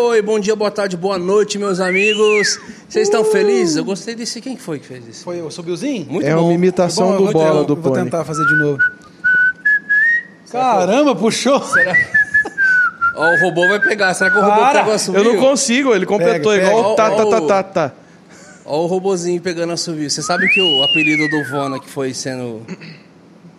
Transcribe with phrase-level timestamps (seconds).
[0.00, 2.60] Oi, bom dia, boa tarde, boa noite, meus amigos.
[2.88, 3.74] Vocês estão felizes?
[3.76, 4.40] Eu gostei desse.
[4.40, 5.24] Quem que foi que fez isso?
[5.24, 6.06] Foi o Sobilzinho?
[6.08, 6.44] Muito é bom.
[6.44, 8.04] uma imitação Bom, eu do vou- bola eu do Vou Pony.
[8.04, 8.78] tentar fazer de novo.
[10.52, 11.60] Caramba, puxou.
[13.16, 14.14] Ó, o robô vai pegar.
[14.14, 14.84] Será que o robô Para!
[14.84, 17.10] pegou a Eu não consigo, ele completou Pega, igual pega.
[17.10, 17.92] tá, tá, Ó, tá, tá, tá.
[18.64, 20.08] Ó o robozinho pegando a subir.
[20.10, 22.62] Você sabe que o apelido do Vona que foi sendo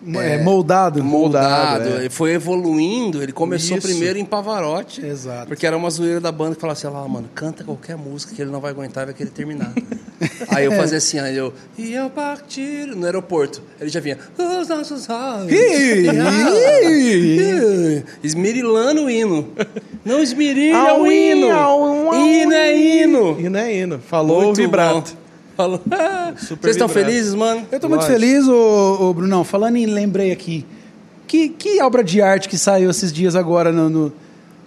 [0.06, 1.04] É, moldado.
[1.04, 2.00] moldado, Moldado, é.
[2.00, 3.22] ele foi evoluindo.
[3.22, 3.86] Ele começou Isso.
[3.86, 5.04] primeiro em Pavarotti.
[5.04, 5.48] Exato.
[5.48, 8.40] Porque era uma zoeira da banda que falava assim, lá, mano, canta qualquer música que
[8.40, 9.72] ele não vai aguentar e vai querer terminar.
[10.48, 13.62] aí eu fazia assim, aí eu, e eu partir no aeroporto.
[13.78, 15.06] Ele já vinha, os nossos!
[18.22, 19.48] Esmirilando o hino.
[20.04, 21.48] Não esmirilha o hino.
[22.14, 23.40] Hino é hino.
[23.40, 23.98] Hino é hino.
[23.98, 25.12] Falou Muito vibrato.
[25.12, 25.19] bom.
[25.60, 25.80] Falou.
[26.38, 27.66] Super Vocês estão felizes, mano?
[27.70, 29.44] Eu tô muito feliz, ô, ô, Brunão.
[29.44, 30.64] Falando em lembrei aqui.
[31.26, 33.88] Que, que obra de arte que saiu esses dias agora no.
[33.90, 34.12] no-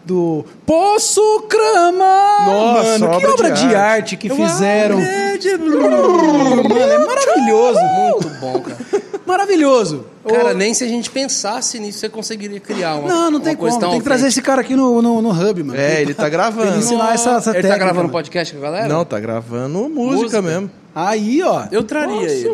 [0.05, 2.45] do Poço Crama!
[2.45, 3.75] Nossa, mano, que obra obra de de, arte.
[3.77, 4.97] arte que fizeram.
[4.97, 7.79] Mano, Mano, é maravilhoso.
[7.79, 8.77] Muito bom, cara.
[9.25, 10.05] Maravilhoso.
[10.27, 13.55] Cara, Ô, nem se a gente pensasse nisso, você conseguiria criar uma Não, não tem
[13.55, 13.79] como.
[13.79, 15.79] Tem que trazer esse cara aqui no, no, no hub, mano.
[15.79, 16.77] É, ele tá Tem que gravando.
[16.77, 17.73] ensinar essa, essa Ele técnica.
[17.73, 18.11] tá gravando mano.
[18.11, 18.87] podcast com a galera?
[18.89, 20.41] Não, tá gravando música, Música.
[20.41, 20.69] mesmo.
[20.95, 21.63] Aí, ó.
[21.71, 22.51] Eu traria ele.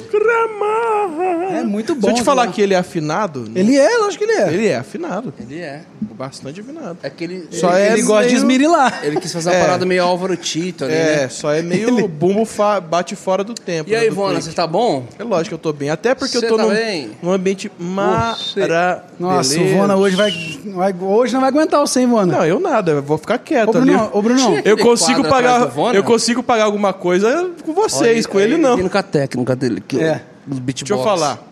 [1.57, 2.07] É muito bom.
[2.07, 2.51] Se eu te falar né?
[2.53, 4.53] que ele é afinado, Ele é, lógico que ele é.
[4.53, 5.33] ele é afinado.
[5.39, 5.81] Ele é.
[6.01, 6.97] Bastante afinado.
[7.01, 8.99] É que ele, Só ele, é ele gosta de meio- esmerilar.
[9.03, 9.61] ele quis fazer uma É.
[9.61, 11.29] parada meio Álvaro Tito ali, É, né?
[11.29, 13.89] só é meio bumbo fa- bate fora do tempo.
[13.89, 15.05] E né, aí, Ivona, você tá bom?
[15.17, 15.89] É lógico que eu tô bem.
[15.89, 17.11] Até porque Você eu tô tá num, bem?
[17.23, 19.01] num ambiente maravilhoso.
[19.19, 20.31] Nossa, o Vona hoje vai,
[20.73, 22.37] vai- Hoje não vai aguentar o 100, Vona.
[22.37, 23.91] Não, eu nada, eu vou ficar quieto Ô, ali.
[23.91, 24.45] Brunão, ô, Brunão.
[24.51, 28.77] Tinha Eu consigo pagar, eu consigo pagar alguma coisa com vocês, com ele não.
[28.77, 30.22] Vindo com a técnica dele aqui, ó, É.
[30.45, 30.89] Dos beatbox.
[30.89, 31.45] Deixa eu falar.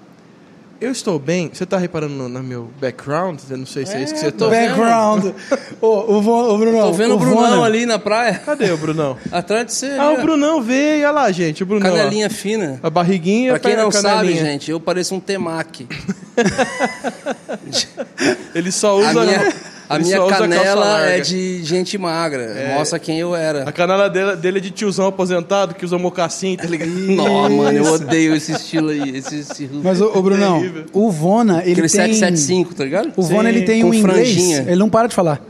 [0.80, 1.50] Eu estou bem.
[1.52, 3.40] Você tá reparando no, no meu background?
[3.50, 4.38] Eu não sei se é, isso que você tá.
[4.38, 4.68] tô vendo.
[4.76, 5.26] Background.
[5.82, 6.82] Ô, o, Von, o Brunão.
[6.92, 8.36] Tô vendo o Brunão Vona- ali na praia.
[8.46, 9.18] Cadê o Brunão?
[9.32, 9.98] Atrás de você.
[10.00, 10.22] ah, o ó.
[10.22, 11.00] Brunão veio.
[11.02, 11.64] Olha lá, gente.
[11.64, 11.92] O Brunão.
[11.92, 11.96] ó.
[11.98, 12.80] Canelinha fina.
[12.84, 13.54] A barriguinha.
[13.54, 15.88] Pra quem a não sabe, gente, eu pareço um temaki.
[18.54, 19.26] Ele só A usa.
[19.26, 19.54] minha,
[19.90, 22.74] a minha canela é de gente magra.
[22.76, 23.72] Mostra quem eu A era.
[23.72, 26.90] canela dele, dele é de tiozão aposentado que usa mocassim, tá ligado?
[26.92, 29.18] Não, mano, eu odeio esse estilo aí.
[29.18, 29.70] Esse, esse...
[29.84, 30.86] Mas, ô, ô, Brunão, Terrível.
[30.94, 32.14] o Vona, ele Aquele tem...
[32.14, 33.12] 775, tá ligado?
[33.16, 34.16] O Vona, ele tem Com um inglês...
[34.34, 34.66] franjinha.
[34.68, 35.42] Ele não para de falar.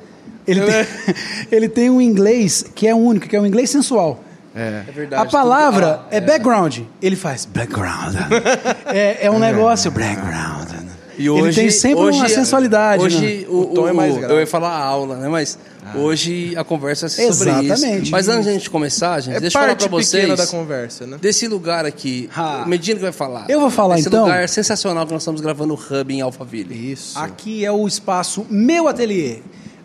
[0.47, 0.85] Ele tem,
[1.51, 4.23] ele tem um inglês que é único, que é um inglês sensual.
[4.55, 4.83] É.
[4.87, 5.21] É verdade.
[5.21, 6.79] A palavra tudo- é background.
[7.01, 8.15] Ele faz background.
[8.87, 10.69] é, é um negócio background.
[11.17, 13.03] E hoje, ele tem sempre hoje, uma sensualidade.
[13.03, 13.45] Hoje né?
[13.49, 14.33] o, O tom é mais grave.
[14.33, 15.27] eu ia falar aula, né?
[15.27, 15.57] Mas
[15.95, 18.03] hoje a conversa é sobre Exatamente.
[18.03, 18.11] isso.
[18.11, 21.07] Mas antes de a gente começar, gente, É deixa eu falar pequena vocês da conversa,
[21.07, 21.17] né?
[21.19, 22.29] desse lugar aqui.
[22.35, 22.63] Ah.
[22.65, 23.45] O Medina que vai falar.
[23.49, 24.23] Eu vou falar, Esse então.
[24.25, 26.91] lugar sensacional que nós estamos gravando o Hub em Alphaville.
[26.91, 27.17] Isso.
[27.17, 29.39] Aqui é o espaço Meu Ateliê.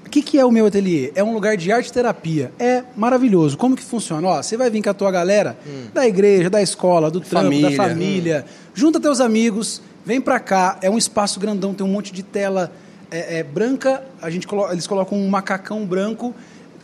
[0.04, 1.10] O que, que é o Meu Ateliê?
[1.14, 2.52] É um lugar de arte e terapia.
[2.58, 3.56] É maravilhoso.
[3.56, 4.28] Como que funciona?
[4.28, 5.56] Ó, você vai vir com a tua galera
[5.94, 7.70] da igreja, da escola, do trampo, Família.
[7.70, 8.44] da família.
[8.74, 10.78] Junta teus amigos, vem pra cá.
[10.82, 12.70] É um espaço grandão, tem um monte de tela
[13.10, 14.02] é, é, branca.
[14.20, 16.34] A gente colo- eles colocam um macacão branco,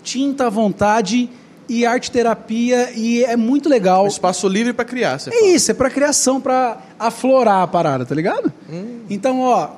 [0.02, 1.28] tinta à vontade
[1.68, 2.90] e arte terapia.
[2.94, 4.04] E é muito legal.
[4.04, 5.46] Um espaço livre pra criar, você É fala.
[5.50, 8.52] isso, é pra criação, pra aflorar a parada, tá ligado?
[9.10, 9.70] Então, ó,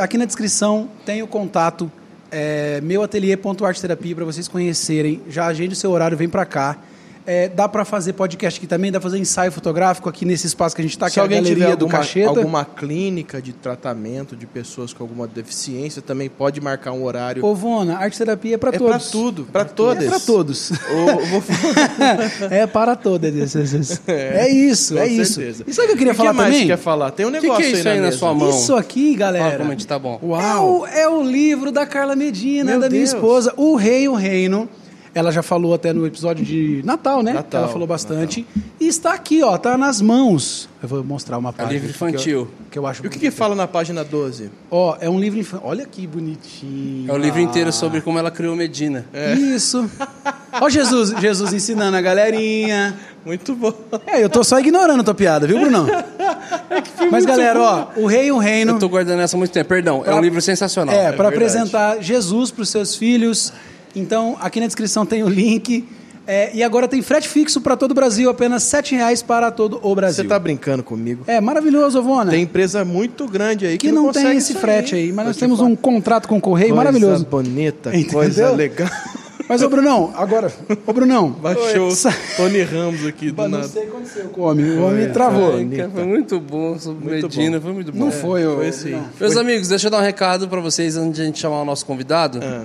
[0.00, 1.90] aqui na descrição tem o contato
[2.30, 5.20] é, meuateliê.arteterapia para vocês conhecerem.
[5.28, 6.76] Já agende o seu horário, vem pra cá.
[7.26, 10.76] É, dá pra fazer podcast aqui também, dá pra fazer ensaio fotográfico aqui nesse espaço
[10.76, 12.28] que a gente tá, que Se é a alguém galeria tiver do alguma, Cacheta.
[12.28, 17.42] alguma clínica de tratamento de pessoas com alguma deficiência, também pode marcar um horário.
[17.42, 18.90] Ô, Vona, arte terapia é pra é todos.
[19.08, 20.04] pra tudo, pra todas.
[20.04, 20.72] É pra todos.
[22.50, 23.54] É para todas.
[24.06, 25.34] É, isso, com é isso.
[25.34, 25.64] certeza.
[25.66, 26.60] E sabe o que eu queria E falar que mais também?
[26.62, 27.10] você quer falar?
[27.10, 28.18] Tem um que negócio é isso aí na mesa.
[28.18, 28.50] sua mão?
[28.50, 29.44] Isso aqui, galera.
[29.46, 30.20] Fala como a gente tá bom.
[30.22, 33.14] É o, é o livro da Carla Medina, Meu da minha Deus.
[33.14, 34.68] esposa, O Rei e o Reino.
[35.14, 37.32] Ela já falou até no episódio de Natal, né?
[37.34, 38.44] Natal, Ela falou bastante.
[38.80, 40.68] E está aqui, ó, tá nas mãos.
[40.82, 41.72] Eu vou mostrar uma É página.
[41.72, 42.48] livro aqui que eu- infantil.
[42.72, 44.50] Que eu, acho E o que, que fala na página 12?
[44.70, 45.68] Ó, é um livro infantil.
[45.68, 47.08] Olha que bonitinho.
[47.08, 47.42] É o livro Ah.
[47.42, 49.06] inteiro sobre como ela criou Medina.
[49.38, 49.88] Isso.
[50.60, 52.96] Ó Jesus, Jesus ensinando a galerinha.
[53.24, 53.72] Muito bom.
[54.08, 55.86] É, eu tô só ignorando a tua piada, viu, Brunão?
[57.10, 58.72] Mas, galera, ó, O Rei e o Reino...
[58.72, 59.68] Eu tô guardando essa há muito tempo.
[59.68, 60.94] Perdão, é Pra- um livro sensacional.
[60.94, 61.34] É, para verdade.
[61.34, 63.52] apresentar Jesus para os seus filhos.
[63.94, 65.84] Então, aqui na descrição tem o link.
[66.26, 69.78] É, e agora tem frete fixo para todo o Brasil, apenas 7 reais para todo
[69.82, 70.24] o Brasil.
[70.24, 71.22] Você tá brincando comigo?
[71.26, 72.30] É maravilhoso, Ovona.
[72.30, 75.36] Tem empresa muito grande aí que, que não, tem consegue esse frete aí, mas nós
[75.36, 75.68] te temos falar.
[75.68, 77.26] um contrato com o correio Coisa maravilhoso.
[77.26, 78.10] bonita, Entendeu?
[78.12, 78.88] coisa legal.
[79.46, 80.50] Mas, ô Brunão, agora,
[80.86, 81.28] ô Brunão.
[81.38, 83.68] Baixou Oi, Tony Ramos aqui do Não nada.
[83.68, 84.70] sei o que aconteceu com o homem.
[84.78, 85.54] O homem travou.
[85.54, 87.98] Ai, cara, foi muito bom sobre Muito Medina, foi muito bom.
[88.06, 88.56] Não foi, ô.
[88.56, 88.92] Foi sim.
[88.92, 89.04] não.
[89.20, 91.64] Meus amigos, deixa eu dar um recado pra vocês antes de a gente chamar o
[91.66, 92.40] nosso convidado.
[92.42, 92.64] Ah.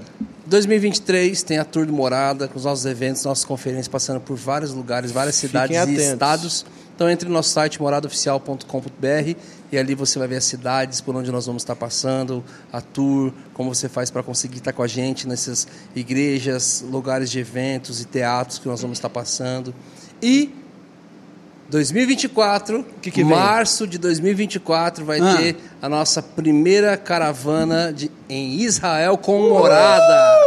[0.50, 4.74] 2023 tem a Tour do Morada, com os nossos eventos, nossas conferências, passando por vários
[4.74, 6.66] lugares, várias cidades e estados.
[6.96, 9.36] Então entre no nosso site moradaoficial.com.br
[9.72, 12.44] e ali você vai ver as cidades por onde nós vamos estar passando,
[12.74, 15.66] a tour, como você faz para conseguir estar com a gente nessas
[15.96, 19.74] igrejas, lugares de eventos e teatros que nós vamos estar passando.
[20.22, 20.54] E
[21.70, 25.36] 2024, Que que março de 2024, vai Ah.
[25.38, 30.39] ter a nossa primeira caravana de, em Israel com morada.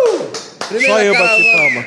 [0.73, 1.85] Primeira Só eu bati palma.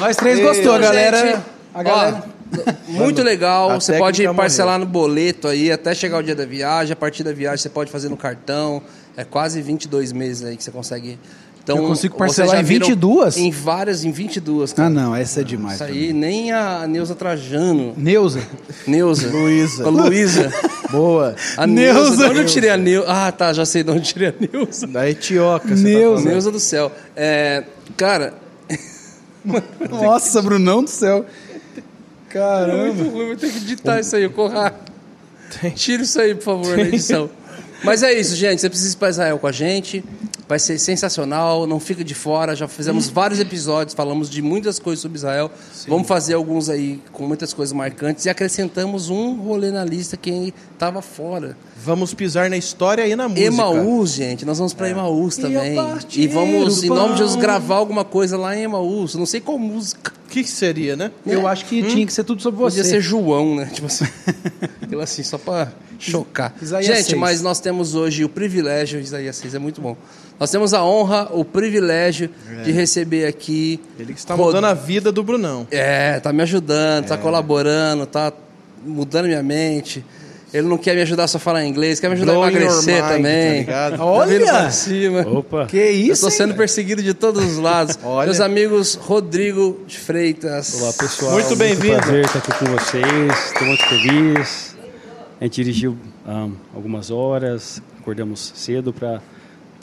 [0.00, 1.42] Nós três Ei, gostou, a galera.
[1.72, 2.24] a galera.
[2.56, 3.70] ó, muito legal.
[3.70, 4.34] a Você pode morreu.
[4.34, 6.92] parcelar no boleto aí até chegar o dia da viagem.
[6.92, 8.82] A partir da viagem você pode fazer no cartão.
[9.16, 11.18] É quase 22 meses aí que você consegue.
[11.64, 13.38] Então, Eu consigo parcelar em viram 22?
[13.38, 14.74] Em várias, em 22.
[14.74, 14.86] cara.
[14.86, 15.76] Ah, não, essa é demais.
[15.76, 17.94] Isso aí, nem a Neuza Trajano.
[17.96, 18.40] Neuza.
[18.86, 19.30] Neuza.
[19.30, 19.88] Luísa.
[19.88, 20.52] Luísa.
[20.92, 21.34] Boa.
[21.56, 22.00] A Neuza.
[22.02, 22.16] Neuza.
[22.16, 23.06] De onde eu tirei a Neuza?
[23.10, 24.86] Ah, tá, já sei de onde tirei a Neuza.
[24.86, 25.68] Da Etioca.
[25.70, 26.16] tá Neuza.
[26.16, 26.30] falando.
[26.30, 26.92] Neuza do céu.
[27.16, 27.64] É,
[27.96, 28.34] cara,
[29.90, 31.24] Nossa, Brunão do céu.
[31.76, 31.80] é
[32.32, 32.92] Caramba.
[32.94, 34.74] muito ruim, vou ter que editar isso aí, corrar.
[35.74, 37.30] Tira isso aí, por favor, na edição.
[37.84, 38.60] Mas é isso, gente.
[38.60, 40.02] Você precisa ir para Israel com a gente.
[40.48, 41.66] Vai ser sensacional.
[41.66, 42.54] Não fica de fora.
[42.54, 45.50] Já fizemos vários episódios, falamos de muitas coisas sobre Israel.
[45.88, 48.24] Vamos fazer alguns aí com muitas coisas marcantes.
[48.26, 51.56] E acrescentamos um rolê na lista que estava fora.
[51.84, 53.46] Vamos pisar na história e na música.
[53.46, 54.44] Emaús, gente.
[54.44, 54.76] Nós vamos É.
[54.76, 55.74] para Emaús também.
[55.76, 57.42] partir E vamos, em nome de Jesus, pão.
[57.42, 59.14] gravar alguma coisa lá em Emaús.
[59.14, 60.12] Não sei qual música.
[60.26, 61.10] O que, seria, né?
[61.24, 62.78] Eu acho que tinha que ser tudo sobre você.
[62.78, 63.70] Podia ser João, né?
[63.72, 64.04] Tipo assim.
[64.82, 66.52] Aquilo assim, só pra chocar.
[66.60, 67.18] Isaías Gente, 6.
[67.18, 69.96] mas nós temos hoje o privilégio, Isaías 6 é muito bom.
[70.38, 72.28] Nós temos a honra, o privilégio
[72.64, 73.80] de receber aqui.
[73.98, 75.66] Ele que está Rod- mudando a vida do Brunão.
[75.70, 78.32] É, tá me ajudando, tá colaborando, tá
[78.84, 80.04] mudando minha mente.
[80.52, 82.62] Ele não quer me ajudar só a falar inglês, quer me ajudar a Blowing your
[82.62, 83.50] emagrecer mind, também.
[83.52, 83.96] tá ligado?
[83.96, 84.70] Tá Olha!
[84.70, 85.20] cima.
[85.22, 85.66] Opa!
[85.66, 86.56] Que isso, Eu tô sendo hein?
[86.56, 87.98] perseguido de todos os lados.
[88.04, 88.26] Olha.
[88.26, 90.80] Meus amigos Rodrigo de Freitas.
[90.80, 91.96] Olá pessoal, Muito bem-vindo.
[91.96, 94.76] prazer estar aqui com vocês, estou muito feliz.
[95.40, 95.96] A gente dirigiu
[96.26, 99.20] ah, algumas horas, acordamos cedo para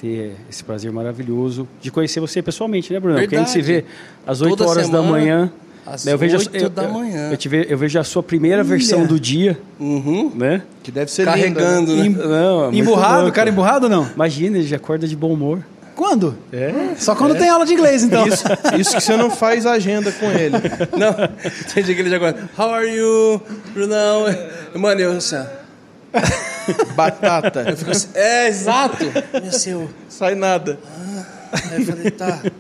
[0.02, 3.20] ter esse prazer maravilhoso de conhecer você pessoalmente, né, Bruno?
[3.20, 3.86] Porque a gente se vê
[4.26, 5.52] às 8 Toda horas da semana, manhã.
[5.86, 7.30] às né, eu vejo a- 8 eu- da manhã.
[7.32, 10.32] Eu, te ve- eu vejo a sua primeira versão do dia, Uhum.
[10.34, 10.64] né?
[10.82, 12.30] Que deve ser Carregando, linda, né?
[12.30, 12.42] né?
[12.42, 13.22] Não, é Emburrado?
[13.22, 13.32] louco.
[13.36, 14.10] Cara emburrado ou não?
[14.16, 15.60] Imagina, ele já acorda de bom humor.
[15.96, 16.36] Quando?
[16.52, 16.96] É.
[16.98, 18.26] Só quando tem aula de inglês, então.
[18.26, 18.44] Isso,
[18.80, 20.56] isso que você não faz agenda com ele.
[20.98, 21.14] Não,
[21.76, 22.50] tem dia que ele já acorda.
[22.58, 23.40] How are you,
[23.74, 24.26] Brunão?
[24.74, 25.36] Mano, eu assim.
[26.96, 27.66] Batata.
[27.70, 29.06] Eu fico assim, é, exato.
[29.42, 29.90] Meu seu.
[30.10, 30.80] Sai nada.
[31.72, 32.42] Aí eu falei, tá.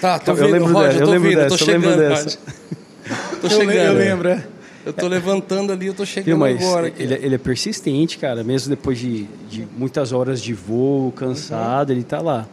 [0.00, 1.68] Tá, tô Eu vindo, lembro Roger, dessa, eu tô eu vindo, eu tô dessa, eu
[1.72, 2.38] lembro chegando, dessa.
[3.40, 3.72] Tô chegando.
[3.72, 4.44] eu lembro, é.
[4.86, 6.86] Eu tô levantando ali, eu tô chegando Viu, mas agora.
[6.86, 7.02] aqui.
[7.02, 8.44] ele, ele é persistente, cara.
[8.44, 12.46] Mesmo depois de, de muitas horas de voo, cansado, ele tá lá.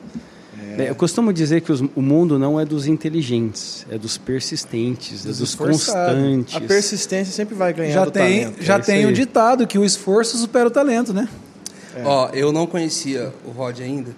[0.77, 0.89] É.
[0.89, 5.30] Eu costumo dizer que os- o mundo não é dos inteligentes, é dos persistentes, é
[5.30, 5.86] dos esforçados.
[5.86, 6.56] constantes.
[6.56, 8.63] A persistência sempre vai ganhar Já do tem, talento.
[8.63, 9.13] já é tem o aí.
[9.13, 11.27] ditado que o esforço supera o talento, né?
[12.04, 14.12] Ó, eu não conhecia o Rod ainda.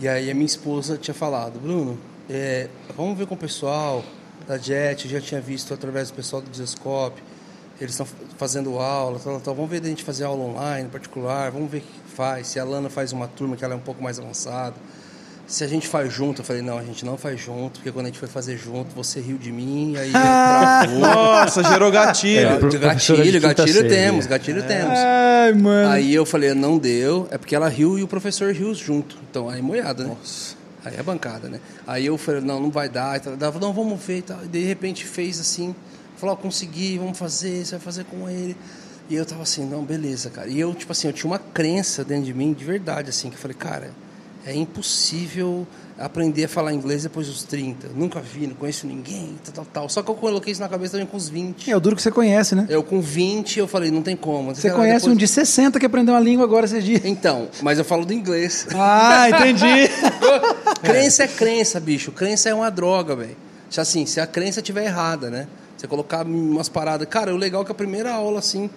[0.00, 1.98] E aí a minha esposa tinha falado, Bruno,
[2.28, 4.02] é, vamos ver com o pessoal
[4.48, 7.22] da JET, eu já tinha visto através do pessoal do Desescope,
[7.80, 8.06] eles estão
[8.38, 11.80] fazendo aula, tal, tal, vamos ver da gente fazer aula online, particular, vamos ver o
[11.82, 14.74] que faz, se a Lana faz uma turma que ela é um pouco mais avançada.
[15.46, 18.06] Se a gente faz junto, eu falei, não, a gente não faz junto, porque quando
[18.06, 20.98] a gente foi fazer junto, você riu de mim, aí travou.
[21.00, 22.48] Nossa, gerou gatilho.
[22.48, 24.28] É, gatilho, gatilho temos, é.
[24.28, 24.98] gatilho temos.
[24.98, 25.90] Ai, mano.
[25.90, 29.18] Aí eu falei, não deu, é porque ela riu e o professor riu junto.
[29.30, 30.16] Então aí moiada, né?
[30.84, 31.60] Aí é bancada, né?
[31.86, 33.16] Aí eu falei, não, não vai dar.
[33.16, 33.32] E tal.
[33.34, 34.44] Ela falou, não, vamos ver e tal.
[34.44, 35.74] E de repente fez assim,
[36.16, 38.56] falou, ó, consegui, vamos fazer, você vai fazer com ele.
[39.08, 40.48] E eu tava assim, não, beleza, cara.
[40.48, 43.36] E eu, tipo assim, eu tinha uma crença dentro de mim, de verdade, assim, que
[43.36, 43.90] eu falei, cara,
[44.44, 45.66] é impossível
[45.98, 47.88] aprender a falar inglês depois dos 30.
[47.94, 49.88] Nunca vi, não conheço ninguém, tal, tal, tal.
[49.88, 51.70] Só que eu coloquei isso na cabeça também com os 20.
[51.70, 52.66] É o duro que você conhece, né?
[52.68, 54.54] Eu com 20, eu falei, não tem como.
[54.54, 57.04] Você conhece um de 60 que aprendeu uma língua agora esses dias.
[57.04, 58.66] Então, mas eu falo do inglês.
[58.74, 59.88] Ah, entendi.
[60.82, 62.10] crença é crença, bicho.
[62.10, 63.36] Crença é uma droga, velho.
[63.76, 65.46] Assim, se a crença estiver errada, né?
[65.76, 67.08] Você colocar umas paradas.
[67.08, 68.68] Cara, o legal é que a primeira aula, assim,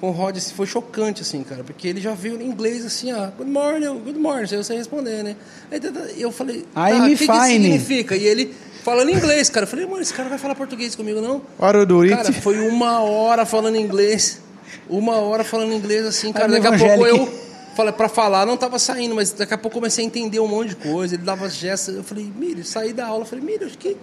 [0.00, 1.64] com o Rod assim, foi chocante, assim, cara.
[1.64, 3.28] Porque ele já veio em inglês, assim, ó.
[3.28, 4.46] Good morning, good morning.
[4.52, 5.36] Eu sei responder, né?
[5.70, 5.80] Aí
[6.20, 8.16] eu falei, tá, o que, que significa?
[8.16, 9.64] E ele falando inglês, cara.
[9.64, 11.42] Eu falei, mano, esse cara vai falar português comigo, não?
[11.58, 12.06] Hora do.
[12.08, 14.40] Cara, foi uma hora falando inglês.
[14.88, 16.46] Uma hora falando inglês assim, cara.
[16.46, 17.46] Aí, Daqui a pouco eu.
[17.76, 20.48] Falei, pra falar não tava saindo, mas daqui a pouco eu comecei a entender um
[20.48, 21.14] monte de coisa.
[21.14, 21.94] Ele dava gestos.
[21.94, 23.24] Eu falei, Miri, saí da aula.
[23.24, 23.94] Eu falei, Miri, acho que,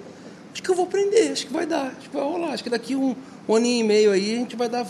[0.53, 1.31] acho que eu vou aprender.
[1.31, 1.87] Acho que vai dar.
[1.87, 2.49] Acho que vai rolar.
[2.49, 3.15] Acho que daqui um,
[3.47, 4.85] um aninho e meio aí a gente vai dar,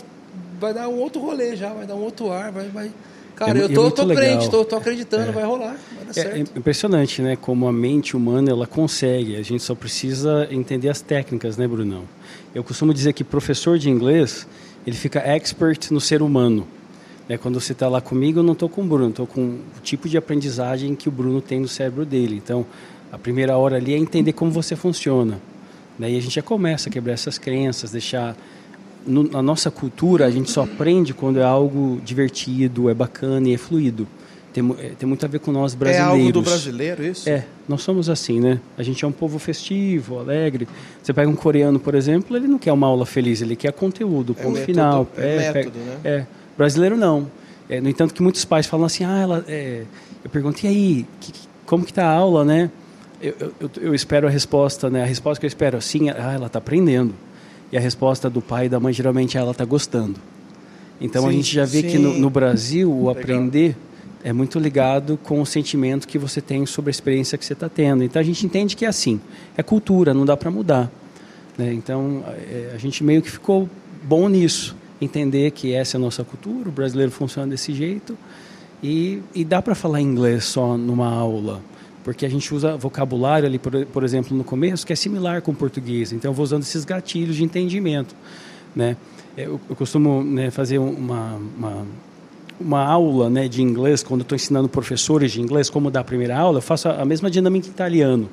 [0.60, 1.72] vai dar um outro rolê já.
[1.72, 2.50] Vai dar um outro ar.
[2.52, 2.90] Vai, vai,
[3.36, 6.10] Cara, É eu mu- é tô, tô crente, tô, tô acreditando, vai rolar, vai dar
[6.10, 6.36] É, certo.
[6.36, 7.34] é impressionante, né?
[7.36, 9.34] Como a mente humana ela consegue.
[9.36, 12.04] A gente só precisa entender as técnicas, né, Brunão?
[12.54, 14.46] Eu costumo dizer que professor de inglês
[14.86, 16.64] ele fica expert no ser humano.
[17.28, 17.36] Né?
[17.36, 20.08] Quando você está lá comigo, eu não estou com o Bruno, estou com o tipo
[20.08, 22.36] de aprendizagem que o Bruno tem no cérebro dele.
[22.36, 22.64] Então,
[23.10, 25.40] a primeira hora ali é entender como você funciona.
[25.98, 28.36] Daí a gente já começa a quebrar essas crenças, deixar
[29.06, 33.54] no- na nossa cultura, a gente só aprende quando é algo divertido, é bacana e
[33.54, 34.06] é fluido.
[34.52, 36.12] Tem, é, tem muito a ver com nós É brasileiros.
[36.20, 37.28] algo do brasileiro isso?
[37.28, 38.60] É, nós somos assim, né?
[38.78, 40.68] A gente é um povo festivo, alegre.
[41.02, 44.34] Você pega um coreano, por exemplo, ele não quer uma aula feliz, ele quer conteúdo,
[44.38, 45.08] É ponto método- final.
[45.16, 45.96] é método, pega- né?
[46.04, 47.26] É, brasileiro não.
[47.68, 49.82] É, no entanto, que muitos pais falam assim, ah, ela, é...
[50.22, 51.32] eu pergunto, e aí, que-
[51.66, 52.70] como que tá a aula, né?
[53.20, 55.02] Eu, eu, eu- eu espero a resposta, né?
[55.02, 57.12] A resposta que eu espero, sim, ah, ela está aprendendo.
[57.74, 60.14] E a resposta do pai e da mãe, geralmente, é ela está gostando.
[61.00, 62.20] Então, a Sim, gente já vê que no, sim.
[62.20, 63.20] no Brasil, o Legal.
[63.20, 63.76] aprender
[64.22, 67.68] é muito ligado com o sentimento que você tem sobre a experiência que você está
[67.68, 68.04] tendo.
[68.04, 69.20] Então, a gente entende que é assim.
[69.56, 70.88] É cultura, não dá para mudar.
[71.58, 71.72] né?
[71.72, 73.68] Então, é, a gente meio que ficou
[74.04, 74.76] bom nisso.
[75.00, 78.16] Entender que essa é a nossa cultura, o brasileiro funciona desse jeito.
[78.80, 81.60] E, e dá para falar inglês só numa aula.
[82.04, 85.52] Porque a gente usa vocabulário ali, por, por exemplo, no começo, que é similar com
[85.52, 86.12] o português.
[86.12, 88.14] Então, eu vou usando esses gatilhos de entendimento.
[88.76, 88.96] Né?
[89.36, 91.86] Eu, eu costumo né, fazer uma, uma,
[92.60, 96.36] uma aula né, de inglês, quando estou ensinando professores de inglês como dar a primeira
[96.36, 98.28] aula, eu faço a, a mesma dinâmica em italiano.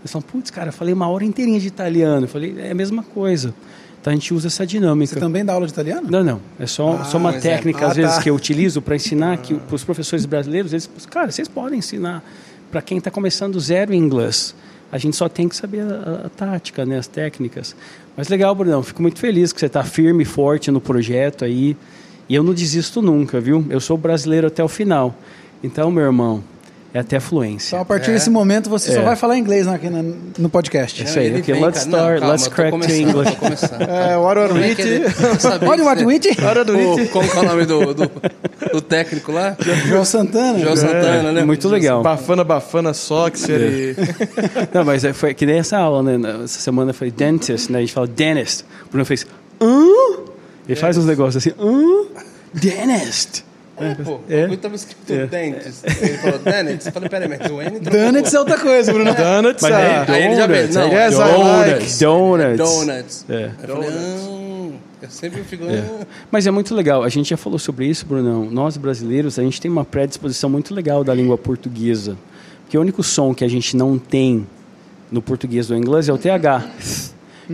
[0.00, 2.24] Eles falam, putz, cara, falei uma hora inteirinha de italiano.
[2.24, 3.54] Eu falei, é a mesma coisa.
[4.00, 5.14] Então, a gente usa essa dinâmica.
[5.14, 6.08] Você também dá aula de italiano?
[6.10, 6.40] Não, não.
[6.58, 8.22] É só, Ah, só uma é- técnica, ah, às vezes, tá.
[8.22, 12.24] que eu utilizo para ensinar que para os professores brasileiros, eles, cara, vocês podem ensinar
[12.72, 14.54] para quem está começando zero em inglês.
[14.90, 17.76] A gente só tem que saber a, a tática, né, as técnicas.
[18.16, 18.82] Mas legal, Brunão.
[18.82, 21.76] Fico muito feliz que você está firme e forte no projeto aí.
[22.28, 23.64] E eu não desisto nunca, viu?
[23.68, 25.14] Eu sou brasileiro até o final.
[25.62, 26.42] Então, meu irmão,
[26.94, 27.68] é até fluência.
[27.68, 28.14] Então, a partir É.
[28.14, 29.02] desse momento, você só É.
[29.04, 30.02] vai falar inglês aqui na-
[30.38, 31.02] no podcast.
[31.02, 31.90] Isso aí, Ele ok, vem, let's cara.
[31.90, 33.36] Não, start, calma, let's crack to English.
[34.62, 37.08] É, é que ele- eu sabia Olha o que What O- It.
[37.10, 38.10] Como que é o nome do, do,
[38.72, 39.56] do técnico lá?
[39.86, 40.58] João Santana.
[40.58, 41.44] João Santana, né?
[41.44, 42.02] Muito legal.
[42.02, 43.96] Bafana, bafana, Soxer e...
[44.74, 46.42] Não, mas é- foi que nem essa aula, né?
[46.44, 47.78] Essa semana foi dentist, né?
[47.78, 48.64] A gente fala dentist.
[48.86, 49.26] O Bruno fez,
[49.60, 49.86] hã?
[50.68, 52.04] Ele faz uns negócios assim, hã?
[52.52, 53.44] Dentist.
[53.78, 54.46] É, pô, É.
[54.46, 55.26] o tava escrito É.
[55.26, 55.82] dentes.
[55.84, 56.86] Ele falou Dentist.
[56.86, 58.00] Eu falei, peraí, mas o N trocou.
[58.00, 59.14] Donuts é outra coisa, Bruno.
[59.14, 60.72] Donuts, Mas ah, é Aí ele já veio.
[60.74, 62.58] Não, Yes, I donuts, donuts.
[62.58, 63.24] Donuts.
[63.30, 63.50] É.
[63.62, 64.70] Eu falei, ah,
[65.02, 65.64] eu sempre fico...
[65.64, 65.78] É.
[65.78, 66.06] ah.
[66.30, 67.02] Mas é muito legal.
[67.02, 68.44] A gente já falou sobre isso, Brunão.
[68.50, 72.16] Nós brasileiros, a gente tem uma predisposição muito legal da língua portuguesa.
[72.64, 74.46] Porque o único som que a gente não tem
[75.10, 76.62] no português ou inglês é o TH,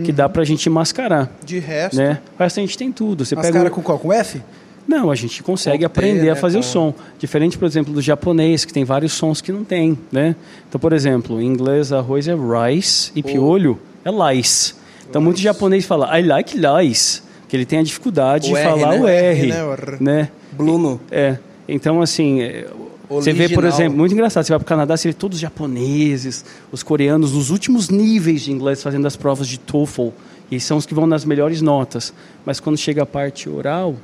[0.05, 1.29] que dá pra gente mascarar.
[1.43, 2.19] De resto, Né?
[2.37, 3.25] O resto a gente tem tudo.
[3.25, 3.97] Você Mas pega cara com qual?
[3.99, 4.41] Com F?
[4.87, 6.93] Não, a gente consegue Com T, aprender né, a fazer o som.
[7.19, 10.35] Diferente, por exemplo, do japonês, que tem vários sons que não tem, né?
[10.67, 14.73] Então, por exemplo, em inglês arroz é rice e piolho é lice.
[15.09, 18.69] Então, muito japonês fala I like lice, que ele tem a dificuldade O de R,
[18.69, 18.99] falar né?
[18.99, 19.97] o R, né, o R.
[19.99, 20.29] né?
[20.51, 21.01] Bruno.
[21.11, 21.37] É.
[21.67, 22.67] Então, assim, é,
[23.09, 23.67] você vê, por Original.
[23.67, 27.33] exemplo, muito engraçado, você vai para o Canadá, você vê todos os japoneses, os coreanos,
[27.33, 30.09] os últimos níveis de inglês fazendo as provas de TOEFL,
[30.51, 32.13] e são os que vão nas melhores notas.
[32.45, 33.95] Mas quando chega a parte oral,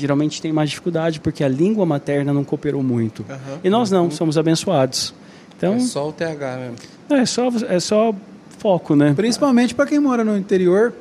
[0.00, 3.24] geralmente tem mais dificuldade, porque a língua materna não cooperou muito.
[3.28, 3.58] Aham.
[3.64, 5.14] E nós não, somos abençoados.
[5.56, 6.76] Então, É só o TH mesmo.
[7.10, 8.14] é só, é só
[8.58, 9.12] foco, né?
[9.16, 10.92] Principalmente para quem mora no interior,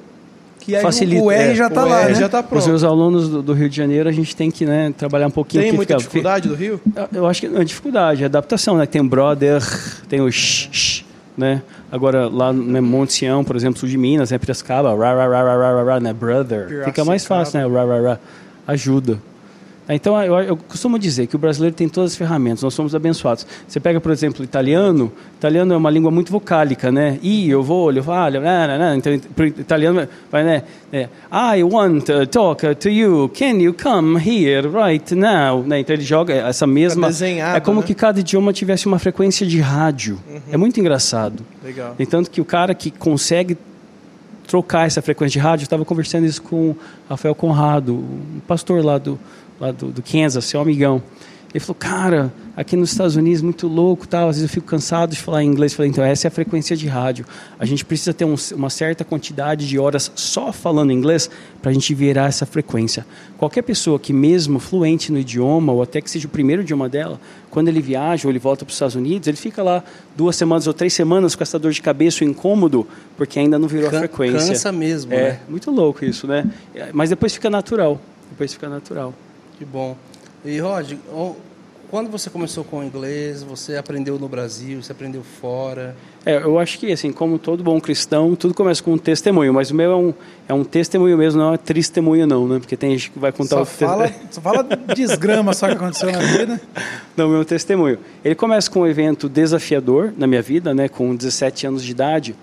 [0.60, 1.56] que aí Facilita, o R é.
[1.56, 2.14] já tá O lá, né?
[2.16, 2.68] já tá Os pronto.
[2.68, 5.64] meus alunos do, do Rio de Janeiro, a gente tem que né, trabalhar um pouquinho.
[5.64, 6.82] Tem muita fica- dificuldade do Rio?
[7.14, 8.86] Eu- acho que é dificuldade, é adaptação, né?
[8.86, 9.62] Tem o brother,
[10.10, 11.06] tem o sh, sh,
[11.38, 11.62] né?
[11.92, 14.38] Agora, lá no Monte Sião, por exemplo, sul de Minas, né?
[14.38, 16.12] Piracicaba, ra, ra, ra, ra, ra, ra, né?
[16.12, 16.84] Brother.
[16.86, 17.68] Fica mais fácil, né?
[17.68, 18.20] Ra, ra.
[18.68, 19.20] Ajuda.
[19.90, 23.48] Então, eu, eu costumo dizer que o brasileiro tem todas as ferramentas, nós somos abençoados.
[23.66, 27.18] Você pega, por exemplo, o italiano, italiano é uma língua muito vocálica, né?
[27.24, 28.96] Io, voglio, falho, né, né, né.
[28.98, 29.14] Então,
[29.48, 30.64] italiano vai, né?
[30.92, 35.64] é, I want to talk to you, can you come here right now?
[35.64, 35.80] Né?
[35.80, 37.10] Então, ele joga essa mesma...
[37.56, 37.88] é como né?
[37.88, 40.20] que cada idioma tivesse uma frequência de rádio.
[40.52, 41.46] É muito engraçado.
[41.64, 41.96] Legal.
[41.98, 43.58] Entanto que o cara que consegue
[44.48, 46.78] trocar essa frequência de rádio, eu estava conversando isso com o
[47.10, 49.20] Rafael Conrado, um pastor lá do,
[49.60, 51.04] lá do, do Kansas, seu amigão.
[51.54, 54.30] Ele falou, cara, aqui nos Estados Unidos, muito louco, tal.
[54.30, 55.72] às vezes eu fico cansado de falar em inglês.
[55.72, 57.26] Eu falei, então, essa é a frequência de rádio.
[57.58, 61.30] A gente precisa ter um- uma certa quantidade de horas só falando inglês
[61.62, 63.06] para a gente virar essa frequência.
[63.38, 67.20] Qualquer pessoa que, mesmo fluente no idioma, ou até que seja o primeiro idioma dela,
[67.50, 69.82] quando ele viaja ou ele volta para os Estados Unidos, ele fica lá
[70.18, 72.86] duas semanas ou três semanas com essa dor de cabeça incômodo,
[73.16, 74.50] porque ainda não virou Can- a frequência.
[74.50, 75.40] Cansa mesmo, É, né?
[75.48, 76.46] muito louco isso, né?
[76.94, 78.00] Mas depois fica natural.
[78.30, 79.14] Depois fica natural.
[79.58, 79.96] Que bom.
[80.48, 80.94] E Rod,
[81.92, 85.94] quando você começou com o inglês, você aprendeu no Brasil, você aprendeu fora?
[86.26, 89.72] É, eu acho que, assim, como todo bom cristão, tudo começa com um testemunho, mas
[89.72, 90.14] o meu é um,
[90.48, 92.60] é um testemunho mesmo, não é testemunho não, né?
[92.60, 94.64] Porque tem gente que vai contar Só o fala, só fala
[94.96, 96.62] desgrama só que aconteceu na vida.
[97.18, 98.00] Não, meu testemunho.
[98.24, 100.88] Ele começa com um evento desafiador na minha vida, né?
[100.88, 102.36] Com 17 anos de idade,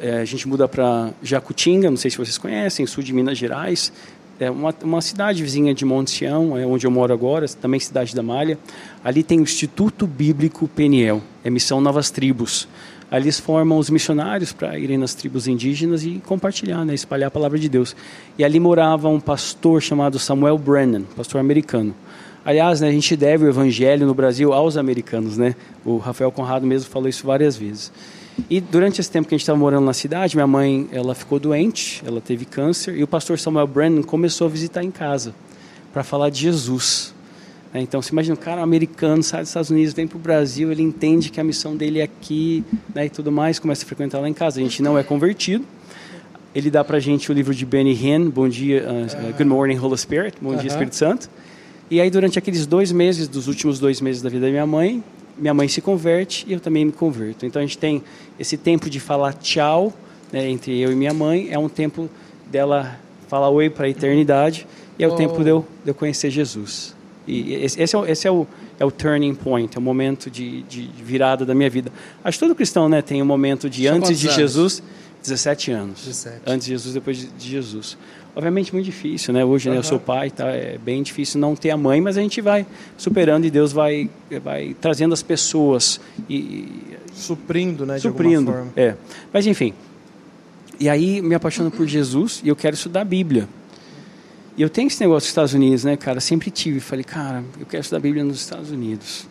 [0.00, 3.92] É, a gente muda para Jacutinga, não sei se vocês conhecem, sul de Minas Gerais.
[4.40, 8.14] É uma, uma cidade vizinha de Monte Sião, é onde eu moro agora, também cidade
[8.14, 8.56] da Malha.
[9.02, 12.68] Ali tem o Instituto Bíblico Peniel, é Missão Novas Tribos.
[13.10, 17.30] Ali eles formam os missionários para irem nas tribos indígenas e compartilhar, né, espalhar a
[17.30, 17.96] palavra de Deus.
[18.38, 21.94] E ali morava um pastor chamado Samuel Brennan, pastor americano.
[22.44, 25.54] Aliás, né, a gente deve o evangelho no Brasil aos americanos, né?
[25.84, 27.90] O Rafael Conrado mesmo falou isso várias vezes.
[28.50, 31.38] E durante esse tempo que a gente estava morando na cidade, minha mãe ela ficou
[31.38, 35.34] doente, ela teve câncer, e o pastor Samuel Brennan começou a visitar em casa
[35.92, 37.14] para falar de Jesus.
[37.72, 37.80] né?
[37.80, 40.82] Então, você imagina, um cara americano sai dos Estados Unidos, vem para o Brasil, ele
[40.82, 42.64] entende que a missão dele é aqui
[42.94, 44.60] né, e tudo mais, começa a frequentar lá em casa.
[44.60, 45.64] A gente não é convertido.
[46.54, 49.44] Ele dá para a gente o livro de Benny Hinn, Bom Dia, uh, uh, Good
[49.44, 50.66] Morning, Holy Spirit, Bom Dia, Aham.
[50.66, 51.28] Espírito Santo.
[51.90, 55.02] E aí, durante aqueles dois meses, dos últimos dois meses da vida da minha mãe,
[55.38, 57.46] minha mãe se converte e eu também me converto.
[57.46, 58.02] Então, a gente tem
[58.38, 59.92] esse tempo de falar tchau
[60.32, 62.08] né, entre eu e minha mãe, é um tempo
[62.50, 64.66] dela falar oi para a eternidade
[64.98, 65.16] e é o Oh.
[65.16, 66.94] tempo de eu, de eu conhecer Jesus.
[67.26, 68.46] E esse, esse é, o, esse é, o,
[68.80, 71.92] é o turning point, é o momento de, de virada da minha vida.
[72.24, 74.36] Acho que todo cristão né, tem um momento de São antes de anos?
[74.36, 74.82] Jesus,
[75.22, 76.04] 17 anos.
[76.06, 76.40] 17.
[76.46, 77.98] Antes de Jesus, depois de, de Jesus.
[78.38, 79.44] Obviamente muito difícil, né?
[79.44, 80.46] Hoje, né, eu sou pai, tá?
[80.46, 82.64] É bem difícil não ter a mãe, mas a gente vai
[82.96, 84.08] superando e Deus vai,
[84.44, 87.98] vai trazendo as pessoas e, Suprindo, né?
[87.98, 88.54] Suprindo.
[88.76, 88.94] É.
[89.32, 89.74] Mas enfim.
[90.78, 93.48] E aí me apaixono por Jesus e eu quero estudar a Bíblia.
[94.56, 96.20] E eu tenho esse negócio dos Estados Unidos, né, cara?
[96.20, 96.78] Sempre tive.
[96.78, 99.26] Falei, cara, eu quero estudar a Bíblia nos Estados Unidos.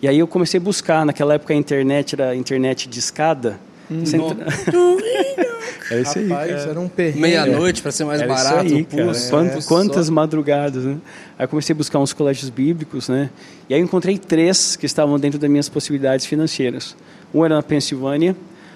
[0.00, 1.04] E aí eu comecei a buscar.
[1.04, 3.58] Naquela época a internet era internet de escada.
[3.90, 4.46] No- entra-
[5.90, 6.28] é isso aí.
[6.28, 7.20] Rapaz, era um perrengue.
[7.20, 9.30] Meia-noite para ser mais Era isso barato, aí, pulso.
[9.30, 10.96] Quant- É, quantas só- madrugadas, né?
[11.38, 13.30] Aí eu comecei a buscar uns colégios bíblicos, né?
[13.68, 16.96] E aí encontrei três que estavam dentro das minhas possibilidades financeiras.
[17.32, 18.34] Um era na Pensilvânia.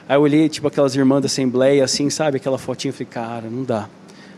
[0.09, 2.37] Aí eu olhei, tipo, aquelas irmãs da Assembleia, assim, sabe?
[2.38, 2.90] Aquela fotinha.
[2.90, 3.88] Eu falei, cara, não dá.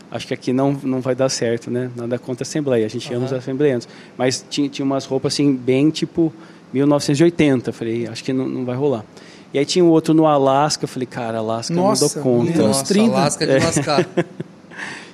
[0.09, 1.89] Acho que aqui não, não vai dar certo, né?
[1.95, 2.85] Nada contra a Assembleia.
[2.85, 3.87] A gente ama os assembleianos.
[4.17, 6.33] Mas tinha, tinha umas roupas, assim, bem, tipo,
[6.73, 7.69] 1980.
[7.69, 9.05] Eu Falei, acho que não, não vai rolar.
[9.53, 10.85] E aí tinha um outro no Alasca.
[10.85, 12.61] Eu falei, cara, Alasca Nossa, não dou conta.
[12.61, 13.15] Nossa, 30.
[13.17, 14.07] Alasca de lascar.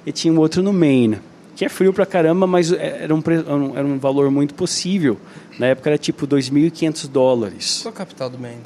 [0.06, 1.19] E tinha um outro no Maine,
[1.54, 4.54] que é frio pra caramba, mas era um, pre- era um- era um valor muito
[4.54, 5.17] possível.
[5.60, 7.80] Na época era tipo 2.500 dólares.
[7.84, 8.62] Qual a capital do Maine?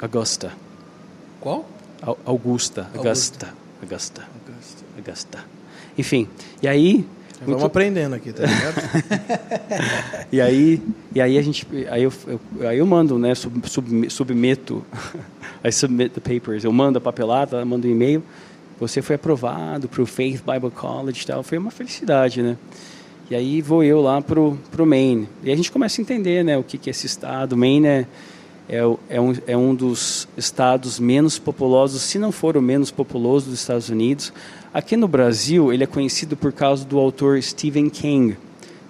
[0.00, 0.50] Augusta.
[1.42, 1.68] Qual?
[2.00, 2.88] Au- Augusta.
[2.96, 3.52] Augusta.
[3.82, 4.22] Augusta.
[4.96, 5.38] Augusta.
[5.98, 6.26] Enfim,
[6.62, 7.04] e aí...
[7.46, 8.82] Vamos aprendendo aqui, tá ligado?
[10.30, 10.82] E aí,
[11.14, 14.84] e aí a gente, aí eu, eu- aí eu mando, né, sub, sub- submeto,
[15.64, 18.22] I submit the papers, eu mando a papelada, ela manda um e-mail,
[18.78, 22.56] você foi aprovado para o Faith Bible College e tal, foi uma felicidade, né?
[23.30, 26.56] E aí vou eu lá pro pro Maine, e a gente começa a entender, né,
[26.58, 28.06] o que que é esse estado, Maine é
[28.70, 33.48] é, é, um, é um dos estados menos populosos, se não for o menos populoso
[33.48, 34.30] dos Estados Unidos.
[34.72, 38.36] Aqui no Brasil, ele é conhecido por causa do autor Stephen King,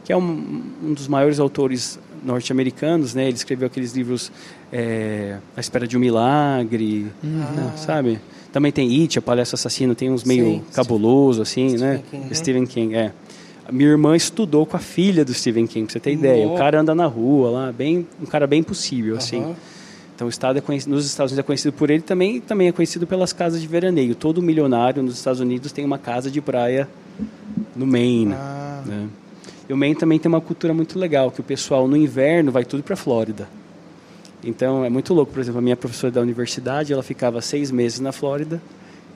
[0.04, 3.28] que é um, um dos maiores autores norte-americanos, né?
[3.28, 4.32] Ele escreveu aqueles livros
[4.72, 7.72] é, A Espera de um Milagre, né?
[7.76, 8.20] sabe?
[8.52, 12.02] Também tem It, A Palhaço Assassino, tem uns meio Sim, cabuloso, assim, né?
[12.10, 12.34] King, uhum.
[12.34, 13.12] Stephen King, é.
[13.70, 16.48] Minha irmã estudou com a filha do Stephen King, pra você ter ideia.
[16.48, 19.54] O cara anda na rua lá, bem, um cara bem possível, assim.
[20.18, 22.72] Então o estado é conhecido, nos Estados Unidos é conhecido por ele, também também é
[22.72, 24.16] conhecido pelas casas de veraneio.
[24.16, 26.88] Todo milionário nos Estados Unidos tem uma casa de praia
[27.76, 28.34] no Maine.
[28.34, 29.06] Ah, né?
[29.68, 32.64] E o Maine também tem uma cultura muito legal, que o pessoal no inverno vai
[32.64, 33.48] tudo para a Flórida.
[34.42, 35.32] Então é muito louco.
[35.32, 38.60] Por exemplo, a minha professora da universidade, ela ficava seis meses na Flórida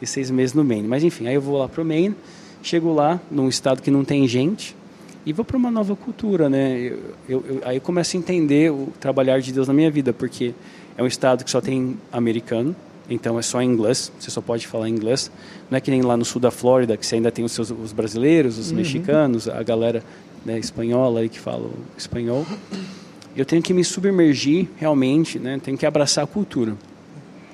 [0.00, 0.86] e seis meses no Maine.
[0.86, 2.14] Mas enfim, aí eu vou lá para o Maine,
[2.62, 4.76] chego lá num estado que não tem gente
[5.24, 6.78] e vou para uma nova cultura, né?
[6.80, 10.12] Eu, eu- eu- aí eu começo a entender o trabalhar de Deus na minha vida,
[10.12, 10.54] porque
[10.96, 12.74] é um estado que só tem americano,
[13.08, 15.30] então é só inglês, você só pode falar inglês.
[15.70, 17.70] Não é que nem lá no sul da Flórida, que você ainda tem os seus
[17.70, 20.02] os brasileiros, os mexicanos, a galera
[20.44, 22.44] né, espanhola aí que fala espanhol.
[23.36, 25.58] Eu tenho que me submergir realmente, né?
[25.62, 26.76] Tenho que abraçar a cultura.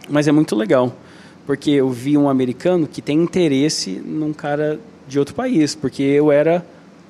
[0.08, 0.94] Mas é muito legal,
[1.46, 6.32] porque eu vi um americano que tem interesse num cara de outro país, porque eu
[6.32, 6.64] era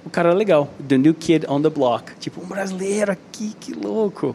[0.09, 4.35] o cara legal, the new kid on the block, tipo um brasileiro aqui, que louco.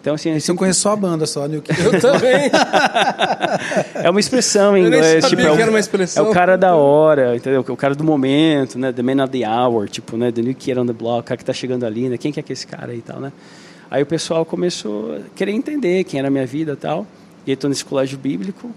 [0.00, 1.84] Então, assim, eu conheço só a banda, só, New Kids.
[1.84, 2.48] Eu também.
[4.04, 5.24] é uma expressão em inglês.
[5.24, 6.24] sabia tipo, é, o, era uma expressão.
[6.24, 7.64] é o cara da hora, entendeu?
[7.68, 8.92] O cara do momento, né?
[8.92, 10.30] The man of the hour, tipo, né?
[10.30, 12.16] The new kid on the block, o cara que tá chegando ali, né?
[12.16, 13.32] Quem que é que esse cara aí e tal, né?
[13.90, 17.04] Aí o pessoal começou a querer entender quem era a minha vida e tal.
[17.44, 18.70] E eu tô nesse colégio bíblico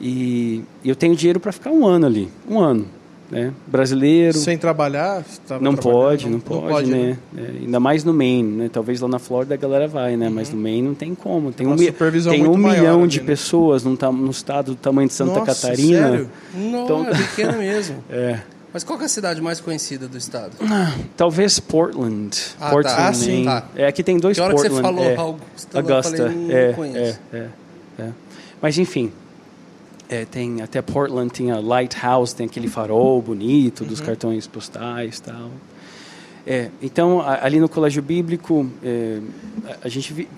[0.00, 2.30] e eu tenho dinheiro para ficar um ano ali.
[2.48, 2.86] Um ano,
[3.30, 3.52] né?
[3.66, 4.36] Brasileiro.
[4.38, 5.22] Sem trabalhar?
[5.24, 6.02] você tava Não trabalhando?
[6.08, 7.18] pode, não, pode, né?
[7.36, 8.70] É, ainda mais no Maine, né?
[8.72, 10.28] Talvez lá na Flórida a galera vai, né?
[10.28, 11.52] Mas no Maine não tem como.
[11.52, 13.26] Tem Uma um, tem um milhão ali, de né?
[13.26, 16.08] pessoas num, num estado do tamanho de Santa Nossa, Catarina.
[16.10, 16.30] sério?
[16.54, 17.96] Não, Então- é pequena mesmo.
[18.10, 18.40] É.
[18.72, 20.50] Mas qual que é a cidade mais conhecida do estado?
[21.16, 22.36] Talvez Portland.
[22.60, 23.08] Ah, Portland, tá.
[23.08, 23.44] Ah, sim.
[23.44, 23.64] Tá.
[23.76, 24.96] É, aqui tem dois Que hora que você Portland.
[24.96, 25.16] falou é.
[25.16, 26.16] Augusta, eu Augusta.
[26.16, 27.20] falei, não é, conheço.
[27.32, 27.48] é, é,
[28.00, 28.08] é.
[28.60, 29.12] Mas enfim,
[30.08, 35.50] é, tem até Portland tem a Lighthouse, tem aquele farol bonito dos cartões postais, tal.
[36.46, 39.18] É, então a- ali no colégio bíblico é,
[39.66, 40.28] a, a gente vi,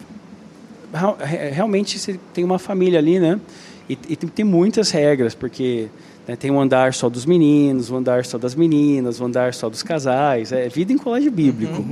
[1.19, 3.41] re- realmente você tem uma família ali, né?
[3.89, 5.89] E, e tem, tem muitas regras porque
[6.27, 9.69] né, tem um andar só dos meninos, um andar só das meninas, um andar só
[9.69, 10.51] dos casais.
[10.53, 11.83] É vida em colégio bíblico.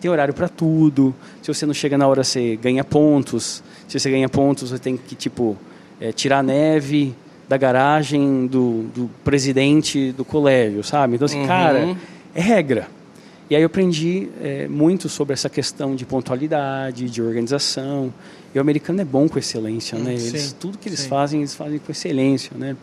[0.00, 1.14] Tem horário para tudo.
[1.42, 3.62] Se você não chega na hora, você ganha pontos.
[3.88, 5.56] Se você ganha pontos, você tem que tipo
[6.00, 7.14] é, tirar neve
[7.52, 11.16] da garagem do, do presidente do colégio, sabe?
[11.16, 11.94] Então, assim, cara,
[12.34, 12.88] é regra.
[13.50, 18.10] E aí eu aprendi é, muito sobre essa questão de pontualidade, de organização.
[18.54, 20.12] E o americano é bom com excelência, né?
[20.12, 21.08] Eles, sim, tudo que eles sim.
[21.10, 22.74] fazem, eles fazem com excelência, né?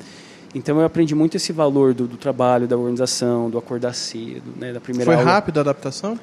[0.54, 4.72] Então eu aprendi muito esse valor do, do trabalho, da organização, do acordar cedo, né?
[4.72, 5.32] Da primeira Foi aula.
[5.32, 6.20] rápido a adaptação?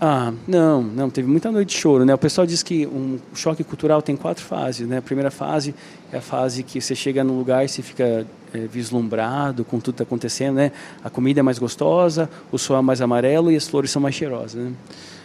[0.00, 2.12] Ah, não, não, teve muita noite de choro, né?
[2.12, 4.98] O pessoal diz que um choque cultural tem quatro fases, né?
[4.98, 5.72] A primeira fase
[6.12, 9.94] é a fase que você chega num lugar e você fica é, vislumbrado com tudo
[9.94, 10.70] que está acontecendo, né?
[11.02, 14.14] A comida é mais gostosa, o sol é mais amarelo e as flores são mais
[14.14, 14.72] cheirosas, né?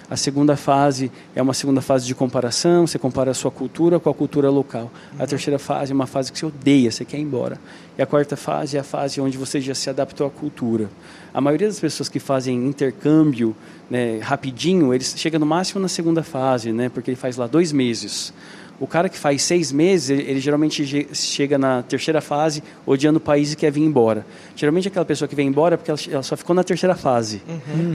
[0.10, 4.10] A segunda fase é uma segunda fase de comparação, você compara a sua cultura com
[4.10, 4.90] a cultura local.
[5.20, 7.60] A terceira fase é uma fase que você odeia, você quer ir embora.
[7.98, 10.90] E a quarta fase é a fase onde você já se adaptou à cultura.
[11.34, 13.54] A maioria das pessoas que fazem intercâmbio
[13.90, 17.74] né, rapidinho, eles chegam no máximo na segunda fase, né, porque ele faz lá dois
[17.74, 18.34] meses.
[18.80, 23.20] O cara que faz seis meses, ele, geralmente ge- chega na terceira fase, odiando o
[23.20, 24.24] país e quer vir embora.
[24.56, 27.42] Geralmente aquela pessoa que vem embora é porque ela, só ficou na terceira fase.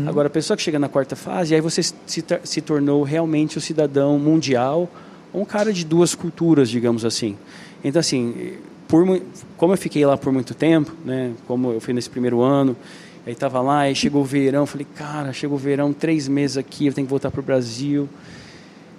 [0.09, 1.95] Agora, a pessoa que chega na quarta fase, aí você se,
[2.42, 4.90] se tornou realmente o cidadão mundial,
[5.33, 7.37] um cara de duas culturas, digamos assim.
[7.85, 8.55] Então, assim,
[8.88, 9.23] por,
[9.57, 12.77] como eu fiquei lá por muito tempo, né, como eu fui nesse primeiro ano,
[13.25, 16.88] aí estava lá, aí chegou o verão, falei, cara, chegou o verão, três meses aqui,
[16.88, 18.09] eu tenho que voltar para o Brasil.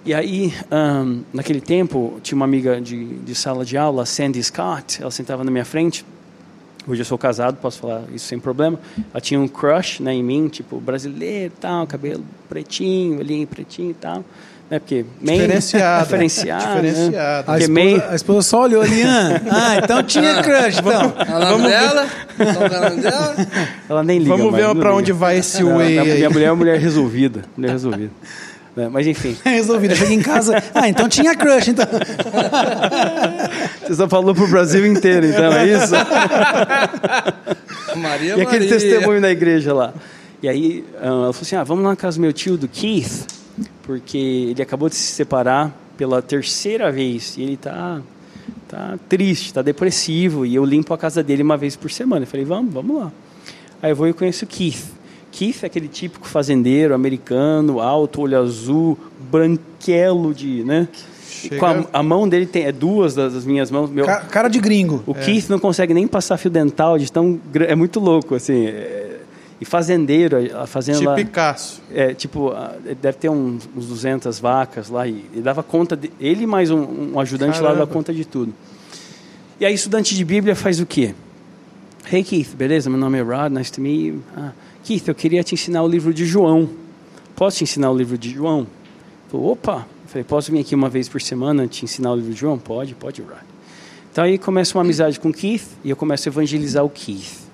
[0.04, 5.00] E aí, ahn, naquele tempo, tinha uma amiga de, de sala de aula, Sandy Scott,
[5.00, 6.04] ela sentava na minha frente.
[6.86, 8.78] Hoje eu sou casado, posso falar isso sem problema.
[9.12, 13.92] Ela tinha um crush né, em mim, tipo, brasileiro e tal, cabelo pretinho, olhinho pretinho
[13.92, 14.22] e tal.
[14.70, 16.04] Né, porque Maine- Diferenciado.
[16.04, 16.82] diferenciado.
[16.82, 16.90] né?
[16.90, 17.50] Diferenciado.
[17.50, 21.12] A Porque esposa, a esposa só olhou ali, ah, ah, então tinha crush, então.
[21.62, 22.06] Dela?
[22.90, 23.36] Nome dela?
[23.88, 24.92] Ela nem liga Vamos ver liga.
[24.92, 25.98] onde vai esse a aí.
[26.18, 27.44] Minha mulher é uma mulher resolvida.
[27.56, 28.10] Mulher resolvida.
[28.76, 29.94] Né, Mas enfim, Resolvido.
[29.94, 31.86] Chega em casa, ah, então tinha crush, então.
[33.82, 35.94] você só falou pro Brasil inteiro, então é isso?
[37.96, 38.68] Maria E aquele Maria.
[38.68, 39.94] testemunho na igreja lá.
[40.42, 42.66] E aí ah, ela falou assim: ah, vamos lá na casa do meu tio, do
[42.66, 43.26] Keith,
[43.84, 44.18] porque
[44.50, 48.00] ele acabou de se separar pela terceira vez e ele tá,
[48.68, 50.44] tá triste, tá depressivo.
[50.44, 52.24] E eu limpo a casa dele uma vez por semana.
[52.24, 53.12] Eu falei: vamos, vamos lá.
[53.80, 54.82] Aí eu vou e conheço o Keith.
[55.36, 58.96] Keith é aquele típico fazendeiro americano, alto, olho azul,
[59.30, 60.88] branquelo de, né?
[61.28, 63.90] Chega- a, a mão dele tem é duas das, das minhas mãos.
[63.90, 65.02] Meu, Ca- Cara de gringo.
[65.06, 68.66] o Keith não consegue nem passar fio dental de tão é muito louco assim.
[68.66, 69.10] é-
[69.60, 71.80] e fazendeiro, a fazenda Tipo lá, Picasso.
[71.92, 72.52] é, tipo,
[73.00, 77.12] deve ter uns, uns 200 vacas lá e, e dava conta de, ele mais um,
[77.14, 77.78] um ajudante lá Caramba.
[77.78, 78.52] dava conta de tudo.
[79.60, 81.14] E aí estudante de Bíblia faz o quê?
[82.12, 82.90] Hey Keith, beleza?
[82.90, 84.22] Meu nome é Rod, nice to meet you.
[84.36, 84.50] Ah,
[84.84, 86.68] Keith, eu queria te ensinar o livro de João.
[87.34, 88.66] Posso te ensinar o livro de João?
[89.28, 89.86] Falei, opa!
[90.02, 92.58] Eu falei, posso vir aqui uma vez por semana te ensinar o livro de João?
[92.58, 93.38] Pode, pode, Rod.
[94.12, 97.48] Então aí começa uma amizade com o Keith e eu começo a evangelizar o Keith.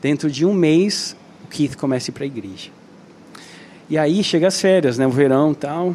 [0.00, 1.14] Dentro de um mês,
[1.44, 2.70] o Keith começa a ir para a igreja.
[3.88, 5.06] E aí chega as férias, né?
[5.06, 5.94] O verão tal.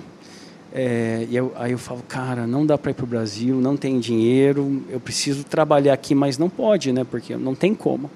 [0.80, 3.76] É, e eu, aí eu falo, cara, não dá para ir para o Brasil, não
[3.76, 7.04] tenho dinheiro, eu preciso trabalhar aqui, mas não pode, né?
[7.04, 8.12] Porque não tem como.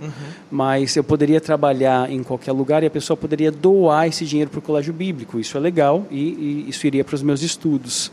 [0.52, 4.60] Mas eu poderia trabalhar em qualquer lugar e a pessoa poderia doar esse dinheiro para
[4.60, 5.40] o colégio bíblico.
[5.40, 8.12] Isso é legal e, e isso iria para os meus estudos.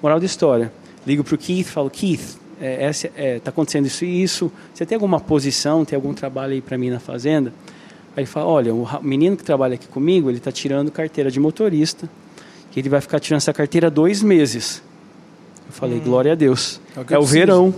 [0.00, 0.72] Moral da história.
[1.04, 4.52] Ligo para o Keith, falo, Keith, é, essa, é, tá acontecendo isso e isso.
[4.72, 7.52] Você tem alguma posição, tem algum trabalho aí para mim na fazenda?
[8.16, 11.40] Aí ele fala, olha, o menino que trabalha aqui comigo, ele está tirando carteira de
[11.40, 12.08] motorista,
[12.70, 14.82] que ele vai ficar tirando essa carteira dois meses.
[15.66, 16.80] Eu falei, glória a Deus.
[16.96, 17.74] É o É o verão.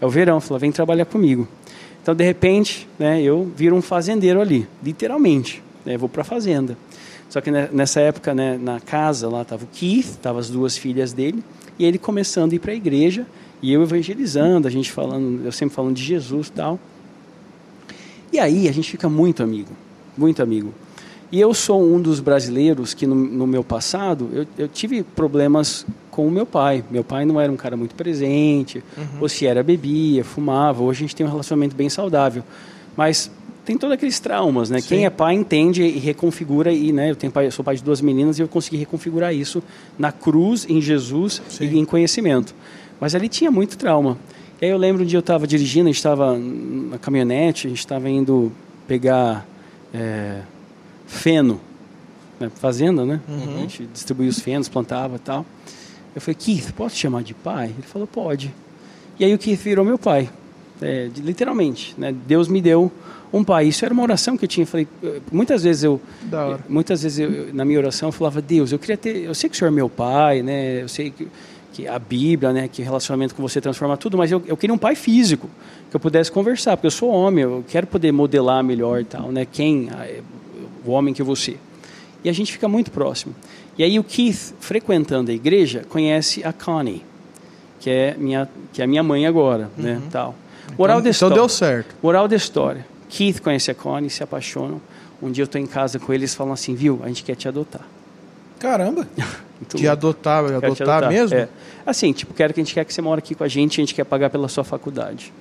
[0.00, 0.40] É o verão.
[0.40, 1.48] Falou, vem trabalhar comigo.
[2.02, 5.62] Então, de repente, né, eu viro um fazendeiro ali, literalmente.
[5.84, 6.76] Né, vou para a fazenda.
[7.28, 11.14] Só que nessa época, né, na casa, lá estava o Keith, estavam as duas filhas
[11.14, 11.42] dele,
[11.78, 13.26] e ele começando a ir para a igreja,
[13.62, 16.78] e eu evangelizando, a gente falando, eu sempre falando de Jesus e tal.
[18.30, 19.70] E aí a gente fica muito amigo,
[20.18, 20.74] muito amigo.
[21.32, 25.86] E eu sou um dos brasileiros que no, no meu passado eu, eu tive problemas
[26.10, 26.84] com o meu pai.
[26.90, 28.84] Meu pai não era um cara muito presente,
[29.18, 30.82] ou se era bebia, fumava.
[30.82, 32.44] Hoje a gente tem um relacionamento bem saudável,
[32.94, 33.30] mas
[33.64, 34.82] tem todos aqueles traumas, né?
[34.82, 37.10] Quem é pai entende e reconfigura e, né?
[37.10, 39.62] Eu tenho pai, eu sou pai de duas meninas e eu consegui reconfigurar isso
[39.98, 42.54] na cruz, em Jesus e em conhecimento.
[43.00, 44.18] Mas ali tinha muito trauma.
[44.60, 47.70] E aí eu lembro um dia eu estava dirigindo, a gente estava na caminhonete, a
[47.70, 48.52] gente estava indo
[48.86, 49.46] pegar
[49.94, 50.40] é,
[51.12, 51.60] feno,
[52.40, 53.20] né, fazenda, né?
[53.28, 55.44] A gente distribuía os fenos, plantava e tal.
[56.14, 57.66] Eu falei, Keith, posso te chamar de pai?
[57.66, 58.52] Ele falou, pode.
[59.18, 60.28] E aí o Keith virou meu pai,
[60.80, 61.94] é, literalmente.
[61.96, 62.14] Né?
[62.26, 62.90] Deus me deu
[63.32, 63.66] um pai.
[63.68, 64.64] Isso era uma oração que eu tinha.
[64.64, 66.00] Eu Falei, eh, muitas vezes eu,
[66.32, 66.60] hora.
[66.68, 69.48] muitas vezes eu, eu- na minha oração eu falava, Deus, eu queria ter, eu sei
[69.48, 70.82] que o Senhor é meu pai, né?
[70.82, 71.28] Eu sei que,
[71.72, 72.68] que a Bíblia, né?
[72.68, 75.48] Que relacionamento com você transforma tudo, mas eu, eu queria um pai físico
[75.88, 79.30] que eu pudesse conversar, porque eu sou homem, eu quero poder modelar melhor e tal,
[79.32, 79.46] né?
[79.50, 80.20] Quem, ah, é,
[80.84, 81.56] o homem que você.
[82.24, 83.34] E a gente fica muito próximo.
[83.76, 87.04] E aí o Keith, frequentando a igreja, conhece a Connie,
[87.80, 90.00] que é minha, que é minha mãe agora, né?
[90.10, 90.34] Tal.
[90.78, 91.34] Moral da Então história.
[91.36, 91.94] deu certo.
[92.02, 92.86] Moral da história.
[93.08, 94.80] Keith conhece a Connie, se apaixonam.
[95.20, 97.48] Um dia eu estou em casa com eles, falam assim, viu, a gente quer te
[97.48, 97.86] adotar.
[98.58, 99.06] Caramba.
[99.72, 99.88] Louco.
[99.88, 101.36] adotar, Quero te adotar mesmo?
[101.38, 101.48] É.
[101.86, 103.82] Assim, tipo, quero que a gente quer que você mora aqui com a gente, a
[103.82, 105.32] gente quer pagar pela sua faculdade.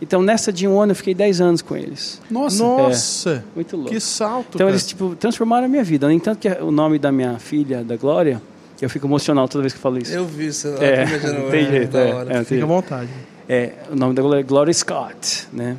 [0.00, 2.20] Então, nessa de um ano, eu fiquei 10 anos com eles.
[2.30, 2.62] Nossa.
[2.62, 3.90] Nossa, Muito louco.
[3.92, 4.70] que salto, Então, cara.
[4.70, 6.06] eles, tipo, transformaram a minha vida.
[6.06, 8.42] No entanto, que o nome da minha filha, da Glória,
[8.80, 10.12] eu fico emocional toda vez que eu falo isso.
[10.12, 10.68] Eu vi isso.
[10.68, 12.30] lá É, no Media não Noite, tem jeito, da é, hora.
[12.30, 13.10] é, não tem Fica à vontade.
[13.48, 15.76] É, o nome da Glória é Gloria Scott, né?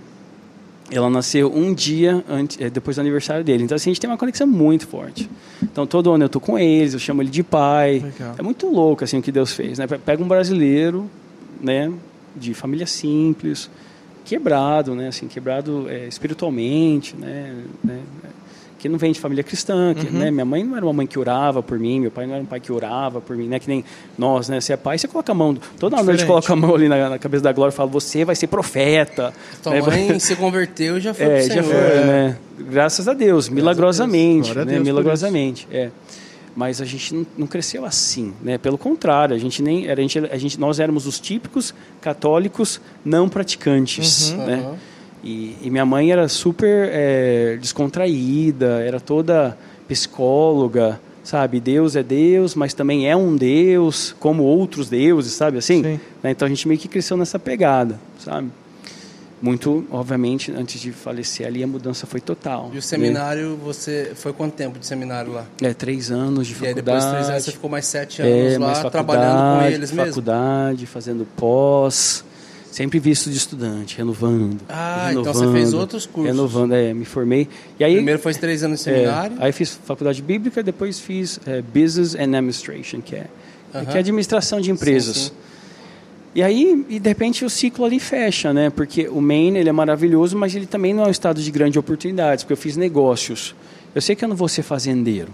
[0.89, 3.65] Ela nasceu um dia antes, é, depois do aniversário dele.
[3.65, 5.29] Então, assim, a gente tem uma conexão muito forte.
[5.61, 7.99] Então, todo ano eu tô com eles, eu chamo ele de pai.
[8.03, 8.35] Legal.
[8.37, 9.85] É muito louco, assim, o que Deus fez, né?
[9.85, 11.07] Pega um brasileiro,
[11.61, 11.91] né?
[12.35, 13.69] De família simples,
[14.27, 15.07] quebrado, né?
[15.07, 17.55] Assim, quebrado é, espiritualmente, né?
[17.83, 17.99] né?
[18.77, 20.19] Que não vem de família cristã, que, Uhum.
[20.19, 20.29] né?
[20.29, 22.45] Minha mãe não era uma mãe que orava por mim, meu pai não era um
[22.45, 23.57] pai que orava por mim, né?
[23.57, 23.83] Que nem
[24.17, 24.61] nós, né?
[24.61, 26.27] Você é pai, você coloca a mão, toda noite Diferente.
[26.27, 29.33] coloca a mão ali na, na cabeça da Glória e fala, você vai ser profeta.
[29.63, 29.81] Tua né?
[29.81, 32.37] mãe se converteu e já foi É, já foi, né?
[32.59, 34.71] Graças a Deus, milagrosamente, Glória a né?
[34.73, 35.89] Deus milagrosamente, é.
[36.57, 38.57] Mas a gente não, não cresceu assim, né?
[38.57, 42.81] Pelo contrário, a gente nem era, a gente, a gente, nós éramos os típicos católicos
[43.05, 44.37] não praticantes, Uhum.
[44.45, 44.53] né?
[44.65, 44.75] Aham.
[45.23, 49.55] E, e minha mãe era super é, descontraída, era toda
[49.87, 51.59] psicóloga, sabe?
[51.59, 55.57] Deus é Deus, mas também é um Deus, como outros deuses, sabe?
[55.59, 55.99] Assim, Sim.
[56.23, 56.31] né?
[56.31, 58.49] Então a gente meio que cresceu nessa pegada, sabe?
[59.39, 62.71] Muito, obviamente, antes de falecer ali, a mudança foi total.
[62.73, 65.45] E o seminário, você foi quanto tempo de seminário lá?
[65.61, 66.81] É, três anos de E aí faculdade.
[66.85, 69.91] depois de três anos você ficou mais sete anos é, lá trabalhando com faculdade, eles
[69.91, 70.05] mesmo?
[70.11, 72.25] Faculdade, fazendo pós,
[72.71, 74.59] sempre visto de estudante, renovando.
[74.67, 76.35] Ah, então renovando, você fez outros cursos.
[76.35, 77.47] Renovando, é, me formei.
[77.79, 79.37] E aí, Primeiro foi três anos de é, seminário.
[79.39, 83.27] aí fiz faculdade bíblica, depois fiz é, Business and Administration, que é,
[83.75, 83.85] Aham.
[83.85, 85.15] que é administração de empresas.
[85.15, 85.31] Sim, sim.
[86.37, 88.69] E aí, e de repente, o ciclo ali fecha, né?
[88.69, 91.77] Porque o Maine, ele é maravilhoso, mas ele também não é um estado de grandes
[91.77, 93.55] oportunidades, porque eu fiz negócios.
[93.95, 95.29] Eu sei que eu não vou ser fazendeiro,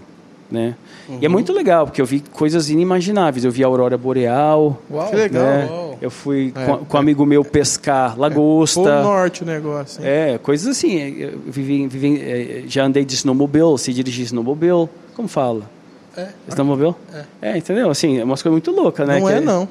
[0.50, 0.74] né?
[1.20, 3.44] E é muito legal, porque eu vi coisas inimagináveis.
[3.44, 5.10] Eu vi a aurora boreal, Uau.
[5.10, 5.44] Que legal.
[5.44, 5.68] né?
[5.70, 5.98] Uau.
[6.00, 8.80] Eu fui É, com, com um amigo meu pescar lagosta.
[8.80, 10.00] Pô norte o negócio.
[10.00, 10.08] hein?
[10.08, 10.96] É, coisas assim.
[11.18, 14.88] Eu vivi, vivi, eh, já andei de snowmobile, se dirigir snowmobile.
[15.14, 15.68] Como fala?
[16.16, 16.28] É.
[16.48, 16.94] Snowmobile?
[17.42, 17.58] É.
[17.58, 17.90] entendeu?
[17.90, 19.20] Assim, é umas coisas muito loucas, né?
[19.20, 19.68] Não Que é, não.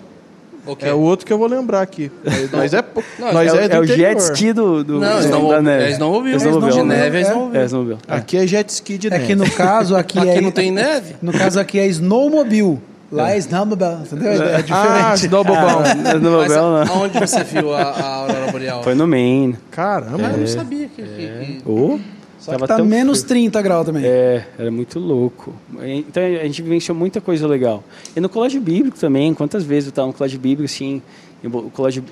[0.66, 0.88] Ok.
[0.90, 2.10] É o outro que eu vou lembrar aqui.
[2.52, 5.14] Nós é, po- Não, nós é, é, do é o jet ski do, do, Não,
[5.18, 5.84] do- snowmobile- da neve.
[5.84, 6.36] é snowmobile.
[6.38, 6.96] Snowmobile, De né?
[6.98, 7.24] neve é É.
[7.24, 7.58] snowmobile.
[7.62, 8.00] É snowmobile.
[8.08, 9.26] Aqui é jet ski de É neve.
[9.28, 10.42] que no caso aqui, Aqui é.
[10.42, 11.16] não tem neve?
[11.22, 12.80] No caso aqui é snowmobile.
[13.12, 13.98] Lá é snowmobile.
[14.06, 14.32] Entendeu?
[14.32, 14.72] É diferente.
[14.72, 15.82] Ah, snowbobão.
[15.86, 16.86] É Mas snowmobile, né?
[16.90, 18.84] aonde você viu a, a aurora boreal?
[18.84, 19.56] Foi no Maine.
[19.70, 20.18] Caramba.
[20.18, 21.02] Mas eu não sabia que...
[21.04, 22.00] que- que- Oh,
[22.44, 24.04] Só que tá menos 30 graus também.
[24.06, 25.54] É, era muito louco.
[25.82, 27.84] Então a gente vivenciou muita coisa legal.
[28.16, 31.02] E no colégio bíblico também, quantas vezes eu estava no colégio bíblico, assim,
[31.42, 32.04] eu, o colégio,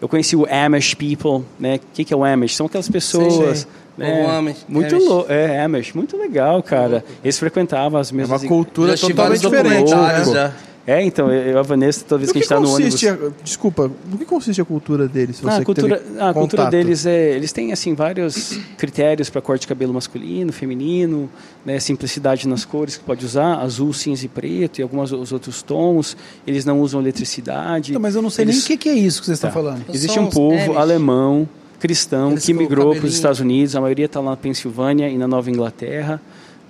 [0.00, 1.76] eu conheci o Amish people, né?
[1.76, 2.54] O que, que é o Amish?
[2.54, 3.60] São aquelas pessoas...
[3.60, 4.24] Sim, né?
[4.24, 5.08] O Amish, Muito Amish.
[5.08, 5.32] louco.
[5.32, 7.04] É, Amish, muito legal, cara.
[7.24, 8.42] Eles frequentavam as É mesmas...
[8.42, 9.84] uma cultura totalmente diferente.
[9.90, 10.34] documentários né?
[10.34, 10.52] já.
[10.90, 12.72] É, então, eu e a Vanessa, toda vez Do que a que gente está no
[12.74, 12.94] ônibus...
[12.94, 15.36] consiste a- desculpa, do que consiste a cultura deles?
[15.36, 17.36] se Ah, você a que cultura, a cultura deles é.
[17.36, 21.28] Eles têm assim vários critérios para corte de cabelo masculino, feminino,
[21.62, 25.60] né, simplicidade nas cores que pode usar, azul, cinza e preto e alguns os outros
[25.60, 26.16] tons.
[26.46, 27.90] Eles não usam eletricidade.
[27.92, 29.50] Então, mas eu não sei Eles- nem o que, que é isso que vocês estão
[29.50, 29.54] Tá.
[29.54, 29.84] falando.
[29.92, 30.76] Existe um povo Amish.
[30.78, 31.46] alemão,
[31.78, 33.12] cristão, Eles que migrou para os.
[33.14, 33.76] Estados Unidos.
[33.76, 36.18] A maioria está lá na Pensilvânia e na Nova Inglaterra.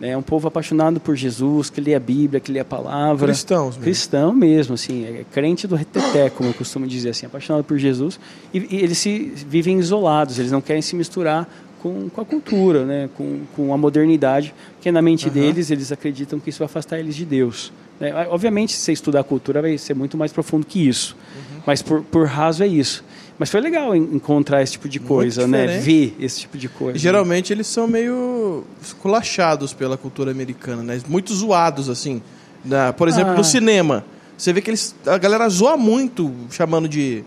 [0.01, 3.27] É um povo apaixonado por Jesus, que lê a Bíblia, que lê a palavra.
[3.27, 3.83] Cristãos mesmo.
[3.83, 8.21] Cristão mesmo, assim, é crente do reteté, como eu costumo dizer assim, apaixonado por Jesus.
[8.55, 11.49] E, e eles se vivem isolados, eles não querem se misturar
[11.83, 16.39] com, com a cultura, né, com, com a modernidade, porque na mente deles eles acreditam
[16.39, 17.73] que isso vai afastar eles de Deus.
[17.99, 18.13] né.
[18.31, 21.17] Obviamente, se você estudar a cultura, vai ser muito mais profundo que isso.
[21.67, 23.05] Mas por, por raso é isso.
[23.39, 25.79] Mas foi legal en- encontrar esse tipo de coisa, né?
[25.79, 26.97] Ver esse tipo de coisa.
[26.97, 31.01] E geralmente eles são meio esculachados pela cultura americana, né?
[31.09, 32.21] Muito zoados, assim.
[32.65, 33.37] Na- por exemplo, Ah.
[33.37, 34.05] no cinema.
[34.37, 37.25] Você vê que eles, a galera zoa muito, chamando de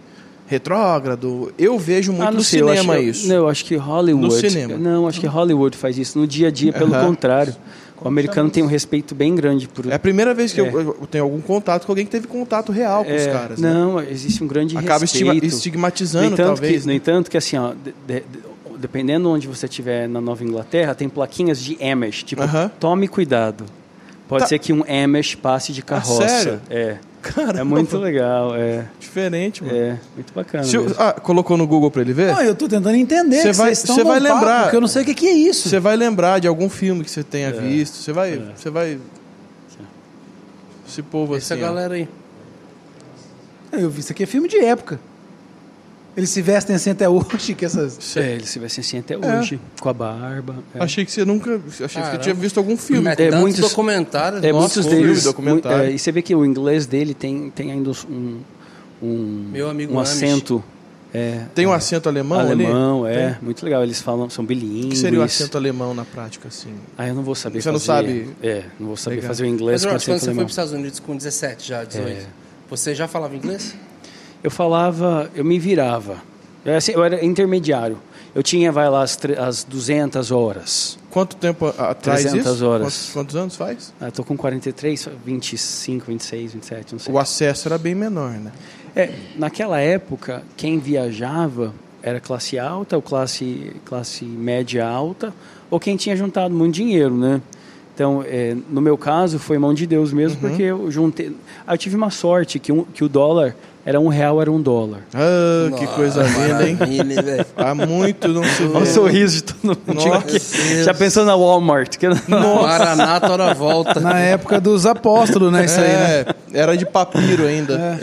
[0.48, 1.54] retrógrado.
[1.58, 3.28] Eu vejo muito Ah, no sei, eu cinema acho que- isso.
[3.28, 4.26] Não, eu acho que Hollywood.
[4.26, 4.78] No cinema.
[4.78, 6.20] Não, acho que Hollywood faz isso.
[6.20, 7.08] No dia a dia, pelo Aham.
[7.08, 7.56] contrário.
[8.04, 9.86] O americano tem um respeito bem grande por.
[9.88, 10.74] É a primeira vez que eu- É.
[10.74, 13.60] eu, tenho algum contato com alguém que teve contato real com os É, caras.
[13.60, 13.72] né?
[13.72, 15.46] Não, existe um grande Acaba respeito.
[15.46, 16.82] estigmatizando, no talvez.
[16.82, 16.94] Que, né?
[16.94, 20.96] No entanto que, assim, ó, de- de- de- dependendo onde você estiver na Nova Inglaterra,
[20.96, 22.72] tem plaquinhas de Amish, tipo, Aham.
[22.80, 23.66] tome cuidado.
[24.32, 24.48] Pode Tá.
[24.48, 26.26] ser que um Amish passe de carroça.
[26.26, 26.62] sério?
[26.70, 26.96] É.
[27.22, 27.60] Caramba.
[27.60, 28.86] É muito legal, é.
[28.98, 29.76] Diferente, mano.
[29.78, 30.64] É, muito bacana.
[30.64, 32.32] Se eu- ah, colocou no Google pra ele ver?
[32.34, 33.42] Não, eu tô tentando entender.
[33.42, 35.68] Cê que vai- vai papo, lembrar- Porque eu não sei o que, que é isso.
[35.68, 37.52] Você vai lembrar de algum filme que você tenha É.
[37.52, 37.96] visto.
[37.96, 38.42] Você vai.
[38.56, 38.98] Você vai.
[40.88, 41.64] Esse povo Essa assim.
[41.64, 41.68] ó.
[41.68, 42.08] galera aí.
[43.74, 44.98] Eu vi isso aqui é filme de época.
[46.16, 48.18] Eles se vestem assim até hoje, que essas.
[48.18, 50.56] É, eles se vestem assim até hoje, com a barba.
[50.76, 50.84] é.
[50.84, 51.52] Achei que você nunca.
[51.56, 52.18] Achei que você Caramba.
[52.18, 53.08] tinha visto algum filme.
[53.08, 54.44] É, É, muitos- documentários.
[54.44, 55.24] É, nossa, muitos deles.
[55.24, 55.78] documentário.
[55.78, 58.40] mu- é, e você vê que o inglês dele tem, tem ainda um,
[59.02, 60.12] um, Meu amigo um Amish.
[60.12, 60.64] acento
[61.14, 62.52] é, Tem um acento alemão, ali?
[62.66, 63.38] alemão, é, Tem.
[63.42, 63.84] muito legal.
[63.84, 64.90] Eles falam, são O bilíngues.
[64.92, 66.74] que seria o acento alemão na prática, assim?
[66.98, 67.86] Ah, eu não vou saber Você não fazer.
[68.26, 68.30] sabe?
[68.44, 69.28] É, não vou saber Legal.
[69.30, 70.46] fazer o Mas, inglês com Jorge, quando acento você foi para alemão.
[70.46, 72.26] os Estados Unidos com 17 já, 18, É.
[72.70, 73.76] você já falava inglês?
[74.44, 76.18] Eu falava, eu me virava.
[76.66, 77.98] Eu, assim, eu era intermediário.
[78.34, 80.98] Eu tinha, vai lá, as, as 200 horas.
[81.10, 82.66] Quanto tempo atrás 300 isso?
[82.66, 82.84] horas.
[82.86, 83.94] Quantos, quantos anos faz?
[84.00, 87.14] Ah, tô com 43, 25, 26, 27, não sei.
[87.14, 88.52] O acesso era bem menor, né?
[88.96, 95.34] É, naquela época, quem viajava era classe alta ou classe, classe média alta,
[95.70, 97.42] ou quem tinha juntado muito dinheiro, né?
[97.94, 100.50] Então, é, no meu caso, foi mão de Deus mesmo, Uhum.
[100.50, 101.36] porque eu juntei...
[101.68, 104.62] Ah, eu tive uma sorte que, um, que o dólar era um real, era um
[104.62, 105.02] dólar.
[105.14, 106.78] Ah, que coisa linda, hein?
[107.56, 108.86] Há muito não se Olha o vê.
[108.86, 109.80] sorriso de todo mundo.
[109.94, 110.84] Nossa.
[110.84, 111.98] Já pensou na Walmart?
[111.98, 112.08] Que...
[112.30, 114.00] Maranata, hora volta.
[114.00, 115.66] Na época dos apóstolos, né?
[115.66, 116.26] Isso aí, né?
[116.54, 118.00] É, era de papiro ainda.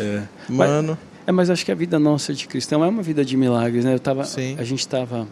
[0.49, 0.99] Mano.
[1.27, 3.95] É, mas acho que a vida nossa de cristão é uma vida de milagres, né?
[3.95, 4.57] Eu tava, Sim.
[4.59, 5.27] A gente estava...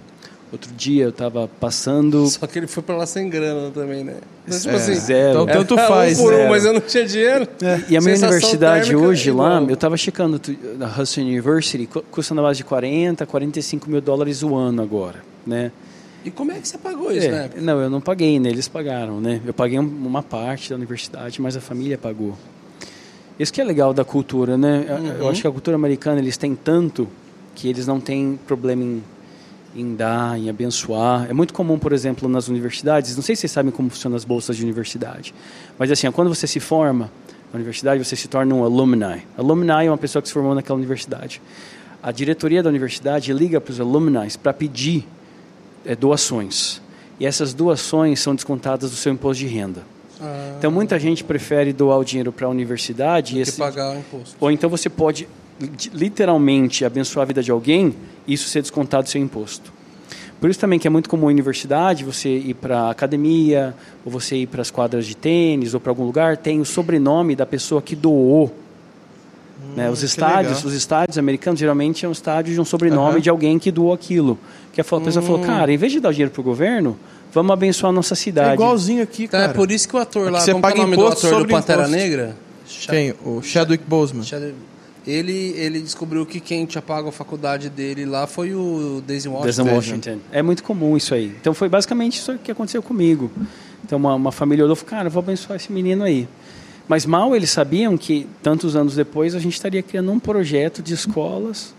[0.53, 2.25] Outro dia eu estava passando...
[2.29, 4.15] Só que ele foi pra lá sem grana também, né?
[4.47, 4.77] Então, tipo É.
[4.77, 5.43] assim, Zero.
[5.43, 6.19] Então tanto era faz.
[6.19, 7.49] um por um, mas eu não tinha dinheiro.
[7.89, 10.41] E a minha Sensação universidade térmica hoje lá, eu estava checando,
[10.79, 15.17] na Hudson University, cu- custa na base de 40, 45 mil dólares o ano agora,
[15.45, 15.73] né?
[16.25, 17.51] E como é que você pagou isso, É, né?
[17.61, 18.49] não, eu não paguei, né?
[18.49, 19.41] Eles pagaram, né?
[19.45, 22.37] Eu paguei um- uma parte da universidade, mas a família pagou.
[23.39, 24.87] Isso que é legal da cultura, né?
[24.89, 25.13] Eu- Uhum.
[25.21, 27.09] Eu acho que a cultura americana, eles têm tanto
[27.55, 29.03] que eles não têm problema em,
[29.77, 31.27] em dar, em abençoar.
[31.29, 34.25] É muito comum, por exemplo, nas universidades, não sei se vocês sabem como funcionam as
[34.25, 35.35] bolsas de universidade,
[35.79, 37.11] mas assim, quando você se forma
[37.53, 39.23] na universidade, você se torna um alumni.
[39.37, 41.41] Alumni é uma pessoa que se formou naquela universidade.
[42.03, 45.07] A diretoria da universidade liga para os alumni para pedir
[45.85, 46.81] é, doações.
[47.19, 49.83] E essas doações são descontadas do seu imposto de renda.
[50.59, 53.99] Então muita gente prefere doar o dinheiro para a universidade e Que esse, pagar o
[53.99, 54.35] imposto.
[54.41, 55.29] ou então você pode
[55.95, 57.95] literalmente abençoar a vida de alguém
[58.27, 59.73] isso ser descontado do seu imposto.
[60.41, 64.13] Por isso também que é muito comum em universidade você ir para a academia, ou
[64.13, 67.47] você ir para as quadras de tênis, ou para algum lugar, tem o sobrenome da
[67.47, 68.55] pessoa que doou.
[69.75, 69.89] né?
[69.91, 70.67] Os que estádios, legal.
[70.69, 73.21] os estádios americanos geralmente é um estádio de um sobrenome Aham.
[73.21, 74.39] de alguém que doou aquilo.
[74.75, 76.99] Que a pessoa falou, cara, em vez de dar o dinheiro para o governo,
[77.33, 78.53] vamos abençoar a nossa É cidade.
[78.55, 79.53] igualzinho aqui, Então cara.
[79.53, 81.15] é por isso que o ator É lá, você é paga o nome do ator
[81.31, 81.97] do sobre Pantera imposto.
[81.97, 82.37] Negra?
[82.91, 83.15] Quem?
[83.25, 84.23] O Chadwick Boseman.
[84.23, 84.53] Chad-
[85.07, 89.47] Ele, ele descobriu que quem tinha pago a faculdade dele lá foi o Daisy Washington.
[89.47, 90.19] Desmond Washington.
[90.33, 91.33] É muito comum isso aí.
[91.41, 93.31] Então foi basicamente isso que aconteceu comigo.
[93.85, 96.27] Então uma, uma família olhou e falou, cara, vou abençoar esse menino aí.
[96.89, 100.95] Mas mal eles sabiam que, tantos anos depois, a gente estaria criando um projeto de
[100.95, 101.75] escolas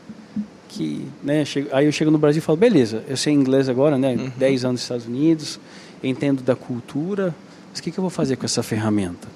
[0.69, 4.31] que, né, aí eu chego no Brasil e falo, beleza, eu sei inglês agora, né,
[4.37, 5.59] 10 anos nos Estados Unidos,
[6.03, 7.33] entendo da cultura,
[7.71, 9.27] mas o que, que eu vou fazer com essa ferramenta?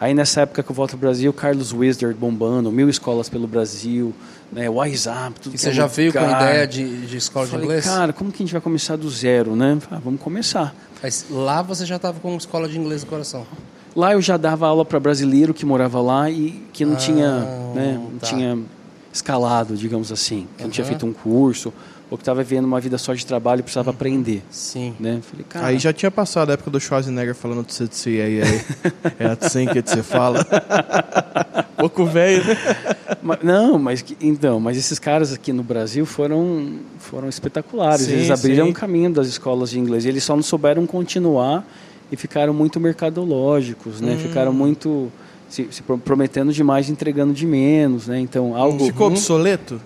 [0.00, 4.14] Aí nessa época que eu volto ao Brasil, Carlos Wizard bombando, mil escolas pelo Brasil,
[4.50, 7.44] né, WhatsApp, tudo E que você é já veio com a ideia de, de escola
[7.44, 7.84] de Falei, inglês?
[7.84, 9.78] cara, como que a gente vai começar do zero, né?
[9.90, 10.74] Ah, vamos começar.
[11.02, 13.46] Mas lá você já estava com escola de inglês no coração.
[13.94, 17.28] Lá eu já dava aula para brasileiro que morava lá e que não Ah, tinha,
[17.74, 18.26] né, não tá.
[18.26, 18.58] tinha
[19.12, 21.72] escalado, digamos assim, que não tinha feito um curso
[22.10, 24.94] ou que estava vivendo uma vida só de trabalho e precisava aprender, Sim.
[24.98, 25.20] né?
[25.22, 28.60] Falei, cara, Aí já tinha passado a época do Schwarzenegger falando de você aí, aí.
[29.18, 30.44] É assim que você fala.
[31.78, 32.56] Pouco velho, né?
[33.42, 38.06] Não, mas então, mas esses caras aqui no Brasil foram foram espetaculares.
[38.06, 38.70] Sim, eles abriram sim.
[38.70, 40.04] um caminho das escolas de inglês.
[40.04, 41.64] Eles só não souberam continuar
[42.12, 44.06] e ficaram muito mercadológicos, Hum.
[44.06, 44.16] né?
[44.16, 45.10] Ficaram muito
[45.48, 48.20] se, se pro- prometendo demais, e entregando de menos, né?
[48.20, 48.84] Então algo.
[48.84, 49.80] Ficou obsoleto?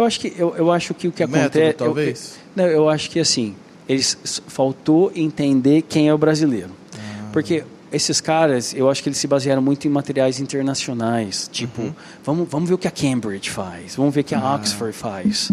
[0.00, 1.72] Eu acho que eu, eu acho que o que acontece.
[1.74, 2.34] talvez?
[2.56, 3.54] Eu, não, eu acho que assim
[3.88, 7.28] eles faltou entender quem é o brasileiro, Ah.
[7.32, 11.92] porque esses caras, eu acho que eles se basearam muito em materiais internacionais, tipo, Uhum.
[12.24, 14.40] vamos, vamos ver o que a Cambridge faz, vamos ver o que Ah.
[14.40, 15.50] a Oxford faz.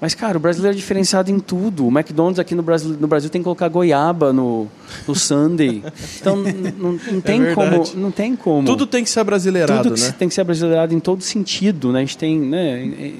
[0.00, 1.86] Mas, cara, o brasileiro é diferenciado em tudo.
[1.86, 4.68] O McDonald's aqui no Brasil, no Brasil tem que colocar goiaba no,
[5.06, 5.82] no Sunday.
[6.20, 7.66] Então, não, não tem como.
[7.66, 7.96] É verdade.
[7.96, 8.64] Não tem como.
[8.64, 10.14] Tudo tem que ser brasileirado, Tudo que né?
[10.16, 11.98] tem que ser brasileirado em todo sentido, né?
[11.98, 13.12] A gente tem, né?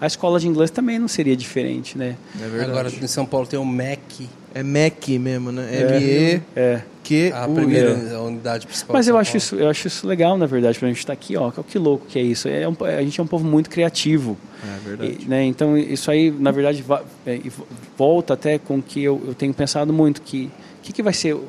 [0.00, 2.16] A escola de inglês também não seria diferente, né?
[2.40, 2.70] É verdade.
[2.70, 5.68] Agora em São Paulo tem o MEC, É MEC mesmo, né?
[5.70, 5.80] É.
[5.96, 7.32] M-E-Q-U-E.
[7.32, 8.94] a primeira a unidade principal.
[8.96, 11.50] Mas eu acho isso, eu acho isso legal, na verdade, pra gente estar aqui, ó.
[11.50, 12.48] Que louco que é isso.
[12.48, 14.36] É um- a gente é um povo muito criativo.
[14.64, 15.18] É verdade.
[15.22, 19.02] E, né, então, isso aí, na verdade, va- é, vo- volta até com o que
[19.02, 21.44] eu, eu tenho pensado muito, que o que, que vai ser, o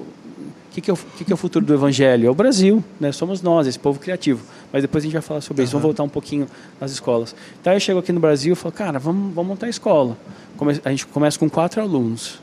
[0.71, 2.27] que, que, é o, que, que é o futuro do Evangelho?
[2.27, 3.11] É o Brasil, né?
[3.11, 4.41] somos nós, esse povo criativo.
[4.71, 6.47] Mas depois a gente vai falar sobre isso, vamos voltar um pouquinho
[6.81, 7.35] nas escolas.
[7.61, 10.17] Então, eu chego aqui no Brasil e falo, cara, vamos, vamos montar a escola.
[10.57, 12.41] Come- a gente começa com quatro alunos.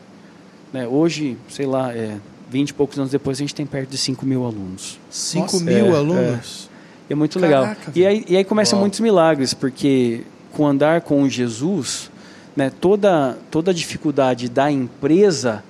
[0.73, 0.87] Né?
[0.87, 2.17] Hoje, sei lá, é,
[2.51, 4.99] 20 e poucos anos depois, a gente tem perto de 5 mil alunos.
[5.11, 6.69] 5 Nossa, mil é, alunos?
[7.09, 7.77] É muito Caraca, legal.
[7.95, 8.83] E aí, e aí começam Uau.
[8.85, 12.11] muitos milagres, porque com andar com Jesus,
[12.57, 15.63] né, toda, toda a dificuldade da empresa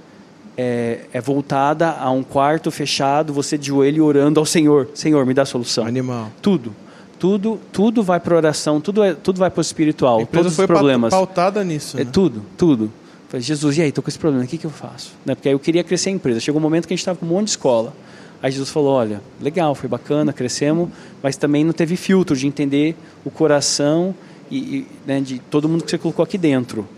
[0.57, 4.89] é, é voltada a um quarto fechado, você de joelho orando ao Senhor.
[4.95, 5.87] Senhor, me dá a solução.
[5.87, 6.31] Animal.
[6.43, 6.75] Tudo.
[7.19, 10.21] Tudo, tudo vai para oração, tudo, é, tudo vai para o espiritual.
[10.21, 11.11] A empresa todos foi os problemas.
[11.11, 12.11] pautada nisso, É né?
[12.11, 12.91] tudo, tudo.
[13.31, 15.13] Falei, Jesus, e aí, tô com esse problema, o que, que eu faço?
[15.25, 15.35] Né?
[15.35, 16.41] Porque aí eu queria crescer a empresa.
[16.41, 17.95] Chegou um momento que a gente estava com um monte de escola.
[18.43, 20.89] Aí Jesus falou, olha, legal, foi bacana, crescemos,
[21.23, 24.13] mas também não teve filtro de entender o coração
[24.51, 26.89] e, e, né, de todo mundo que você colocou aqui dentro.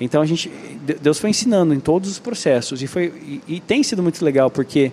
[0.00, 0.48] Então a gente,
[0.86, 3.06] De- Deus foi ensinando em todos os processos e foi
[3.48, 4.92] e, e tem sido muito legal porque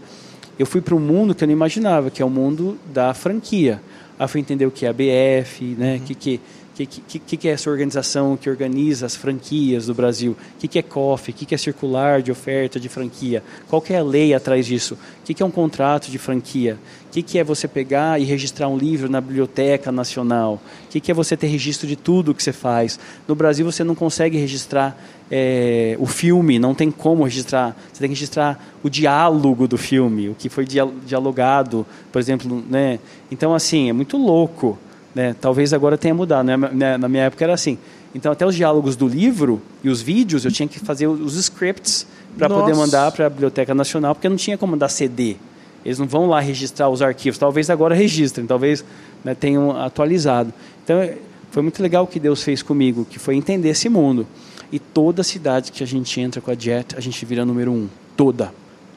[0.58, 3.80] eu fui para um mundo que eu não imaginava, que é o mundo da franquia.
[4.18, 6.02] Aí fui entender o que é a BF, né?
[6.04, 6.42] Que que que,
[6.76, 10.34] que, que que é essa organização que organiza as franquias do Brasil?
[10.34, 11.32] O que, que é COF?
[11.32, 13.42] O que, que é circular de oferta de franquia?
[13.70, 14.96] Qual que é a lei atrás disso?
[14.96, 16.78] O que, que é um contrato de franquia?
[17.08, 20.62] O que, que é você pegar e registrar um livro na Biblioteca Nacional?
[20.86, 23.00] O que, que é você ter registro de tudo que você faz?
[23.26, 25.02] No Brasil você não consegue registrar
[25.32, 27.76] é, o filme, não tem como registrar.
[27.94, 32.62] Você tem que registrar o diálogo do filme, o que foi dia- dialogado, por exemplo.
[32.70, 33.00] Né?
[33.32, 34.78] Então, assim, é muito louco.
[35.16, 35.34] Né?
[35.40, 36.46] Talvez agora tenha mudado.
[36.46, 36.98] Né?
[36.98, 37.78] Na- minha época era assim.
[38.14, 42.06] Então, até os diálogos do livro e os vídeos, eu tinha que fazer os scripts
[42.38, 45.38] para poder mandar para a Biblioteca Nacional, porque não tinha como mandar CD.
[45.86, 47.38] Eles não vão lá registrar os arquivos.
[47.38, 48.84] Talvez agora registrem, talvez
[49.24, 50.54] né, tenham atualizado.
[50.84, 51.18] Então, é-
[51.52, 54.28] foi muito legal o que Deus fez comigo, que foi entender esse mundo.
[54.72, 57.88] E toda cidade que a gente entra com a Jet, a gente vira número um.
[58.18, 58.52] Toda.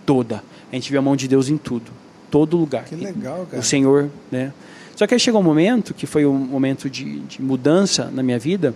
[0.06, 0.42] Toda.
[0.72, 1.90] A gente vê a mão de Deus em tudo.
[2.30, 2.84] Todo lugar.
[2.84, 3.60] Que legal, cara.
[3.60, 4.52] O Senhor, né?
[4.98, 8.36] Só que aí chegou um momento, que foi um momento de, de mudança na minha
[8.36, 8.74] vida,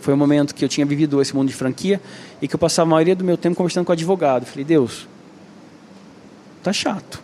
[0.00, 2.00] foi um momento que eu tinha vivido esse mundo de franquia
[2.40, 4.46] e que eu passava a maioria do meu tempo conversando com o advogado.
[4.46, 5.06] Falei, Deus,
[6.62, 7.22] tá chato.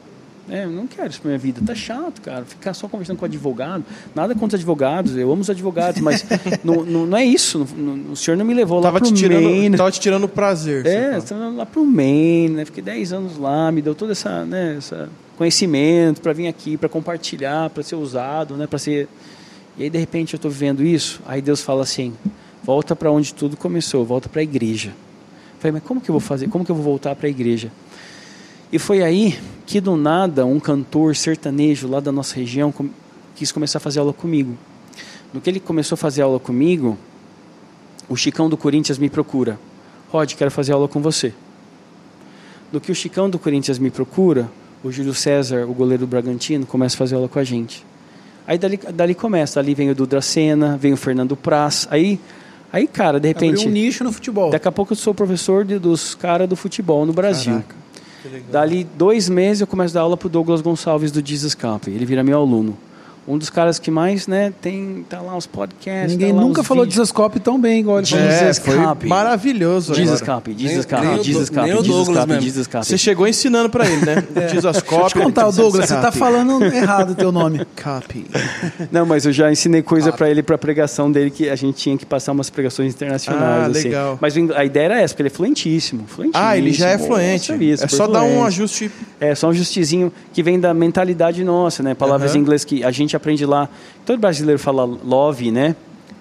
[0.51, 1.63] É, eu não quero isso pra minha vida.
[1.67, 2.45] Tá chato, cara.
[2.45, 3.83] Ficar só conversando com advogado.
[4.15, 5.17] Nada contra advogados.
[5.17, 6.27] Eu amo os advogados, mas
[6.63, 7.67] não, não, não é isso.
[7.75, 9.79] Não- o senhor não me levou Tava lá pro te, tirando, Maine.
[9.79, 10.85] tava te tirando prazer.
[10.85, 12.65] É, estava lá pro Maine, né?
[12.67, 16.89] Fiquei 10 anos lá, me deu todo essa, né, essa conhecimento para vir aqui, para
[16.89, 19.09] compartilhar, para ser usado, né, para ser
[19.77, 22.15] E aí de repente eu estou vivendo isso, aí Deus fala assim:
[22.63, 24.91] "Volta para onde tudo começou, volta para a igreja".
[24.91, 26.49] Eu falei: "Mas como que eu vou fazer?
[26.49, 27.73] Como que eu vou voltar para a igreja?"
[28.73, 32.73] E foi aí que do nada um cantor sertanejo lá da nossa região
[33.35, 34.57] quis começar a fazer aula comigo.
[35.33, 36.97] No que ele começou a fazer aula comigo,
[38.09, 39.59] o Chicão do Corinthians me procura.
[40.11, 41.33] Rod, quero fazer aula com você.
[42.73, 44.51] No que o Chicão do Corinthians me procura,
[44.85, 47.85] o Júlio César, o goleiro do Bragantino, começa a fazer aula com a gente.
[48.47, 51.89] Aí dali, dali começa, dali vem o Duda Sena, vem o Fernando Praz.
[51.91, 52.21] Aí,
[52.73, 54.51] aí cara, de repente, Abriu um nicho no futebol.
[54.51, 57.55] daqui a pouco eu sou professor de- dos caras do futebol no Brasil.
[57.55, 57.85] Caraca.
[58.51, 61.89] Dali dois meses eu começo a dar aula pro Douglas Gonçalves do Jesus Camp.
[61.89, 62.77] Ele vira meu aluno.
[63.27, 66.13] Um dos caras que mais, né, tem tá lá os podcasts.
[66.13, 67.09] Ninguém tá lá nunca falou de vídeos.
[67.09, 68.25] Zascope tão bem igual ele falou.
[68.29, 70.49] Jesus É, foi maravilhoso Douglas Camp,
[72.29, 72.43] mesmo.
[72.43, 72.85] Jesus Camp.
[72.85, 74.23] Você chegou ensinando pra ele, né?
[74.53, 75.01] Dizascope.
[75.01, 77.65] Deixa eu te contar, o Douglas, você tá falando errado o teu nome.
[77.83, 78.27] Copy.
[78.91, 81.97] Não, mas eu já ensinei coisa pra ele pra pregação dele que a gente tinha
[81.97, 83.43] que passar umas pregações internacionais.
[83.43, 83.85] Ah, assim.
[83.89, 84.19] legal.
[84.21, 86.05] Mas a ideia era essa, porque ele é fluentíssimo.
[86.07, 87.53] fluentíssimo Ah, ele já é Nossa fluente.
[87.83, 88.47] é só dar um fluente.
[88.49, 88.91] ajuste.
[89.21, 91.95] É, só um justizinho que vem da mentalidade nossa, né?
[91.95, 93.69] Palavras em inglês que a gente aprende lá.
[94.07, 95.75] Todo brasileiro fala love, né?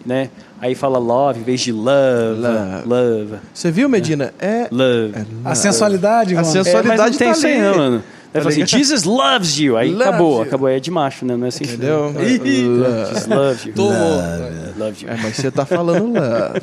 [0.06, 0.30] né?
[0.60, 2.40] Aí fala love em vez de love.
[2.40, 2.88] Love.
[2.88, 3.36] Love.
[3.54, 4.34] Você viu, Medina?
[4.40, 4.68] É.
[4.72, 5.26] Love.
[5.44, 6.52] A sensualidade, A mano.
[6.52, 7.96] sensu- É, mas não sensualidade tem tá isso aí, não, mano.
[7.98, 8.66] Aí Tá fala assim?
[8.66, 9.78] Jesus loves you.
[9.78, 10.42] Aí Loves acabou, you.
[10.42, 10.68] acabou.
[10.70, 11.36] É de macho, né?
[11.38, 11.66] Não é assim.
[11.66, 12.14] Entendeu?
[12.18, 13.74] Jesus loves you.
[13.76, 14.22] Tomou.
[14.78, 15.10] Loves you.
[15.10, 16.62] É, mas você tá falando love.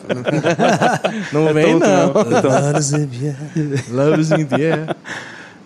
[1.33, 2.13] não É vem, tonto, não.
[3.93, 4.97] Love's in the air.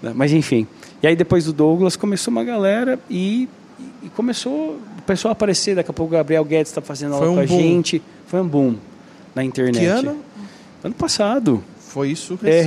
[0.03, 0.13] Né?
[0.15, 0.67] Mas enfim.
[1.03, 3.49] E aí depois do Douglas começou uma galera e,
[4.03, 5.75] e começou o pessoal a aparecer.
[5.75, 7.59] Daqui a pouco o Gabriel Guedes está fazendo aula um com a boom.
[7.59, 8.03] gente.
[8.27, 8.77] Foi um boom
[9.35, 9.79] na internet.
[9.79, 10.17] Que ano?
[10.83, 11.63] Ano passado.
[11.79, 12.67] Foi isso É recente.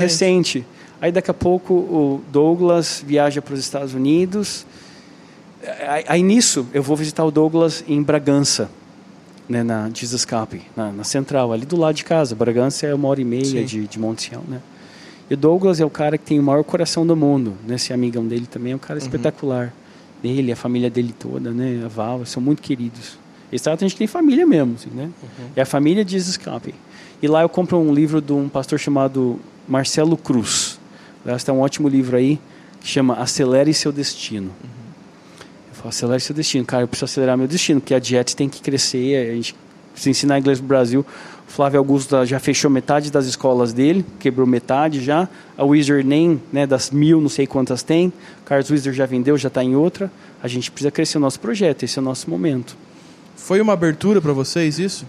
[0.60, 0.66] recente.
[1.02, 4.66] Aí daqui a pouco o Douglas viaja para os Estados Unidos.
[5.88, 8.70] Aí, aí nisso eu vou visitar o Douglas em Bragança,
[9.50, 12.36] né, na Jesus Cap, na, na central, ali do lado de casa.
[12.36, 13.64] Bragança é uma hora e meia Sim.
[13.66, 14.60] de, de Monte Sião, né?
[15.30, 17.76] E o Douglas é o cara que tem o maior coração do mundo, né?
[17.76, 18.80] Esse amigão dele também é um Uhum.
[18.88, 19.74] cara espetacular.
[20.24, 21.84] Ele, a família dele toda, né?
[21.86, 23.18] A Val, são muito queridos.
[23.52, 25.06] Eles tratam a gente tem família mesmo, assim, né?
[25.06, 25.50] Uhum.
[25.56, 26.68] É a família Jesus Camp.
[27.22, 30.80] E lá eu compro um livro de um pastor chamado Marcelo Cruz.
[31.24, 32.40] Aliás, tem um ótimo livro aí
[32.80, 34.52] que chama Acelere Seu Destino.
[35.70, 36.66] Eu falo, acelere seu destino.
[36.66, 39.32] Cara, eu preciso acelerar meu destino, porque a dieta tem que crescer.
[39.32, 39.56] A gente
[39.92, 41.06] precisa ensinar inglês no Brasil.
[41.48, 45.28] Flávio Augusto já fechou metade das escolas dele, quebrou metade já.
[45.58, 48.08] A Wizard nem, né, das mil, não sei quantas tem.
[48.42, 50.12] O Carlos Wizard já vendeu, já está em outra.
[50.44, 52.76] A gente precisa crescer o nosso projeto, esse é o nosso momento.
[53.36, 55.06] Foi uma abertura pra vocês isso?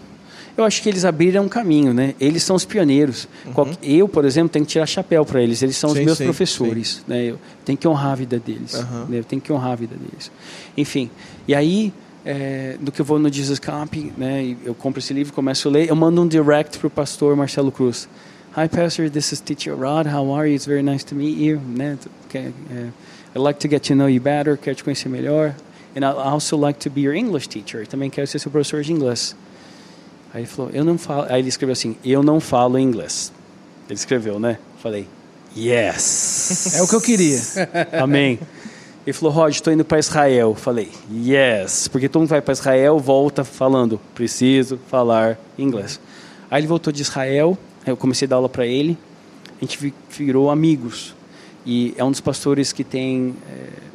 [0.57, 2.15] Eu acho que eles abriram um caminho, né?
[2.21, 3.29] Eles são os pioneiros.
[3.55, 5.63] Qual- Eu, por exemplo, tenho que tirar chapéu para eles.
[5.63, 5.95] Eles são Uhum.
[5.97, 7.25] Sim, os meus sim, professores, né?
[7.27, 8.75] Eu tenho que honrar a vida deles.
[8.75, 9.07] Aham.
[9.09, 9.19] né?
[9.21, 10.31] Eu tenho que honrar a vida deles.
[10.77, 11.11] Enfim,
[11.47, 11.93] e aí,
[12.29, 14.55] é, do que eu vou no Jesus Camp, né?
[14.63, 17.73] Eu compro esse livro, começo a ler, eu mando um direct para o pastor Marcelo
[17.73, 18.07] Cruz.
[18.55, 20.07] Hi, Pastor, this is Teacher Rod.
[20.07, 20.55] How are you?
[20.55, 21.59] It's very nice to meet you.
[21.59, 21.97] Né?
[22.29, 22.89] Que- é,
[23.35, 24.59] I'd like to get to know you better.
[24.59, 25.55] Quero te conhecer melhor.
[25.97, 27.87] And I also like to be your English teacher.
[27.87, 29.35] Também quero ser seu professor de inglês.
[30.35, 31.27] Aí ele falou, eu não falo.
[31.31, 33.33] Aí ele escreveu assim, eu não falo inglês.
[33.89, 34.59] Ele escreveu, né?
[34.83, 35.07] Falei,
[35.57, 36.75] yes.
[36.75, 37.41] É o que eu queria.
[38.03, 38.39] Amém.
[39.09, 40.55] Ele falou, Rod, estou indo para Israel.
[40.55, 41.89] Falei, yes.
[41.89, 45.99] Porque todo mundo vai para Israel, volta falando, preciso falar inglês.
[46.51, 47.57] Aí ele voltou de Israel,
[47.87, 48.99] eu comecei a dar aula para ele.
[49.57, 51.15] A gente vi- virou amigos.
[51.65, 53.35] E é um dos pastores que tem.
[53.51, 53.88] é,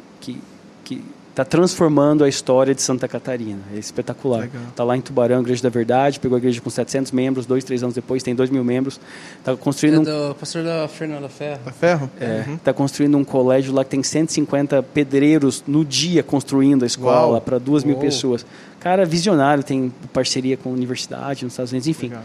[1.34, 3.58] está transformando a história de Santa Catarina.
[3.74, 4.48] É espetacular.
[4.70, 7.82] Está lá em Tubarão, Igreja da Verdade, pegou a igreja com 700 membros, dois, três
[7.82, 9.00] anos depois tem 2 mil membros.
[9.40, 11.60] Está construindo É um do pastor da Fernanda Ferro.
[11.64, 12.10] Tá ferro?
[12.14, 16.86] Está É, tá construindo um colégio lá que tem 150 pedreiros no dia construindo a
[16.86, 18.04] escola para duas mil Uou.
[18.04, 18.46] pessoas.
[18.78, 22.08] Cara, visionário, tem parceria com a universidade nos Estados Unidos, enfim.
[22.10, 22.22] Legal.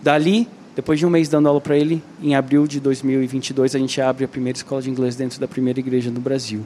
[0.00, 4.00] Dali, depois de um mês dando aula para ele, em abril de 2022, a gente
[4.00, 6.64] abre a primeira escola de inglês dentro da primeira igreja no Brasil.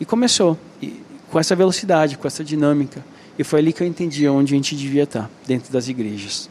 [0.00, 3.04] E começou, e, com essa velocidade, com essa dinâmica.
[3.38, 6.48] E foi ali que eu entendi onde a gente devia estar, dentro das igrejas.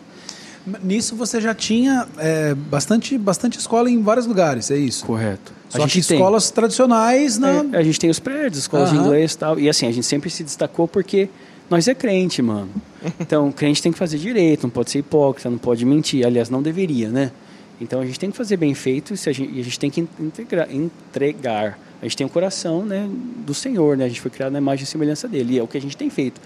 [0.84, 5.06] Nisso você já tinha é, bastante, bastante escola em vários lugares, é isso?
[5.06, 5.54] Correto.
[5.70, 7.64] Só que escolas tradicionais na...
[7.72, 9.06] É, a gente tem os prédios, escolas de Aham.
[9.06, 9.60] inglês e tal.
[9.60, 11.30] E assim, a gente sempre se destacou porque
[11.70, 12.70] nós é crente, mano.
[13.20, 16.26] Então, crente tem que fazer direito, não pode ser hipócrita, não pode mentir.
[16.26, 17.32] Aliás, não deveria, né?
[17.80, 19.92] Então, a gente tem que fazer bem feito e a gente, e a gente tem
[19.92, 21.78] que integrar, entregar.
[22.02, 23.10] A gente tem o coração né,
[23.46, 24.06] do Senhor, né?
[24.06, 25.56] A gente foi criado na imagem e semelhança dele.
[25.56, 26.40] E é o que a gente tem feito.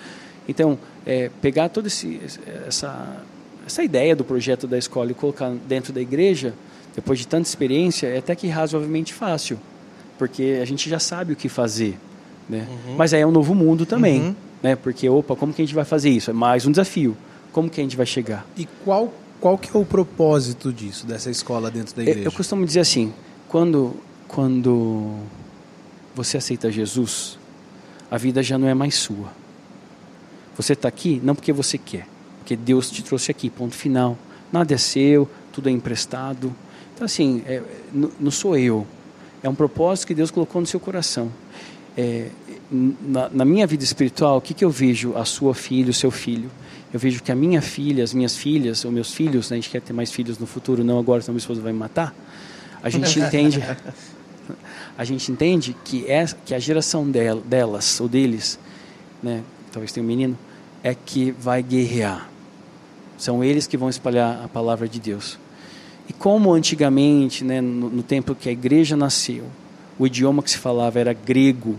[0.48, 1.88] Então, é, pegar toda
[2.68, 3.24] essa,
[3.66, 6.54] essa ideia do projeto da escola e colocar dentro da igreja,
[6.96, 9.60] depois de tanta experiência, é até que razoavelmente fácil
[10.18, 11.98] porque a gente já sabe o que fazer,
[12.50, 12.68] né?
[12.98, 14.36] Mas aí é um novo mundo também, Uhum.
[14.62, 14.76] né?
[14.76, 16.30] Porque opa, como que a gente vai fazer isso?
[16.30, 17.16] É mais um desafio.
[17.54, 18.46] Como que a gente vai chegar?
[18.58, 22.28] E qual, qual que é o propósito disso, dessa escola dentro da Eu, igreja?
[22.28, 23.14] eu costumo dizer assim,
[23.48, 23.96] quando
[24.28, 25.16] quando
[26.24, 27.40] você aceita Jesus,
[28.12, 29.32] a vida já não é mais sua.
[30.58, 32.06] Você está aqui não porque você quer,
[32.40, 34.18] porque Deus te trouxe aqui, ponto final.
[34.52, 36.54] Nada é seu, tudo é emprestado.
[36.94, 37.62] Então, assim, é,
[37.94, 38.86] não, sou eu.
[39.42, 41.32] É um propósito que Deus colocou no seu coração.
[41.96, 42.28] É,
[42.70, 46.12] na, na minha vida espiritual, o que, que eu vejo a sua filha, o seu
[46.12, 46.52] filho?
[46.94, 49.70] Eu vejo que a minha filha, as minhas filhas, ou meus filhos, né, a gente
[49.70, 52.14] quer ter mais filhos no futuro, não agora, senão minha esposa vai me matar.
[52.84, 53.64] A gente entende.
[55.00, 58.60] A gente entende que, é, que a geração del, delas, ou deles,
[59.24, 59.42] né,
[59.72, 60.38] talvez tenha um menino,
[60.84, 62.30] é que vai guerrear.
[63.18, 65.40] São eles que vão espalhar a palavra de Deus.
[66.06, 69.46] E como antigamente, né, no, no tempo que a igreja nasceu,
[69.98, 71.78] o idioma que se falava era grego,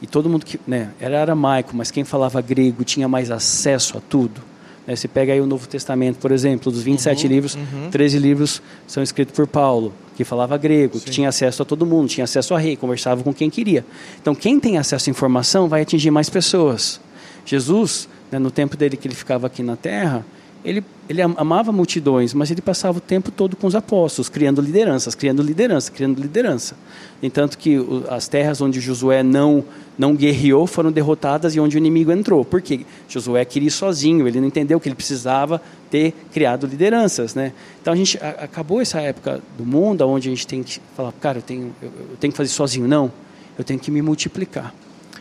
[0.00, 4.00] e todo mundo que né, era aramaico, mas quem falava grego tinha mais acesso a
[4.00, 4.40] tudo.
[4.86, 4.96] Né?
[4.96, 7.90] Você pega aí o Novo Testamento, por exemplo, dos 27 uhum, livros, uhum.
[7.90, 11.04] 13 livros são escritos por Paulo, que falava grego, Sim.
[11.04, 13.84] que tinha acesso a todo mundo, tinha acesso a rei, conversava com quem queria.
[14.20, 16.98] Então, quem tem acesso à informação vai atingir mais pessoas.
[17.44, 20.24] Jesus, né, no tempo dele que ele ficava aqui na terra,
[20.64, 25.14] ele, ele amava multidões, mas ele passava o tempo todo com os apóstolos, criando lideranças,
[25.14, 26.74] criando liderança, criando liderança.
[27.22, 27.78] Entanto que
[28.08, 29.64] as terras onde Josué não
[29.98, 32.44] não guerreou foram derrotadas e onde o inimigo entrou.
[32.44, 32.84] Por quê?
[33.08, 35.58] Josué queria ir sozinho, ele não entendeu que ele precisava
[35.90, 37.52] ter criado lideranças, né?
[37.80, 41.12] Então a gente a, acabou essa época do mundo onde a gente tem que falar,
[41.12, 43.10] cara, eu tenho eu, eu tenho que fazer sozinho, não.
[43.58, 44.74] Eu tenho que me multiplicar.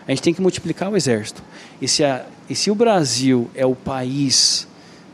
[0.06, 1.42] A gente tem que multiplicar o exército.
[1.82, 4.68] E se, a, e se o Brasil é o país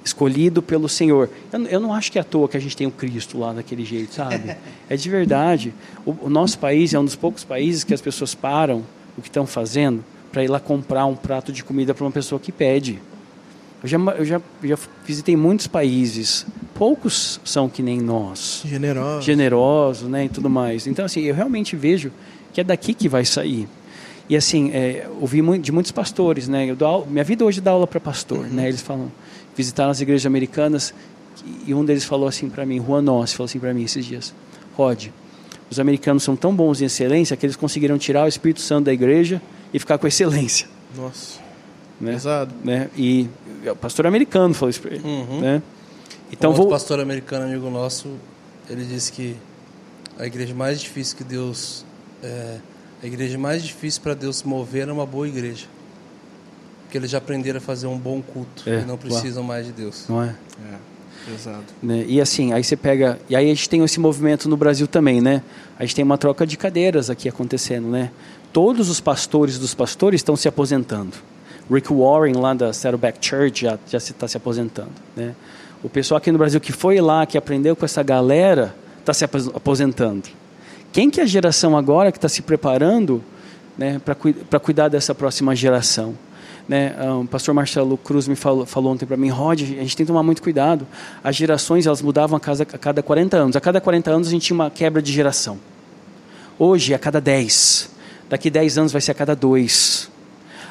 [0.04, 1.30] escolhido pelo Senhor.
[1.52, 3.54] Eu, eu, não acho que é à toa que a gente tem o Cristo lá
[3.54, 4.56] daquele jeito, sabe?
[4.90, 5.74] É de verdade.
[6.06, 8.84] O, o nosso país é um dos poucos países que as pessoas param
[9.18, 12.40] o que estão fazendo para ir lá comprar um prato de comida para uma pessoa
[12.40, 13.00] que pede.
[13.84, 16.46] Eu já, eu já, já visitei muitos países,
[16.76, 18.62] poucos são que nem nós.
[18.66, 19.26] Generosos.
[19.26, 20.86] Generosos, né, e tudo mais.
[20.86, 22.12] Então, assim, eu realmente vejo
[22.54, 23.68] que é daqui que vai sair.
[24.30, 27.88] E, assim, é, ouvi de muitos pastores, né, eu dou, minha vida hoje dar aula
[27.88, 28.54] para pastor, uhum.
[28.54, 29.12] né, eles falam,
[29.56, 30.94] visitaram as igrejas americanas
[31.66, 34.34] e um deles falou assim para mim, Juan Nossi, falou assim para mim esses dias,
[34.76, 35.08] Rod,
[35.70, 38.94] os americanos são tão bons em excelência que eles conseguiram tirar o Espírito Santo da
[38.94, 39.42] igreja
[39.74, 40.68] e ficar com excelência.
[40.96, 41.40] Nossa,
[42.00, 42.14] né?
[42.14, 42.54] pesado.
[42.64, 42.90] Né?
[42.98, 43.30] E
[43.66, 45.04] o pastor americano falou isso para ele.
[45.04, 45.40] Uhum.
[45.40, 45.62] Né?
[46.32, 46.68] Então, um vou...
[46.68, 48.10] pastor americano amigo nosso,
[48.70, 49.36] ele disse que
[50.18, 51.86] a igreja mais difícil que Deus...
[52.24, 52.58] É,
[53.02, 55.66] a igreja mais difícil para Deus mover é uma boa igreja.
[56.92, 59.72] Porque eles já aprenderam a fazer um bom culto é, e não precisam mais de
[59.72, 60.08] Deus.
[60.10, 60.36] Não é?
[60.62, 61.34] É.
[61.34, 61.64] Exato.
[61.82, 62.04] Né?
[62.06, 63.18] E assim, aí você pega.
[63.30, 65.42] E aí a gente tem esse movimento no Brasil também, né?
[65.80, 68.12] A gente tem uma troca de cadeiras aqui acontecendo, né?
[68.52, 71.14] Todos os pastores dos pastores estão se aposentando.
[71.72, 74.92] Rick Warren, lá da Saddleback Church, já, já está se aposentando.
[75.16, 75.34] Né?
[75.82, 79.24] O pessoal aqui no Brasil que foi lá, que aprendeu com essa galera, está se
[79.24, 80.28] aposentando.
[80.92, 83.24] Quem que é a geração agora que está se preparando
[83.78, 84.02] né,
[84.50, 86.14] para cuidar dessa próxima geração?
[86.72, 89.98] Né, ah, o pastor Marcelo Cruz me falou, falou ontem para mim, Rod, a gente
[89.98, 90.88] tem que tomar muito cuidado.
[91.22, 93.56] As gerações elas mudavam a, casa, a cada 40 anos.
[93.58, 95.60] A cada 40 anos a gente tinha uma quebra de geração.
[96.58, 97.90] Hoje é a cada 10.
[98.30, 100.10] Daqui 10 anos vai ser a cada 2.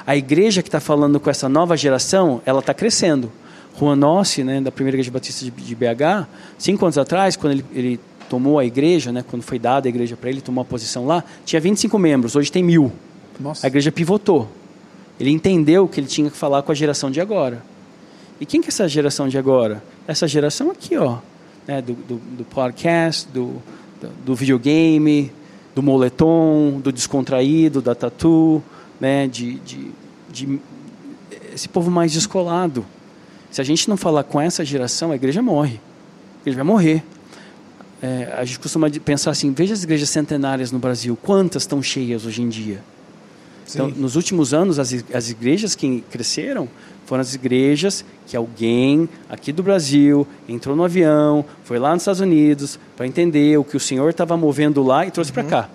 [0.07, 3.31] A igreja que está falando com essa nova geração, ela está crescendo.
[3.79, 6.27] Juan Nossi, né, da primeira igreja batista de, de BH,
[6.57, 10.17] cinco anos atrás, quando ele, ele tomou a igreja, né, quando foi dada a igreja
[10.17, 12.91] para ele, tomou a posição lá, tinha 25 membros, hoje tem mil.
[13.39, 13.67] Nossa.
[13.67, 14.49] A igreja pivotou.
[15.21, 17.63] Ele entendeu que ele tinha que falar com a geração de agora.
[18.41, 19.85] E quem que é essa geração de agora?
[20.09, 21.19] Essa geração aqui, ó,
[21.69, 23.63] né, do, do, do podcast, do,
[24.25, 25.31] do, videogame,
[25.75, 28.63] do moletom, do descontraído, da tatu,
[28.99, 29.91] né, de, de,
[30.31, 30.61] de
[31.55, 32.87] esse povo mais descolado.
[33.51, 35.79] Se a gente não falar com essa geração, a igreja morre.
[36.39, 37.05] A igreja vai morrer.
[38.03, 42.25] É, a gente costuma pensar assim: veja as igrejas centenárias no Brasil, quantas estão cheias
[42.25, 42.83] hoje em dia?
[43.75, 46.69] Então, nos últimos anos, as, as igrejas que cresceram
[47.07, 52.21] foram as igrejas que alguém aqui do Brasil entrou no avião, foi lá nos Estados
[52.21, 55.35] Unidos para entender o que o Senhor estava movendo lá e trouxe uhum.
[55.35, 55.69] para cá.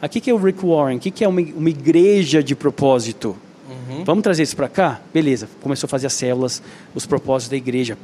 [0.00, 3.36] Aqui que é o Rick Warren, o que é uma, uma igreja de propósito?
[3.68, 4.04] Uhum.
[4.04, 5.00] Vamos trazer isso para cá?
[5.12, 6.62] Beleza, começou a fazer as células,
[6.94, 7.98] os propósitos da igreja.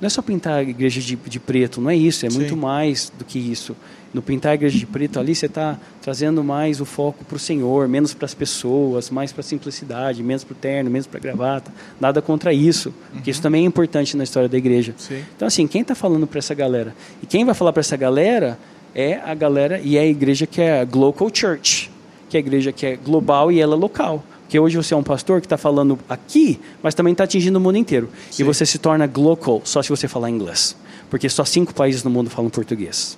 [0.00, 2.38] Não é só pintar a igreja de, de preto, não é isso, é Sim.
[2.38, 3.76] muito mais do que isso
[4.12, 7.38] no pintar a igreja de preto ali, você está trazendo mais o foco para o
[7.38, 11.18] Senhor, menos para as pessoas, mais para a simplicidade, menos para o terno, menos para
[11.18, 11.72] a gravata.
[12.00, 12.94] Nada contra isso, uhum.
[13.14, 14.94] porque isso também é importante na história da igreja.
[14.96, 15.22] Sim.
[15.36, 16.94] Então, assim, quem está falando para essa galera?
[17.22, 18.58] E quem vai falar para essa galera
[18.94, 21.90] é a galera, e é a igreja que é a Global Church,
[22.28, 24.24] que é a igreja que é global e ela é local.
[24.42, 27.60] Porque hoje você é um pastor que está falando aqui, mas também está atingindo o
[27.60, 28.10] mundo inteiro.
[28.32, 28.42] Sim.
[28.42, 30.74] E você se torna global só se você falar inglês.
[31.08, 33.16] Porque só cinco países no mundo falam português.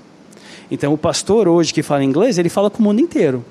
[0.73, 3.45] Então, o pastor hoje que fala inglês, ele fala com o mundo inteiro.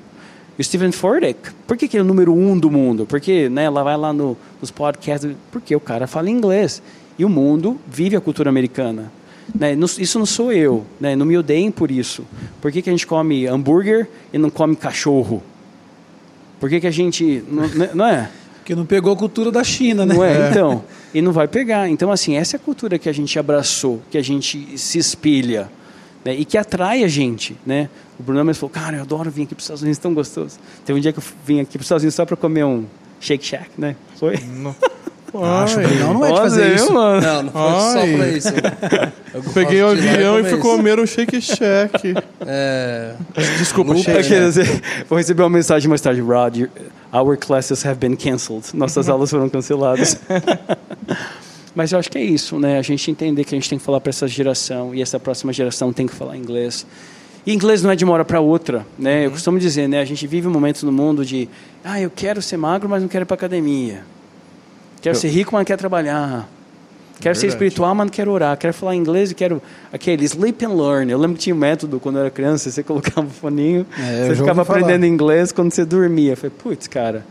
[0.58, 3.06] O Stephen Furtick, por que, que ele é o número um do mundo?
[3.06, 6.82] Porque né, ela vai lá no, nos podcasts, porque o cara fala inglês.
[7.20, 9.12] E o mundo vive a cultura americana.
[9.54, 12.26] Né, isso não sou eu, né, não me odeiem por isso.
[12.60, 15.44] Por que, que a gente come hambúrguer e não come cachorro?
[16.60, 17.44] Por que, que a gente.
[17.48, 18.32] Não, né, não é?
[18.56, 20.16] Porque não pegou a cultura da China, né?
[20.16, 20.84] Não é, então.
[21.14, 21.88] E não vai pegar.
[21.88, 25.70] Então, assim, essa é a cultura que a gente abraçou, que a gente se espelha.
[26.26, 27.90] Né, e que atrai a gente, né?
[28.20, 30.58] O Bruno mesmo falou, cara, eu adoro vir aqui para os Estados Unidos, tão gostoso.
[30.86, 32.86] Teve um dia que eu vim aqui para os Estados Unidos só para comer um
[33.20, 33.96] Shake Shack, né?
[34.20, 34.36] Foi?
[35.34, 36.94] Acho Ai, que não, não é de fazer isso.
[36.94, 37.22] mano.
[37.22, 37.94] Não, não foi Ai.
[38.12, 38.50] só pra isso.
[39.34, 42.14] Eu Peguei o lá avião e fui comer um shake shack.
[42.46, 43.14] É,
[43.58, 46.70] Desculpa, shake Quer dizer, vou receber uma mensagem mais tarde, Rod, your-
[47.14, 48.66] our classes have been canceled.
[48.74, 50.18] Nossas aulas foram canceladas.
[51.74, 52.78] Mas eu acho que é isso, né?
[52.78, 55.54] A gente entender que a gente tem que falar para essa geração e essa próxima
[55.54, 56.86] geração tem que falar inglês.
[57.46, 59.26] E inglês não é de uma hora para outra, né?
[59.26, 60.00] Eu costumo dizer, né?
[60.00, 61.50] A gente vive um momento no mundo de,
[61.84, 64.04] ah, eu quero ser magro, mas não quero ir para academia.
[65.02, 66.48] Quero ser rico, mas não quero trabalhar.
[67.20, 68.58] Quero ser espiritual, mas não quero orar.
[68.58, 69.62] Quero falar inglês e quero
[69.92, 71.12] aquele sleep and learn.
[71.12, 74.28] Eu lembro que tinha um método quando eu era criança, você colocava o foninho, É,
[74.28, 76.34] você ficava aprendendo inglês quando você dormia.
[76.34, 77.26] Eu falei, putz, cara,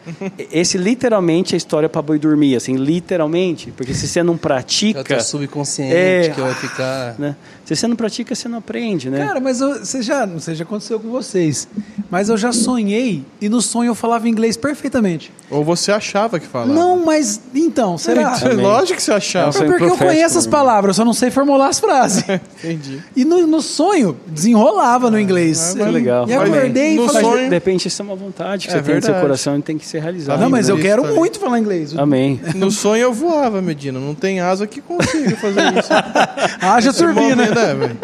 [0.51, 3.71] esse literalmente é a história para boi dormir, assim, literalmente.
[3.73, 6.29] Porque se você não é o pratica, subconsciente É.
[6.35, 7.15] que vai ficar...
[7.19, 7.37] né?
[7.65, 9.25] Se você não pratica, você não aprende, né?
[9.25, 11.69] Cara, mas eu, você já, não sei se já aconteceu com vocês,
[12.11, 15.33] mas eu já sonhei e no sonho eu falava inglês perfeitamente.
[15.49, 16.73] Ou você achava que falava?
[16.73, 18.37] Não, mas então, será?
[18.43, 19.57] É, lógico que você achava.
[19.57, 20.51] É um É porque eu conheço as né?
[20.51, 22.25] palavras, eu só não sei formular as frases.
[22.63, 23.03] Entendi.
[23.17, 25.75] E no, no sonho, desenrolava no inglês.
[25.77, 26.29] Que legal.
[26.29, 27.23] E Mas acordei e no falei...
[27.23, 29.21] Sonho- de repente isso é uma vontade que É você tem no seu verdade.
[29.27, 30.41] coração e tem que ser realizada.
[30.43, 31.17] Não, mas eu quero também.
[31.17, 31.97] muito falar inglês.
[31.97, 32.41] Amém.
[32.55, 33.99] No sonho eu voava, Medina.
[33.99, 35.89] Não tem asa que consiga fazer isso.
[36.61, 37.37] Haja Esse turbina.
[37.37, 37.99] momento, é, velho.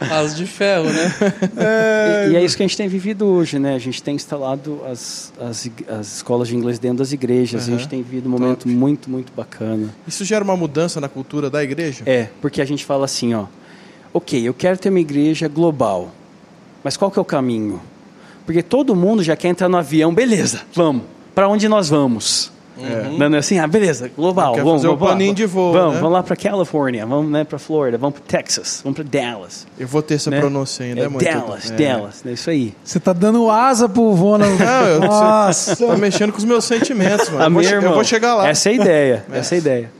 [0.00, 1.14] As de ferro, né?
[2.28, 3.74] E, e é isso que a gente tem vivido hoje, né?
[3.74, 7.68] A gente tem instalado as, as, as escolas de inglês dentro das igrejas.
[7.68, 9.94] A gente tem vivido um momento muito, muito bacana.
[10.06, 12.04] Isso gera uma mudança na cultura da igreja?
[12.06, 13.46] É, porque a gente fala assim, ó.
[14.12, 16.10] Ok, eu quero ter uma igreja global.
[16.82, 17.80] Mas qual que é o caminho?
[18.46, 21.02] Porque todo mundo já quer entrar no avião, beleza, vamos.
[21.34, 22.50] Para onde nós vamos?
[23.18, 24.54] Não, não é assim, ah, beleza, global.
[24.54, 26.00] Quer vamos, fazer o vamos, planinho de voo, Vamos, né?
[26.00, 29.66] vamos lá para Califórnia, vamos né, para Flórida, vamos para Texas, vamos para Dallas.
[29.78, 30.40] Eu vou ter essa né?
[30.40, 31.24] pronúncia ainda, é, é muito.
[31.24, 31.74] Dallas, é.
[31.74, 32.74] Dallas, é isso aí.
[32.84, 34.46] Você tá dando asa pro Vona.
[34.46, 35.74] Não, eu, Nossa.
[35.74, 37.44] Você tá mexendo com os meus sentimentos, mano.
[37.44, 37.94] Eu vou, Amém, che- eu irmão?
[37.94, 38.48] vou chegar lá.
[38.48, 39.90] Essa é a ideia, essa é a ideia.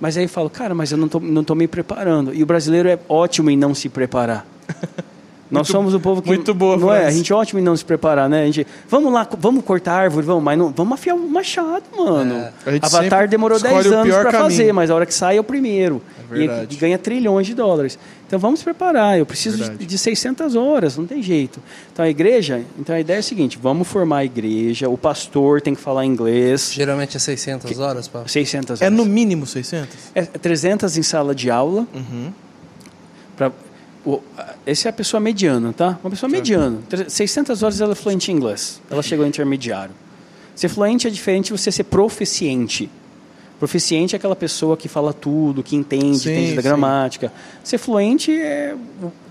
[0.00, 2.34] Mas aí eu falo, cara, mas eu não tô, não tô me preparando.
[2.34, 4.46] E o brasileiro é ótimo em não se preparar.
[5.54, 6.28] Nós Muito- somos o povo que.
[6.28, 7.06] muito boa Não é?
[7.06, 8.42] A gente é ótimo em não se preparar, né?
[8.42, 12.34] A gente, vamos lá, vamos cortar árvore, vamos, mas não, vamos afiar um machado, mano.
[12.34, 12.52] É.
[12.82, 15.44] Avatar demorou escolhe 10 o anos para fazer, mas a hora que sai é o
[15.44, 16.02] primeiro.
[16.30, 16.74] É verdade.
[16.74, 17.98] E, e ganha trilhões de dólares.
[18.26, 19.18] Então vamos se preparar.
[19.18, 21.60] Eu preciso de, de 600 horas, não tem jeito.
[21.92, 25.60] Então a igreja, então a ideia é a seguinte: vamos formar a igreja, o pastor
[25.60, 26.72] tem que falar inglês.
[26.72, 28.24] Geralmente é 600 horas, pá.
[28.26, 28.96] 600 É horas.
[28.98, 29.88] no mínimo 600?
[30.14, 31.86] É 300 em sala de aula.
[31.94, 32.32] Uhum.
[33.36, 33.52] Pra,
[34.04, 35.98] o, a- esse é a pessoa mediana, tá?
[36.02, 36.78] Uma pessoa mediana.
[36.88, 38.80] Tre- 600 horas ela é fluente em inglês.
[38.90, 39.94] Ela chegou ao intermediário.
[40.54, 42.88] Ser fluente é diferente de você ser proficiente.
[43.58, 46.68] Proficiente é aquela pessoa que fala tudo, que entende, Sim, entende da sim.
[46.68, 47.32] gramática.
[47.62, 48.74] Ser fluente é.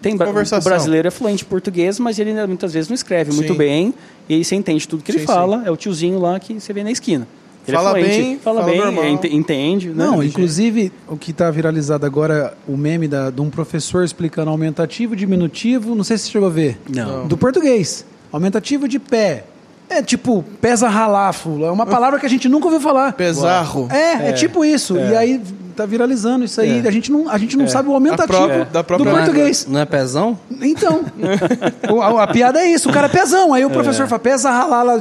[0.01, 3.57] Tem, o brasileiro é fluente em português, mas ele muitas vezes não escreve muito Sim.
[3.57, 3.93] bem.
[4.29, 5.63] E você entende tudo que ele fala.
[5.65, 7.27] É o tiozinho lá que você vê na esquina.
[7.67, 9.03] Ele Fala é fluente, bem, fala, fala bem, normal.
[9.05, 9.89] é, ente- entende.
[9.89, 9.95] né?
[10.05, 15.15] Não, inclusive o que está viralizado agora, o meme da, de um professor explicando aumentativo,
[15.15, 16.77] diminutivo, não sei se você chegou a ver.
[16.89, 17.25] Não.
[17.27, 18.05] Do português.
[18.31, 19.45] Aumentativo de pé.
[19.89, 21.63] É tipo, pesa ralafo.
[21.63, 23.13] É uma palavra que a gente nunca ouviu falar.
[23.13, 23.87] Pesarro.
[23.91, 24.97] É, é, tipo isso.
[24.97, 25.39] E aí
[25.75, 26.85] tá viralizando isso aí.
[26.87, 29.67] A gente não, a gente não sabe o aumentativo da do português.
[29.69, 30.37] Não é pezão?
[30.61, 31.03] Então,
[31.93, 33.53] o- a, a piada é isso, o cara é pezão.
[33.53, 34.99] Aí o professor fala, pesa ralala.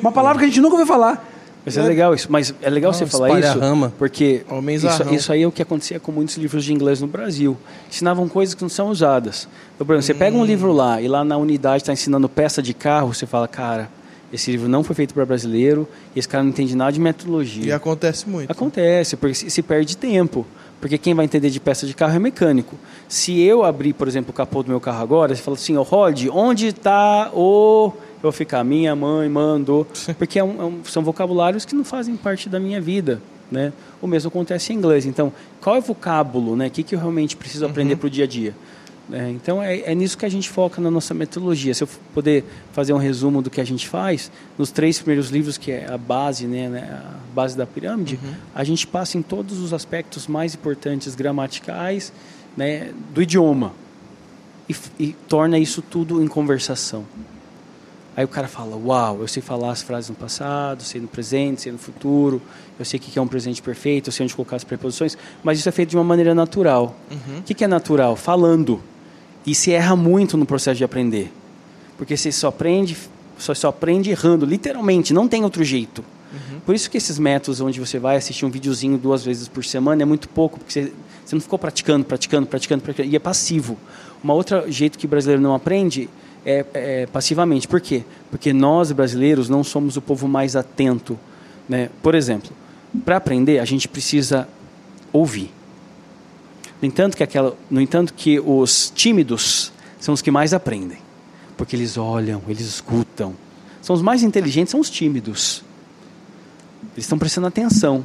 [0.00, 1.31] Uma palavra que a gente nunca ouviu falar.
[1.64, 2.26] Mas é legal isso.
[2.30, 3.92] Mas é legal você falar isso, espalha-rama.
[3.98, 4.44] porque
[4.74, 7.56] isso, isso aí é o que acontecia com muitos livros de inglês no Brasil.
[7.88, 9.48] Ensinavam coisas que não são usadas.
[9.74, 12.62] Então, por exemplo, você pega um livro lá e lá na unidade está ensinando peça
[12.62, 13.88] de carro, você fala, cara,
[14.32, 15.86] esse livro não foi feito para brasileiro
[16.16, 17.66] e esse cara não entende nada de metodologia.
[17.66, 18.50] E acontece muito.
[18.50, 20.46] Acontece, porque se, perde tempo.
[20.80, 22.74] Porque quem vai entender de peça de carro é mecânico.
[23.06, 25.82] Se eu abrir, por exemplo, o capô do meu carro agora, você fala assim, ó,
[25.82, 27.92] Rod, onde está o...
[28.22, 29.86] Eu vou ficar, minha mãe mandou.
[30.16, 33.20] Porque é um- é um- são vocabulários que não fazem parte da minha vida.
[33.50, 33.72] Né?
[34.00, 35.04] O mesmo acontece em inglês.
[35.04, 36.54] Então, qual é o vocábulo?
[36.56, 36.68] Né?
[36.68, 38.54] O que, que eu realmente preciso aprender para o dia a dia?
[39.12, 41.74] É, então, é, é nisso que a gente foca na nossa metodologia.
[41.74, 45.58] Se eu puder fazer um resumo do que a gente faz, nos três primeiros livros,
[45.58, 48.18] que é a base, né, né, a base da pirâmide,
[48.54, 52.12] a gente passa em todos os aspectos mais importantes gramaticais
[52.56, 53.72] né, do idioma
[54.68, 57.04] e, e torna isso tudo em conversação.
[58.14, 61.62] Aí o cara fala, uau, eu sei falar as frases no passado, sei no presente,
[61.62, 62.42] sei no futuro,
[62.78, 65.58] eu sei o que é um presente perfeito, eu sei onde colocar as preposições, mas
[65.58, 66.94] isso é feito de uma maneira natural.
[67.38, 68.14] O que é natural?
[68.14, 68.82] Falando.
[69.46, 71.32] E se erra muito no processo de aprender.
[71.96, 72.96] Porque você só aprende,
[73.38, 76.04] só, só aprende errando, literalmente, não tem outro jeito.
[76.64, 80.02] Por isso que esses métodos onde você vai assistir um videozinho duas vezes por semana
[80.02, 80.92] é muito pouco, porque você,
[81.24, 83.78] Você não ficou praticando, praticando, praticando, praticando e é passivo.
[84.22, 86.08] Uma outra jeito que o brasileiro não aprende
[86.44, 87.68] é, é passivamente.
[87.68, 88.04] Por quê?
[88.30, 91.18] Porque nós brasileiros não somos o povo mais atento,
[91.68, 91.90] né?
[92.02, 92.50] Por exemplo,
[93.04, 94.48] para aprender a gente precisa
[95.12, 95.50] ouvir.
[96.80, 100.98] No entanto que aquela, no entanto que os tímidos são os que mais aprendem,
[101.56, 103.34] porque eles olham, eles escutam.
[103.80, 105.62] São os mais inteligentes, são os tímidos.
[106.94, 108.04] Eles estão prestando atenção.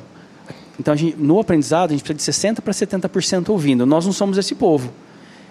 [0.80, 3.86] Então, gente, no aprendizado, a gente precisa de 60% para 70% ouvindo.
[3.86, 4.92] Nós não somos esse povo.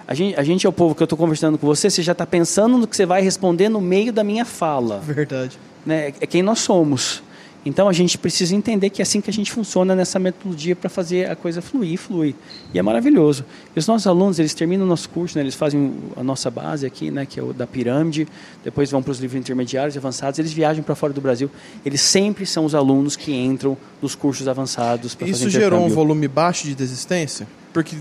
[0.08, 2.12] A gente, a gente é o povo que eu estou conversando com você, você já
[2.12, 5.00] está pensando no que você vai responder no meio da minha fala.
[5.00, 5.58] Verdade.
[5.84, 6.12] Né?
[6.20, 7.22] É quem nós somos.
[7.66, 10.88] Então a gente precisa entender que é assim que a gente funciona nessa metodologia para
[10.88, 12.36] fazer a coisa fluir, fluir.
[12.72, 13.44] E é maravilhoso.
[13.74, 16.86] E os nossos alunos, eles terminam o nosso curso, né, eles fazem a nossa base
[16.86, 18.28] aqui, né, que é o da pirâmide,
[18.62, 21.50] depois vão para os livros intermediários e avançados, eles viajam para fora do Brasil.
[21.84, 25.88] Eles sempre são os alunos que entram nos cursos avançados para fazer Isso gerou um
[25.88, 27.48] volume baixo de desistência?
[27.72, 27.96] Porque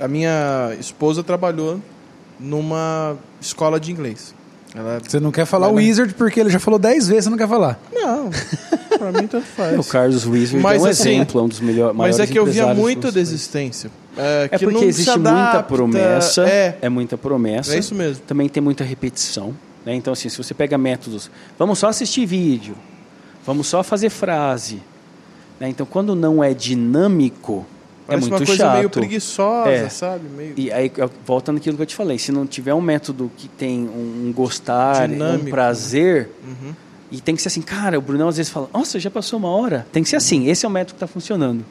[0.00, 1.80] a minha esposa trabalhou
[2.38, 4.34] numa escola de inglês.
[4.74, 7.38] Ela, você não quer falar o Wizard porque ele já falou 10 vezes, você não
[7.38, 7.80] quer falar.
[7.92, 8.30] Não,
[8.98, 9.78] pra mim tanto faz.
[9.78, 12.38] O Carlos Wizard mas, é um assim, exemplo, é um dos melhores Mas é que
[12.38, 13.90] eu via muita desistência.
[14.16, 16.48] É, é porque existe adapta, muita promessa.
[16.48, 17.74] É, é muita promessa.
[17.74, 18.22] É isso mesmo.
[18.26, 19.54] Também tem muita repetição.
[19.84, 19.94] Né?
[19.94, 22.76] Então, assim, se você pega métodos, vamos só assistir vídeo,
[23.46, 24.82] vamos só fazer frase.
[25.60, 25.68] Né?
[25.68, 27.64] Então, quando não é dinâmico,
[28.06, 28.76] Parece é muito uma coisa chato.
[28.76, 29.88] meio preguiçosa, é.
[29.88, 30.28] sabe?
[30.28, 30.54] Meio...
[30.56, 30.90] E aí,
[31.26, 35.08] volta naquilo que eu te falei, se não tiver um método que tem um gostar,
[35.08, 35.48] Dinâmico.
[35.48, 36.72] um prazer, uhum.
[37.10, 39.48] e tem que ser assim, cara, o Brunão às vezes fala, nossa, já passou uma
[39.48, 39.86] hora.
[39.92, 41.64] Tem que ser assim, esse é o método que está funcionando.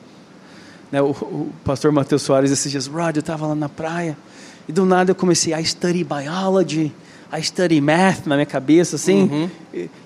[0.91, 4.17] Né, o, o, pastor Matheus Soares esses dias, Rod, eu estava lá na praia,
[4.67, 6.91] e do nada eu comecei a study biology,
[7.31, 9.23] I study math na minha cabeça, assim.
[9.23, 9.49] Uhum.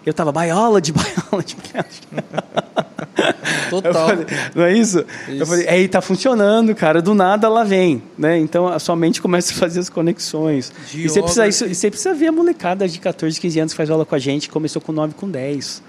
[0.05, 0.93] Eu tava biology,
[1.31, 1.57] biology.
[3.69, 4.09] Total.
[4.09, 4.25] Falei,
[4.55, 5.05] não é isso?
[5.27, 5.41] isso?
[5.41, 7.01] Eu falei, aí tá funcionando, cara.
[7.01, 8.37] Do nada ela vem, né?
[8.37, 10.71] Então a sua mente começa a fazer as conexões.
[10.93, 13.89] E você, precisa, isso, você precisa ver a molecada de 14, 15 anos que faz
[13.89, 15.81] aula com a gente, começou com 9, com 10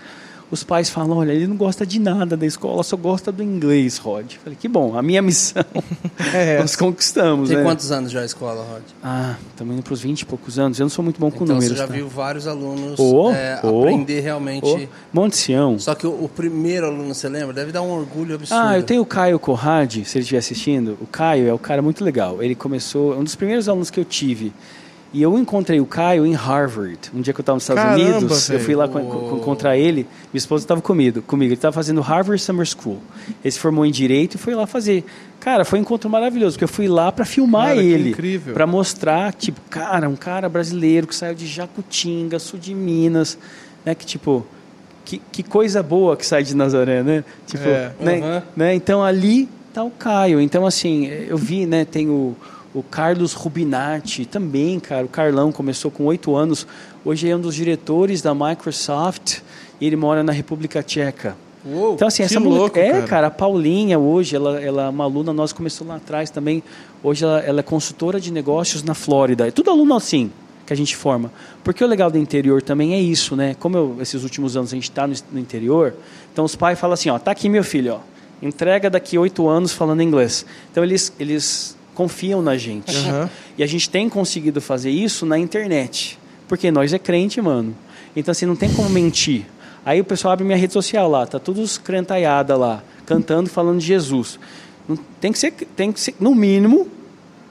[0.50, 3.98] os pais falam: olha, ele não gosta de nada da escola, só gosta do inglês,
[3.98, 4.34] Rod.
[4.42, 5.64] Falei: que bom, a minha missão
[6.34, 7.48] é nós conquistamos.
[7.48, 7.64] Tem né?
[7.64, 8.82] quantos anos já a escola, Rod?
[9.02, 10.78] Ah, estamos indo para os 20 e poucos anos.
[10.78, 11.68] Eu não sou muito bom com então, números.
[11.68, 11.94] Você já tá?
[11.94, 14.66] viu vários alunos oh, é, oh, aprender realmente.
[14.66, 14.88] Oh.
[15.12, 15.78] Monte Sião.
[15.78, 17.54] Só que o, o, primeiro aluno, você lembra?
[17.54, 18.60] Deve dar um orgulho absurdo.
[18.60, 20.98] Ah, eu tenho o Caio Corrade, se ele estiver assistindo.
[21.00, 22.42] O Caio é um cara muito legal.
[22.42, 24.52] Ele começou, um dos primeiros alunos que eu tive.
[25.12, 26.98] E eu encontrei o Caio em Harvard.
[27.12, 28.60] Um dia que eu estava nos Estados Caramba, Unidos, véio.
[28.60, 30.06] eu fui lá encontrar ele.
[30.32, 31.48] Minha esposa estava comigo, comigo.
[31.48, 32.98] Ele estava fazendo Harvard Summer School.
[33.42, 35.04] Ele se formou em Direito e foi lá fazer.
[35.40, 38.14] Cara, foi um encontro maravilhoso, porque eu fui lá para filmar cara, ele.
[38.54, 43.36] Para mostrar, tipo, cara, um cara brasileiro que saiu de Jacutinga, sul de Minas,
[43.84, 43.96] né?
[43.96, 44.46] Que, tipo,
[45.04, 47.24] que, que coisa boa que sai de Nazaré, né?
[47.48, 47.92] Tipo, é.
[47.98, 48.42] né, uhum.
[48.54, 48.74] né?
[48.76, 50.40] Então, ali tá o Caio.
[50.40, 51.84] Então, assim, eu vi, né?
[51.84, 52.36] Tem o
[52.74, 55.04] o Carlos Rubinati também, cara.
[55.04, 56.66] O Carlão começou com oito anos.
[57.04, 59.38] Hoje é um dos diretores da Microsoft
[59.80, 61.36] e ele mora na República Tcheca.
[61.64, 63.06] Uou, então, assim, essa louco, é, cara.
[63.06, 63.26] cara.
[63.26, 66.62] a Paulinha hoje, ela, ela é uma aluna nossa, começou lá atrás também.
[67.02, 69.48] Hoje ela, ela é consultora de negócios na Flórida.
[69.48, 70.30] É tudo aluno assim
[70.64, 71.32] que a gente forma.
[71.64, 73.56] Porque o legal do interior também é isso, né?
[73.58, 75.94] Como eu, esses últimos anos a gente está no, no, interior,
[76.32, 77.98] então os pais falam assim, ó, tá aqui meu filho, ó,
[78.40, 80.46] entrega daqui oito anos falando inglês.
[80.70, 82.96] Então eles, eles confiam na gente.
[82.96, 83.28] Uhum.
[83.58, 86.18] E a gente tem conseguido fazer isso na internet.
[86.48, 87.74] Porque nós é crente, mano.
[88.14, 89.46] Então, assim, não tem como mentir.
[89.84, 93.78] Aí o pessoal abre minha rede social lá, tá todos os crentaiada lá, cantando, falando
[93.78, 94.38] de Jesus.
[95.20, 96.88] Tem que ser, tem que ser no mínimo,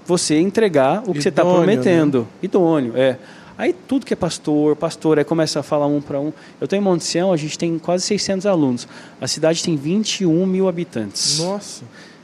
[0.05, 2.19] você entregar o que Idôneo, você está prometendo.
[2.21, 2.27] Né?
[2.43, 3.17] Idôneo, é.
[3.57, 6.31] Aí tudo que é pastor, pastor, aí começa a falar um para um.
[6.61, 8.87] Eu estou em Monte Sião, a gente tem quase 600 alunos.
[9.19, 11.39] A cidade tem 21 mil habitantes.
[11.39, 11.83] Nossa.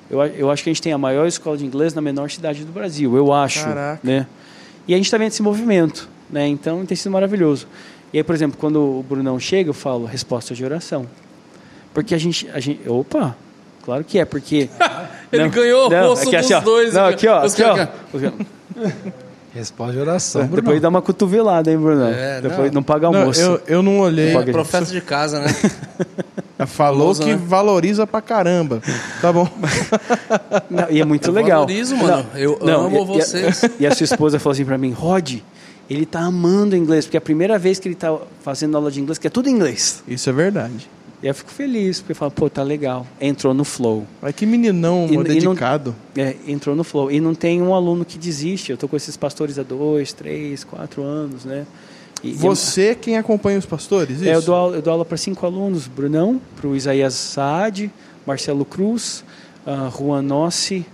[0.10, 2.64] Eu, eu acho que a gente tem a maior escola de inglês na menor cidade
[2.64, 3.64] do Brasil, eu acho.
[3.64, 4.00] Caraca.
[4.04, 4.28] Né?
[4.88, 6.48] E a gente está vendo esse movimento, né?
[6.48, 7.68] então tem sido maravilhoso.
[8.14, 11.08] E aí, por exemplo, quando o Brunão chega, eu falo resposta de oração.
[11.94, 12.88] Porque a gente, a gente.
[12.88, 13.36] Opa!
[13.84, 14.70] Claro que é, porque.
[15.32, 16.94] Ele não, ganhou não, o rosto aqui, assim, dos dois.
[16.94, 17.46] Não, aqui, ó.
[17.46, 18.32] Aqui, ó.
[19.54, 22.06] Resposta de oração, é, Depois dá uma cotovelada, hein, Bruno?
[22.08, 23.42] É, depois não, não paga almoço.
[23.42, 24.36] Não, eu, eu não olhei.
[24.36, 25.48] É, profeta de casa, né?
[26.66, 27.36] Falou que né?
[27.36, 28.82] valoriza pra caramba.
[29.22, 29.50] Tá bom.
[30.70, 31.62] Não, e é muito eu legal.
[31.62, 32.26] Valorizo, mano.
[32.34, 33.64] Não, eu não, amo e, vocês.
[33.64, 35.40] E a, e a, sua esposa falou assim pra mim, Rod,
[35.90, 39.02] ele tá amando inglês, porque é a primeira vez que ele tá fazendo aula de
[39.02, 40.02] inglês, que é tudo inglês.
[40.08, 40.90] Isso é verdade.
[41.22, 43.06] E eu fico feliz, porque eu falo, pô, tá legal.
[43.20, 44.06] Entrou no flow.
[44.22, 45.96] Mas que meninão e, dedicado.
[46.16, 47.12] E não, é, entrou no flow.
[47.12, 48.72] E não tem um aluno que desiste.
[48.72, 51.66] Eu tô com esses pastores há dois, três, quatro anos, né?
[52.24, 54.20] E, Você é quem acompanha os pastores?
[54.20, 54.30] Isso?
[54.30, 57.92] É, eu, dou aula, eu dou aula para cinco alunos: Brunão, para o Isaías Saad,
[58.26, 59.24] Marcelo Cruz,
[59.66, 60.86] uh, Juan Nossi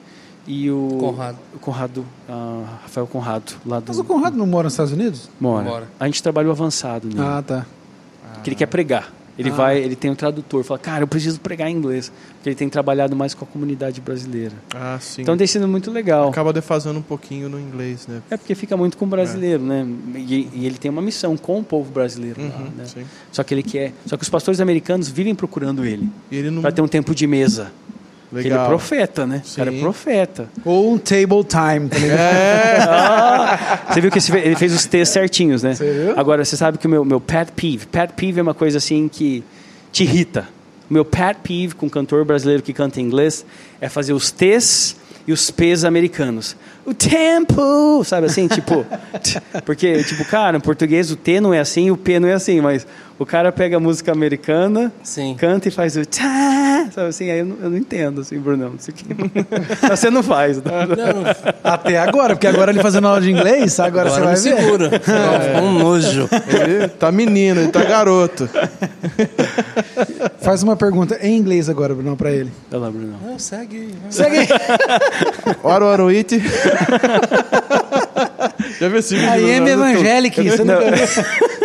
[0.48, 1.38] e o Conrado.
[1.56, 5.30] o Conrado, ah, Rafael Conrado, lá do Mas o Conrado não mora nos Estados Unidos?
[5.40, 5.64] mora.
[5.70, 5.88] Mora.
[6.00, 7.22] A gente trabalhou avançado nele.
[7.22, 7.66] Ah, tá.
[8.44, 9.14] que ele quer pregar.
[9.42, 9.54] Ele Ah.
[9.56, 12.70] vai, ele tem um tradutor, fala, cara, eu preciso pregar em inglês, porque ele tem
[12.70, 14.54] trabalhado mais com a comunidade brasileira.
[14.74, 15.22] Ah, sim.
[15.24, 16.30] Então tem sido muito legal.
[16.30, 18.22] Acaba defasando um pouquinho no inglês, né?
[18.30, 19.86] É porque fica muito com o brasileiro, né?
[20.16, 22.86] E, e ele tem uma missão com o povo brasileiro lá, Uhum, né?
[22.86, 23.04] sim.
[23.32, 26.62] Só que ele quer, só que os pastores americanos vivem procurando ele E ele não.
[26.62, 27.72] para ter um tempo de mesa.
[28.32, 28.68] Porque Ele é Legal.
[28.70, 29.42] profeta, né?
[29.46, 29.80] O cara é Sim.
[29.82, 30.50] profeta.
[30.64, 32.20] Ou um table time, tá ligado?
[32.20, 35.74] É, Você viu que esse- ele fez os T's certinhos, né?
[35.76, 36.20] Você viu?
[36.20, 39.10] Agora, você sabe que o meu, meu pet peeve, pet peeve é uma coisa assim
[39.10, 39.44] que
[39.92, 40.48] te irrita.
[40.90, 43.46] O meu pet peeve com um cantor brasileiro que canta em inglês
[43.82, 44.96] é fazer os T's
[45.28, 46.56] e os P's americanos.
[46.86, 48.86] O tempo, sabe assim, tipo,
[49.66, 52.34] porque, tipo, cara, em português o T não é assim e o P não é
[52.34, 52.88] assim, mas
[53.22, 55.36] o cara pega a música americana, Sim.
[55.38, 58.74] canta e faz o tá, sabe assim, aí eu não, eu não entendo, assim, Brunão,
[58.80, 59.06] isso aqui,
[59.88, 60.64] você não faz, né?
[60.88, 61.32] Não, não,
[61.64, 64.64] Até agora, porque agora ele fazendo aula de inglês, agora, agora você me vai ver.
[64.64, 64.90] segura.
[65.00, 66.28] Ficou um nojo.
[66.66, 68.50] ele tá menino, ele tá garoto.
[70.40, 72.52] Faz uma pergunta em inglês agora, Bruno, pra ele.
[72.72, 73.20] Olha lá, Brunão.
[73.24, 73.94] Não, segue.
[74.10, 74.48] Segue aí.
[75.64, 76.42] Ora, ora, it.
[78.80, 79.30] Já viu esse vídeo?
[79.30, 80.50] I am evangelic.
[80.50, 80.80] Você Não.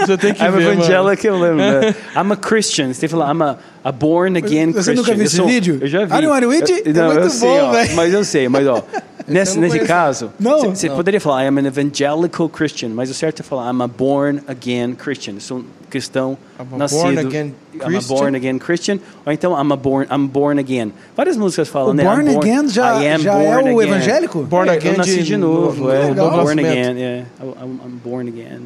[0.07, 0.83] Você tem que I'm ver, mano.
[0.83, 1.57] evangelic, eu lembro.
[1.57, 1.95] Né?
[2.15, 2.93] I'm a Christian.
[2.93, 3.57] Você tem que falar, I'm a,
[3.89, 4.95] a born again Você Christian.
[4.95, 5.79] nunca viu esse sou- vídeo?
[5.81, 6.13] Eu já vi.
[6.13, 6.73] Ah, It?
[6.73, 7.97] Eu- É Não, muito eu sei, bom, velho.
[7.97, 8.83] Mas eu sei, mas ó.
[9.29, 13.41] Nesse, não nesse caso, você poderia falar, I am an evangelical Christian, mas o certo
[13.41, 15.35] é falar, I'm a born again Christian.
[15.35, 17.01] Eu sou um cristão I'm a nascido.
[17.03, 18.17] born again I'm a Christian.
[18.17, 18.99] born again Christian.
[19.27, 20.93] Ou então, I'm a born, I'm born again.
[21.17, 22.05] Várias músicas falam, O né?
[22.05, 23.91] born I'm again já- I am já é born o again.
[23.95, 24.43] evangélico?
[24.45, 25.85] Born É, again eu nasci de- de novo.
[25.87, 27.03] no- é, born again.
[27.03, 27.25] é.
[27.43, 28.61] I'm, I'm born again.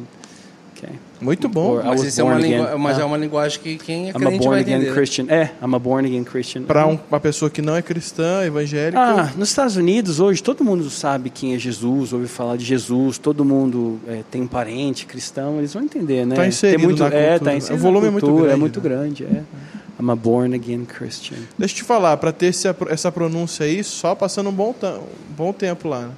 [1.21, 1.73] Muito bom.
[1.75, 2.57] Or- I Mas é uma, again.
[2.79, 3.01] mas Ah.
[3.01, 4.93] é uma linguagem que quem é I'm crente born vai again entender.
[4.93, 5.25] Christian.
[5.29, 6.63] É, I'm a born again Christian.
[6.63, 8.99] Para um- uma pessoa que não é cristã, evangélica.
[8.99, 13.17] Ah, nos Estados Unidos hoje todo mundo sabe quem é Jesus, ouve falar de Jesus,
[13.17, 16.35] todo mundo é, tem um parente cristão, eles vão entender, né?
[16.35, 17.51] Tá inserido tem muito, na é, cultura.
[17.51, 18.89] tá inserido O volume na é muito cultura, grande, é muito né?
[18.89, 19.43] grande, é.
[20.01, 21.37] I'm a born again Christian.
[21.59, 25.33] Deixa eu te falar, para ter esse- essa pronúncia aí, só passando um bom, um
[25.35, 26.01] bom tempo lá.
[26.07, 26.09] né?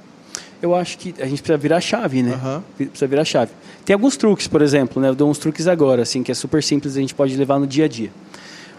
[0.64, 2.32] Eu acho que a gente precisa virar chave, né?
[2.32, 2.64] Aham.
[2.74, 3.52] Precisa virar chave.
[3.84, 5.10] Tem alguns truques, por exemplo, né?
[5.10, 7.66] Eu dou uns truques agora, assim, que é super simples, a gente pode levar no
[7.66, 8.10] dia a dia.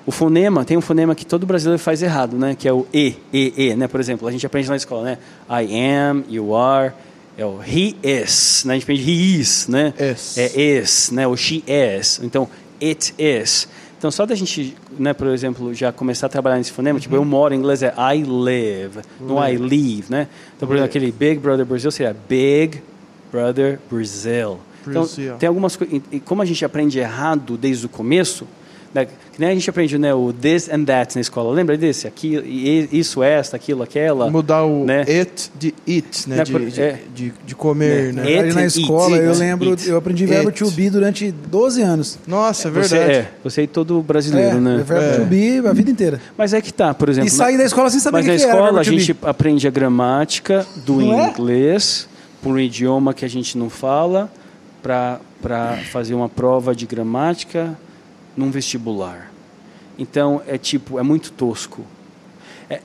[0.03, 2.55] O fonema, tem um fonema que todo brasileiro faz errado, né?
[2.57, 3.87] Que é o E, E, E, né?
[3.87, 5.17] Por exemplo, a gente aprende na escola, né?
[5.47, 6.91] I am, you are,
[7.37, 8.73] é o he is, né?
[8.73, 9.93] A gente aprende he is, né?
[10.11, 10.37] Is.
[10.39, 11.27] É is, né?
[11.27, 12.19] O she is.
[12.23, 12.49] Então,
[12.81, 13.67] it is.
[13.97, 17.25] Então, só da gente, né, por exemplo, já começar a trabalhar nesse fonema, tipo, eu
[17.25, 20.27] moro em inglês é I live, não I live, né?
[20.55, 22.81] Então, por exemplo, aquele Big Brother Brasil seria Big
[23.31, 24.59] Brother Brazil.
[24.87, 25.07] Então,
[25.39, 26.01] tem algumas coisas.
[26.11, 28.45] E como a gente aprende errado desde o começo,
[28.95, 31.53] né, que nem a gente aprende né, o this and that na escola.
[31.53, 32.07] Lembra desse?
[32.07, 34.31] Aqui, isso, esta, aquilo, aquela.
[34.31, 35.01] Mudar o né?
[35.01, 36.37] it de it, né?
[36.37, 36.99] Né, De, por- de, é.
[37.13, 38.23] de, de comer, Né.
[38.23, 38.39] né?
[38.39, 39.89] It na escola, eat, eu it, lembro, eat.
[39.89, 40.63] eu aprendi verbo It.
[40.63, 42.17] to be durante 12 anos.
[42.25, 43.19] Nossa, é Você, verdade.
[43.19, 44.83] é, você e todo brasileiro, é, né?
[44.87, 45.17] verbo É.
[45.19, 46.21] to be a vida inteira.
[46.37, 47.27] Mas é que tá, por exemplo.
[47.27, 48.83] E sair da escola sem saber Mas o na que, que era escola verbo a
[48.85, 48.99] to be.
[48.99, 51.29] gente aprende a gramática do Não é?
[51.31, 52.07] inglês
[52.41, 54.31] por um idioma que a gente não fala
[54.81, 55.19] para
[55.91, 57.75] fazer uma prova de gramática
[58.35, 59.31] num vestibular.
[59.97, 61.83] Então é tipo é muito tosco.
[62.69, 62.81] É-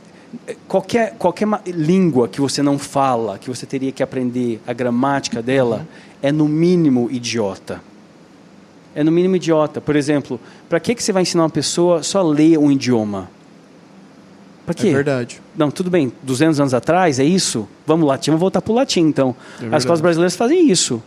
[0.46, 5.42] é- qualquer qualquer língua que você não fala, que você teria que aprender a gramática
[5.42, 5.86] dela, Uhum.
[6.22, 7.80] é no mínimo idiota.
[8.94, 9.80] É no mínimo idiota.
[9.80, 10.38] Por exemplo,
[10.68, 13.28] para que que você vai ensinar uma pessoa só a ler um idioma?
[14.66, 14.88] Para quê?
[14.88, 15.40] É verdade.
[15.57, 17.68] Não, tudo bem, 200 anos atrás, é isso?
[17.86, 19.34] Vamos latim, vamos voltar para o latim, então.
[19.55, 19.78] As verdade.
[19.82, 21.03] escolas brasileiras fazem isso.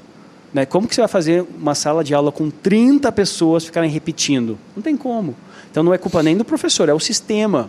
[0.54, 0.66] Né?
[0.66, 4.58] Como que você vai fazer uma sala de aula com 30 pessoas ficarem repetindo?
[4.76, 5.36] Não tem como.
[5.72, 7.68] Então não é culpa nem do professor, é o sistema,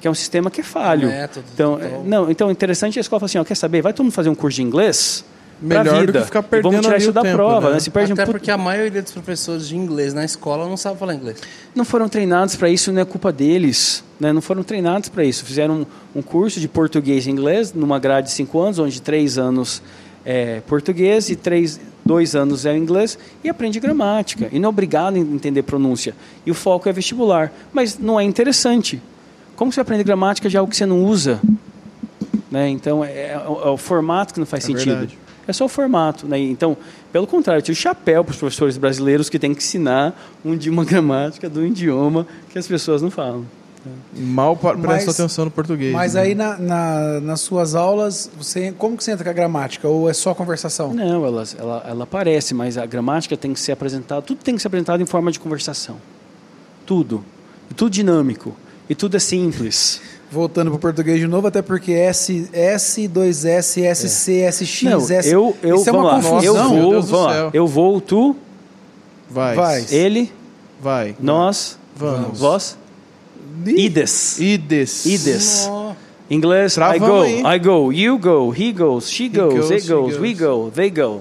[0.00, 1.06] que é um sistema que é falho.
[1.08, 2.04] Método, então, é, total.
[2.04, 4.34] não, então interessante a escola falar assim, ó, quer saber, vai todo mundo fazer um
[4.34, 5.24] curso de inglês?
[5.60, 6.18] Melhor do vida.
[6.20, 7.74] que ficar E perdendo Vamos tirar isso da tempo, prova, né?
[7.74, 7.80] né?
[7.80, 10.98] Se perde Até um porque a maioria dos professores de inglês na escola não sabe
[10.98, 11.38] falar inglês.
[11.74, 14.04] não foram treinados para isso, não é culpa deles.
[14.20, 14.32] Né?
[14.32, 15.44] Não foram treinados para isso.
[15.44, 19.38] Fizeram um, um curso de português e inglês numa grade de cinco anos, onde três
[19.38, 19.82] anos
[20.24, 24.48] é português e três, dois anos é inglês, e aprende gramática.
[24.52, 26.14] E não é obrigado a entender pronúncia.
[26.46, 27.52] E o foco é vestibular.
[27.72, 29.02] Mas não é interessante.
[29.56, 31.40] Como você aprende gramática de algo que você não usa?
[32.50, 32.68] Né?
[32.68, 34.86] Então, é, é o- é o formato que não faz É sentido.
[34.90, 35.18] verdade.
[35.48, 36.26] É só o formato.
[36.26, 36.38] Né?
[36.38, 36.76] Então,
[37.12, 40.56] pelo contrário, eu tiro o chapéu para os professores brasileiros que têm que ensinar um
[40.56, 43.44] de uma gramática do idioma que as pessoas não falam.
[44.14, 45.92] Mal presta Mas- atenção no português.
[45.92, 46.20] Mas né?
[46.22, 49.86] aí na, na- nas suas aulas, você, como que você entra com a gramática?
[49.88, 50.92] Ou é só conversação?
[50.94, 54.60] Não, ela, ela, ela aparece, mas a gramática tem que ser apresentada, tudo tem que
[54.62, 55.96] ser apresentado em forma de conversação.
[56.84, 57.24] Tudo.
[57.70, 58.54] E tudo dinâmico.
[58.88, 60.00] E tudo é simples.
[60.30, 65.28] Voltando pro português de novo, até porque S, S, 2S, SC, SX, Não, S.
[65.30, 66.42] eu, eu, Isso é vamos uma lá, confusão.
[66.42, 67.50] eu vou, vamos lá.
[67.52, 68.36] Eu vou, tu,
[69.30, 69.54] Vai.
[69.54, 69.84] Vai.
[69.90, 70.32] ele,
[70.80, 71.16] Vai.
[71.20, 72.38] nós, Vamos.
[72.40, 72.76] vós,
[73.66, 74.38] ides.
[74.40, 75.06] Ides.
[75.06, 75.66] Ides.
[75.70, 75.92] Ó,
[76.30, 77.56] Inglês, I Travamos go, aí.
[77.56, 80.38] I go, you go, he goes, she goes, goes, it she goes, we goes.
[80.40, 81.20] go, they go.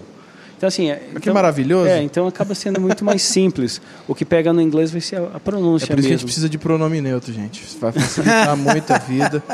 [0.57, 0.89] Então, assim...
[0.89, 1.89] é- Que então- maravilhoso.
[1.89, 3.81] É, então acaba sendo muito mais simples.
[4.07, 6.09] O que pega no inglês vai ser a, a pronúncia É por isso que a
[6.09, 6.25] gente mesmo.
[6.27, 7.61] precisa de pronome neutro, gente.
[7.61, 9.43] Isso vai facilitar muito a vida.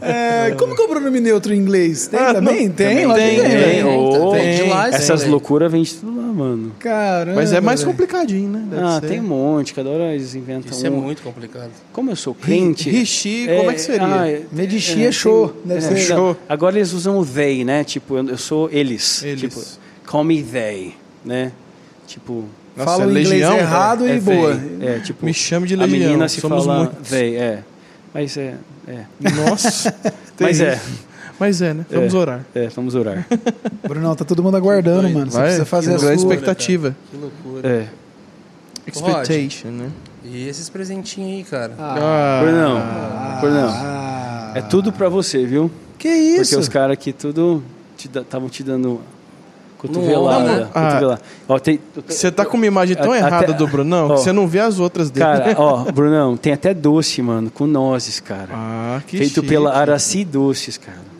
[0.00, 2.06] É, como que é o pronome neutro em inglês?
[2.06, 2.68] Tem Ah, também?
[2.68, 2.86] não, tem?
[3.02, 3.96] também que tem, tem, Tem, né?
[3.96, 5.30] ô, tem Essas tem.
[5.30, 6.72] loucuras vêm de tudo lá, mano.
[6.78, 7.36] Caramba.
[7.36, 7.92] Mas é mais velho.
[7.92, 8.64] complicadinho, né?
[8.68, 9.06] Deve ah, ser.
[9.06, 11.00] tem um monte, cada hora eles inventam Isso é um.
[11.00, 11.70] muito complicado.
[11.92, 12.90] Como eu sou crente...
[12.90, 14.20] Rishi, como é que seria?
[14.20, 15.96] ah, é- Medici é show, deve ser.
[15.96, 16.36] show.
[16.48, 17.84] Agora eles usam o they, né?
[17.84, 19.22] Tipo, eu, eu sou eles.
[19.22, 19.40] Eles.
[19.40, 19.62] Tipo,
[20.06, 21.52] call me they, né?
[22.06, 22.44] Tipo...
[22.76, 24.60] Nossa, Fala é o inglês legião, errado é e boa.
[24.80, 25.24] É, tipo...
[25.24, 26.08] Me chame de A legião.
[26.08, 27.08] menina se Somos fala muitos.
[27.08, 27.62] they, é.
[28.12, 28.54] Mas é...
[28.88, 29.04] é.
[29.20, 29.94] Nossa.
[30.40, 30.80] Mas é.
[31.38, 31.84] Mas é, né?
[31.90, 32.16] Vamos É.
[32.16, 32.46] orar.
[32.54, 33.26] É, vamos orar.
[33.88, 35.30] Brunão, tá todo mundo aguardando, mano.
[35.30, 36.32] Você Vai, precisa fazer a grande sua.
[36.34, 36.96] expectativa.
[37.10, 37.68] Que loucura.
[37.68, 37.86] É.
[38.86, 39.88] Expectation, né?
[40.24, 41.72] E esses presentinhos aí, cara?
[41.78, 45.70] Ah, Brunão, Brunão, Ah, é tudo pra você, viu?
[45.98, 46.50] Que isso?
[46.50, 47.62] Porque os caras aqui tudo
[47.98, 49.00] estavam te, dando
[49.78, 50.60] cotovelada.
[50.60, 50.66] Não.
[50.68, 51.20] cotovelada.
[51.48, 54.14] Ó, tem, Você tá com uma imagem tão Até- errada do Brunão ó.
[54.14, 55.24] que você não vê as outras dele.
[55.26, 58.48] Cara, ó, Brunão, tem até doce, mano, com nozes, cara.
[58.52, 59.48] Ah, que Feito chique.
[59.48, 61.13] pela Araci Doces, cara.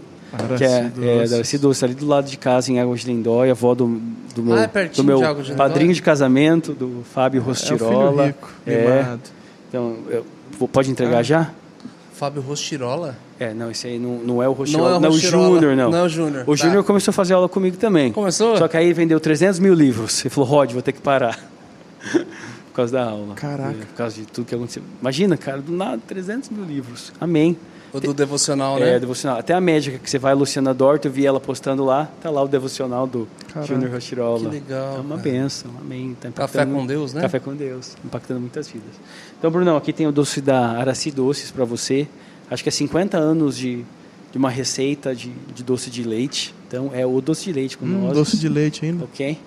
[0.57, 0.91] Que é,
[1.23, 4.01] é da Araci Doces, ali do lado de casa, em Águas de Lindóia, avó do,
[4.35, 7.45] do meu, Ah, é do meu de de padrinho de casamento, do Fábio É o
[7.45, 8.11] Rostirola.
[8.11, 9.17] filho rico, É.
[9.69, 10.27] Então, eu-
[10.69, 11.23] pode entregar Ah.
[11.23, 11.51] já?
[12.15, 13.17] Fábio Rostirola?
[13.41, 15.49] É, não, esse aí não, não é o Rostirola, é não, Rostirola.
[15.49, 15.91] o Júnior, não.
[15.91, 16.45] Não é o Júnior.
[16.47, 16.65] O Tá.
[16.65, 18.13] Júnior começou a fazer aula comigo também.
[18.13, 18.57] Começou?
[18.57, 20.21] Só que aí vendeu 300 mil livros.
[20.25, 21.37] Ele falou, Rod, vou ter que parar.
[22.13, 23.35] Por causa da aula.
[23.35, 23.71] Caraca.
[23.71, 24.83] É, Por causa de tudo que aconteceu.
[25.01, 27.13] Imagina, cara, do nada, 300 mil livros.
[27.21, 27.57] Amém.
[27.95, 28.99] O do devocional, É, né?
[28.99, 29.39] devocional.
[29.39, 32.29] Até a médica que você vai, a Luciana Dort, eu vi ela postando lá, tá
[32.29, 33.73] lá o devocional do Caraca.
[33.73, 34.51] Júnior Rochirola.
[34.51, 35.23] Que legal, É uma cara.
[35.23, 36.17] benção, amém.
[36.21, 37.21] Tá Café com Deus, né?
[37.23, 38.91] Café com Deus, impactando muitas vidas.
[39.39, 42.09] Então, Brunão, aqui tem o doce da Araci Doces para você.
[42.51, 43.85] Acho que é 50 anos de,
[44.33, 46.53] de uma receita de, de doce de leite.
[46.67, 48.17] Então, é o doce de leite com Hum, nozes.
[48.17, 49.05] doce de leite ainda.
[49.05, 49.39] Ok?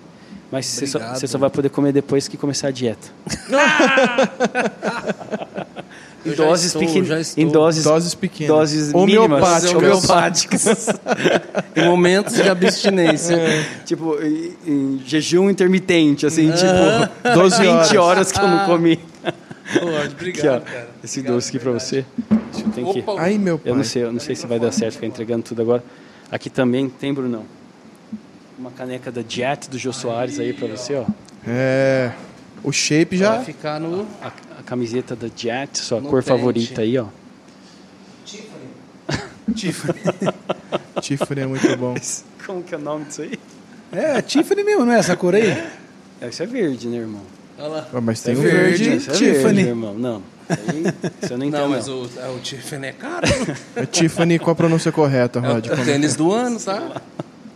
[0.50, 3.08] Mas você só, você só vai poder comer depois que começar a dieta.
[6.26, 7.42] em doses estou, estou.
[7.42, 8.56] Em doses, Doses pequenas.
[8.56, 9.72] doses Homeopáticas.
[9.72, 10.04] mínimas.
[10.04, 10.86] Homeopáticas.
[11.76, 13.38] em momentos de abstinência.
[13.84, 16.68] Tipo, em, em jejum intermitente, assim, tipo,
[17.34, 17.92] 12 20 horas.
[17.96, 18.32] horas.
[18.32, 18.98] que eu não comi.
[19.82, 20.88] Lorde, Aqui, obrigado, ó, cara.
[21.04, 22.04] esse doce aqui pra você.
[22.74, 23.04] Deixa eu que...
[23.18, 23.70] Ai, meu pai.
[23.70, 25.84] Eu não sei, eu não sei se vai dar certo ficar entregando tudo agora.
[26.32, 27.44] Aqui também tem, Brunão.
[28.58, 31.04] Uma caneca da Jet do Jô Soares aí pra você, ó.
[31.46, 32.12] É.
[32.64, 33.36] O shape já.
[33.36, 34.06] Vai ficar no...
[34.22, 34.30] A
[34.68, 36.28] camiseta da Jet, sua No cor pente.
[36.28, 37.06] favorita aí, ó.
[39.50, 41.94] Tiffany é muito bom.
[42.46, 43.38] Como que é o nome disso aí?
[43.90, 45.50] É, Tiffany mesmo, não é essa cor aí?
[46.20, 47.22] É, Isso é verde, né, irmão?
[47.58, 47.88] Olha lá.
[47.94, 48.84] Ah, mas tem É um verde.
[48.84, 48.96] verde.
[48.96, 49.54] Isso é Tiffany.
[49.54, 49.94] verde, irmão.
[49.94, 50.22] Não.
[50.50, 50.84] Aí,
[51.22, 51.60] isso eu não entendo.
[51.62, 53.26] Não, mas o, é, o Tiffany é caro.
[53.74, 55.66] É Tiffany com a pronúncia correta, É Rod.
[55.66, 57.00] o tênis do ano, tá?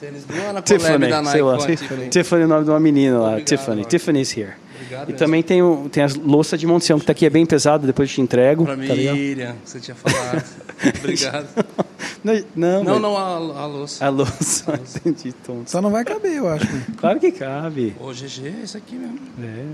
[0.00, 1.56] Tênis do ano, a Tiffany, da Nike sei lá.
[1.58, 2.08] com a Tiffany.
[2.08, 3.28] Tiffany é o nome de uma menina lá.
[3.32, 3.82] Obrigado, Tiffany.
[3.82, 3.90] Rod.
[3.90, 4.52] Tiffany's here.
[4.92, 5.18] Obrigado E mesmo.
[5.18, 7.86] também tem, o, tem as louças de Monte Sião, que tá aqui é bem pesado,
[7.86, 8.64] depois eu te entrego.
[8.64, 8.82] Pra tá?
[8.82, 10.44] Miriam, que você tinha falado.
[10.98, 11.48] Obrigado.
[12.24, 13.22] Não, não, Não, não, a,
[13.62, 14.04] a louça.
[14.04, 14.80] A louça.
[15.04, 15.68] Entendi, tonto.
[15.68, 16.68] Só não vai caber, eu acho.
[16.96, 17.96] Claro que cabe.
[17.98, 19.18] Ô, GG, é isso aqui mesmo.
[19.42, 19.64] É,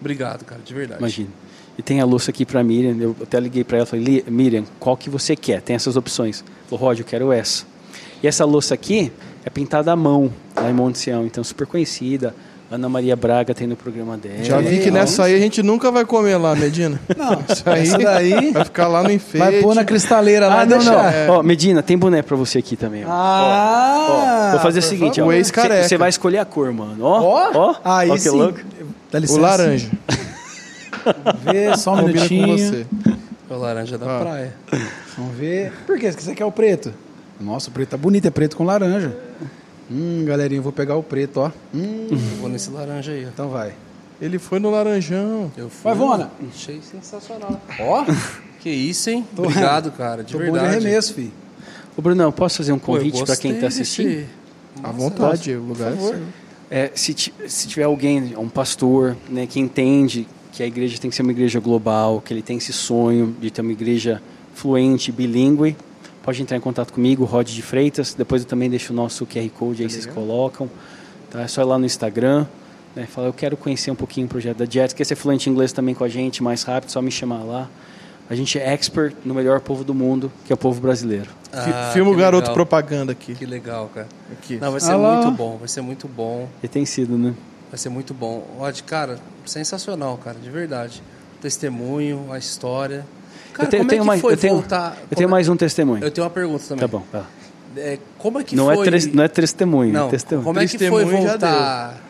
[0.00, 1.00] Obrigado, cara, de verdade.
[1.00, 1.28] imagina.
[1.76, 2.96] E tem a louça aqui pra Miriam.
[3.00, 5.62] Eu até liguei pra ela e falei, "Li- Miriam, qual que você quer?
[5.62, 6.44] Tem essas opções.
[6.68, 7.64] Falou, Rod, eu quero essa.
[8.22, 9.10] E essa louça aqui
[9.44, 11.26] é pintada à mão, lá em Monte Sião.
[11.26, 12.34] Então, super conhecida.
[12.70, 14.44] Ana Maria Braga tem no programa dela.
[14.44, 17.00] Já vi que nessa aí a gente nunca vai comer lá, Medina.
[17.18, 17.42] Não,
[17.82, 19.38] Isso aí daí vai ficar lá no enfeite.
[19.44, 20.84] vai pôr na cristaleira lá Ah, não, não.
[20.84, 21.30] deixar.
[21.30, 23.04] Ó, Medina, tem boné pra você aqui também.
[23.04, 23.08] ó.
[23.10, 24.46] Ah!
[24.48, 25.30] Ó, vou fazer o seguinte, favor.
[25.30, 25.30] ó.
[25.30, 25.88] O ex-careca.
[25.88, 27.04] Você vai escolher a cor, mano.
[27.04, 27.74] Ó, Ó, ó.
[27.84, 28.28] aí ó que sim.
[28.30, 28.60] louco.
[29.10, 29.40] Dá O licença.
[29.40, 29.88] laranja.
[31.42, 32.56] Vê, só um Combina com minutinho.
[32.58, 32.86] você.
[33.50, 34.20] É o laranja da Ah.
[34.20, 34.54] praia.
[35.18, 35.72] Vamos ver.
[35.86, 36.94] Por que você quer o preto?
[37.40, 39.12] Nossa, o preto tá bonito, é preto com laranja.
[39.90, 41.50] Hum, galerinha, eu vou pegar o preto, ó.
[41.74, 42.06] Hum,
[42.40, 43.28] Vou nesse laranja aí, ó.
[43.28, 43.72] então vai.
[44.20, 45.50] Ele foi no laranjão.
[45.56, 45.82] Eu fui.
[45.82, 46.30] Vai, Vona.
[46.54, 47.60] Achei sensacional.
[47.80, 48.04] Ó,
[48.60, 49.26] Que isso, hein?
[49.36, 50.76] Obrigado, cara, de tô bom de verdade.
[50.76, 51.32] arremesso, fi.
[51.96, 54.08] Ô, Brunão, posso fazer um convite pra quem tá gostei assistindo?
[54.08, 54.26] desse-
[54.82, 56.20] À vontade, o lugar é.
[56.70, 57.14] É, se,
[57.48, 61.32] se tiver alguém, um pastor, né, que entende que a igreja tem que ser uma
[61.32, 64.22] igreja global, que ele tem esse sonho de ter uma igreja
[64.54, 65.74] fluente, bilíngue,
[66.22, 68.14] pode entrar em contato comigo, Rod de Freitas.
[68.14, 70.68] Depois eu também deixo o nosso QR Code aí, vocês colocam.
[71.30, 71.42] Tá?
[71.42, 72.46] É só ir lá no Instagram.
[72.94, 75.52] Né, falar, eu quero conhecer um pouquinho o projeto da Jet, quer ser fluente em
[75.52, 77.68] inglês também com a gente, mais rápido, só me chamar lá.
[78.28, 81.30] A gente é expert no melhor povo do mundo, que é o povo brasileiro.
[81.52, 82.54] Ah, Filma o que garoto legal.
[82.54, 83.34] propaganda aqui.
[83.34, 84.08] Que legal, cara.
[84.32, 84.56] aqui.
[84.56, 85.16] Não, vai ser Ah lá.
[85.22, 86.48] muito bom, vai ser muito bom.
[86.62, 87.34] E tem sido, né?
[87.70, 88.44] Vai ser muito bom.
[88.72, 91.02] De cara, sensacional, cara, de verdade.
[91.38, 93.04] O testemunho, a história.
[93.60, 94.96] Cara, eu tenho, como é que mais, foi eu tenho, voltar?
[95.10, 96.02] eu tenho é- mais um testemunho.
[96.04, 96.80] Eu tenho uma pergunta também.
[96.80, 97.02] Tá bom.
[97.12, 97.26] lá.
[97.76, 98.80] É, como é que Não, foi...
[98.80, 100.44] é tres- não é testemunho, Não, é testemunho.
[100.44, 102.00] como é que foi Testemunho voltar...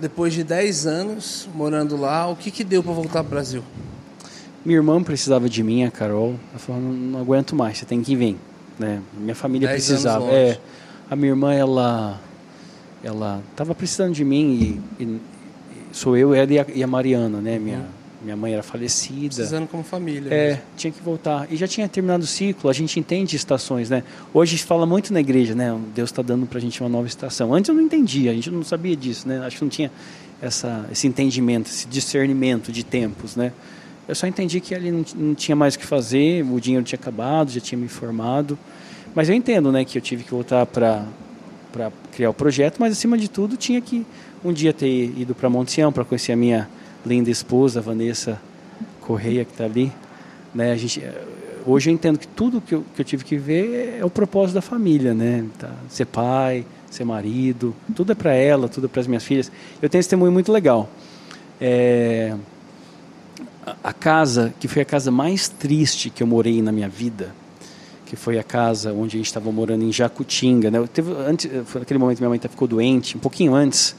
[0.00, 3.64] Depois de 10 anos morando lá, o que que deu pra voltar pro Brasil?
[4.64, 6.34] Minha irmã precisava de mim, a Carol.
[6.50, 8.36] Ela falou, não, não aguento mais, você tem que vir.
[8.78, 9.00] Né?
[9.18, 10.26] Minha família Dez precisava.
[10.30, 10.58] É,
[11.10, 12.20] a minha irmã, ela
[13.02, 15.20] ela estava precisando de mim e, e-
[15.92, 17.58] sou eu, ela e a, e a Mariana, né?
[17.58, 17.84] Minha,
[18.22, 19.34] minha mãe era falecida.
[19.34, 20.32] Precisando como família.
[20.32, 20.62] É, mesmo.
[20.76, 21.46] tinha que voltar.
[21.50, 24.02] E já tinha terminado o ciclo, a gente entende estações, né?
[24.34, 25.78] Hoje se fala muito na igreja, né?
[25.94, 27.54] Deus está dando pra gente uma nova estação.
[27.54, 29.38] Antes eu não entendia, a gente não sabia disso, né?
[29.44, 29.90] Acho que não tinha
[30.42, 33.52] essa, esse entendimento, esse discernimento de tempos, né?
[34.08, 36.98] Eu só entendi que ali não, não tinha mais o que fazer, o dinheiro tinha
[36.98, 38.58] acabado, já tinha me formado.
[39.14, 41.04] Mas eu entendo, né, que eu tive que voltar para
[41.70, 44.06] para criar o projeto, mas acima de tudo tinha que
[44.42, 46.68] um dia ter ido para Monte Sião para conhecer a minha
[47.08, 48.40] linda esposa Vanessa
[49.00, 49.92] Correia que está ali,
[50.54, 50.72] né?
[50.72, 51.24] A gente eh,
[51.66, 54.54] hoje eu entendo que tudo que eu, que eu tive que ver é o propósito
[54.54, 55.44] da família, né?
[55.58, 55.70] Tá?
[55.88, 59.50] Ser pai, ser marido, tudo é para ela, tudo é para as minhas filhas.
[59.80, 60.88] Eu tenho esse testemunho muito legal.
[61.60, 62.34] É,
[63.82, 67.34] a- casa que foi a casa mais triste que eu morei na minha vida,
[68.06, 70.70] que foi a casa onde a gente estava morando em Jacutinga.
[70.70, 70.78] Né?
[70.78, 73.94] Eu Teve, antes, foi naquele momento minha mãe ficou doente, um pouquinho antes.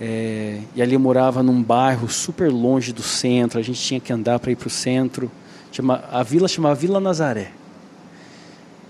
[0.00, 3.58] É, e ali eu morava num bairro super longe do centro.
[3.58, 5.30] A gente tinha que andar para ir para o centro.
[5.72, 7.50] Chama, a vila chamava Vila Nazaré.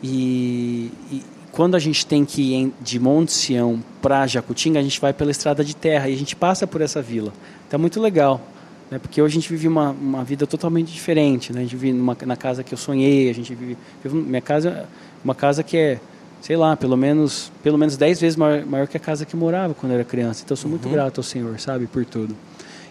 [0.02, 5.00] E, e quando a gente tem que ir de Monte Sião para Jacutinga, a gente
[5.00, 7.32] vai pela estrada de terra e a gente passa por essa vila.
[7.66, 8.40] Então é muito legal,
[8.90, 8.98] né?
[8.98, 11.52] porque hoje a gente vive uma, uma vida totalmente diferente.
[11.52, 11.60] Né?
[11.60, 14.88] A gente vive numa, na casa que eu sonhei, a gente vive, vive minha casa
[15.24, 16.00] uma casa que é,
[16.40, 19.40] sei lá, pelo menos pelo menos 10 vezes maior, maior que a casa que eu
[19.40, 20.42] morava quando eu era criança.
[20.44, 22.34] Então eu sou muito grato ao Senhor, sabe, por tudo.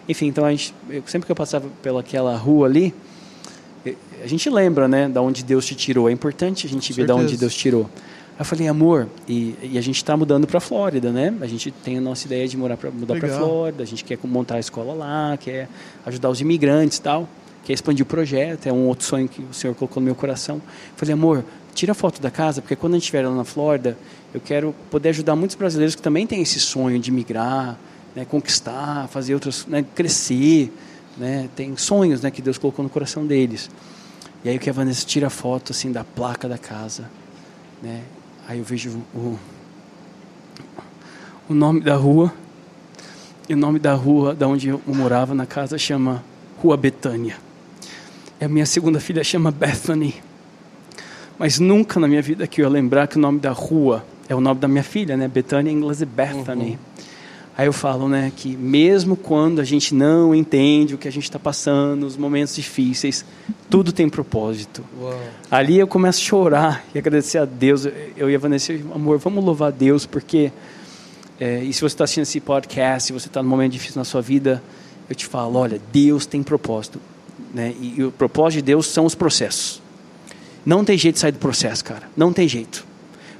[0.08, 2.94] Enfim, então a gente, eu- sempre que eu passava pelaquela rua ali,
[4.22, 6.08] a gente lembra, né, da onde Deus te tirou.
[6.08, 7.36] É importante a gente ver da onde.
[7.36, 7.88] Deus tirou.
[8.34, 11.34] Aí eu falei, amor, e, e a gente está mudando para Flórida, né?
[11.40, 13.40] A gente tem a nossa ideia de morar pra, mudar para Legal.
[13.48, 15.68] Flórida, a gente quer montar a escola lá, quer
[16.06, 17.28] ajudar os imigrantes e tal,
[17.64, 20.56] quer expandir o projeto, é um outro sonho que o Senhor colocou no meu coração.
[20.56, 20.62] Eu
[20.96, 21.44] falei, amor,
[21.78, 23.96] tira foto da casa, porque quando a gente estiver lá na Flórida,
[24.34, 27.78] eu quero poder ajudar muitos brasileiros que também têm esse sonho de migrar,
[28.16, 30.72] né, conquistar, fazer outras, né, crescer,
[31.16, 33.70] né, tem sonhos, né, que Deus colocou no coração deles.
[34.44, 37.08] E aí o que a Vanessa tira foto assim da placa da casa,
[37.82, 38.02] né?
[38.46, 39.38] Aí eu vejo o
[41.48, 42.32] o nome da rua
[43.48, 46.22] e o nome da rua da onde eu morava na casa chama
[46.58, 47.36] Rua Betânia.
[48.38, 50.27] E a minha segunda filha chama Bethany.
[51.38, 54.34] Mas nunca na minha vida que eu ia lembrar que o nome da rua é
[54.34, 55.28] o nome da minha filha, né?
[55.28, 56.78] Betânia em inglês é Bethany.
[57.56, 61.24] Aí eu falo, né, que mesmo quando a gente não entende o que a gente
[61.24, 63.24] está passando, os momentos difíceis,
[63.68, 64.84] tudo tem propósito.
[65.00, 65.18] Uau.
[65.50, 67.84] Ali eu começo a chorar e agradecer a Deus.
[68.16, 70.52] Eu e a Vanessa, amor, vamos louvar a Deus, porque.
[71.40, 74.04] é, e se você está assistindo esse podcast, se você está num momento difícil na
[74.04, 74.62] sua vida,
[75.10, 77.00] eu te falo: olha, Deus tem propósito.
[77.52, 77.74] Né?
[77.80, 79.82] E, e o propósito de Deus são os processos.
[80.64, 82.02] Não tem jeito de sair do processo, cara.
[82.16, 82.84] Não tem jeito.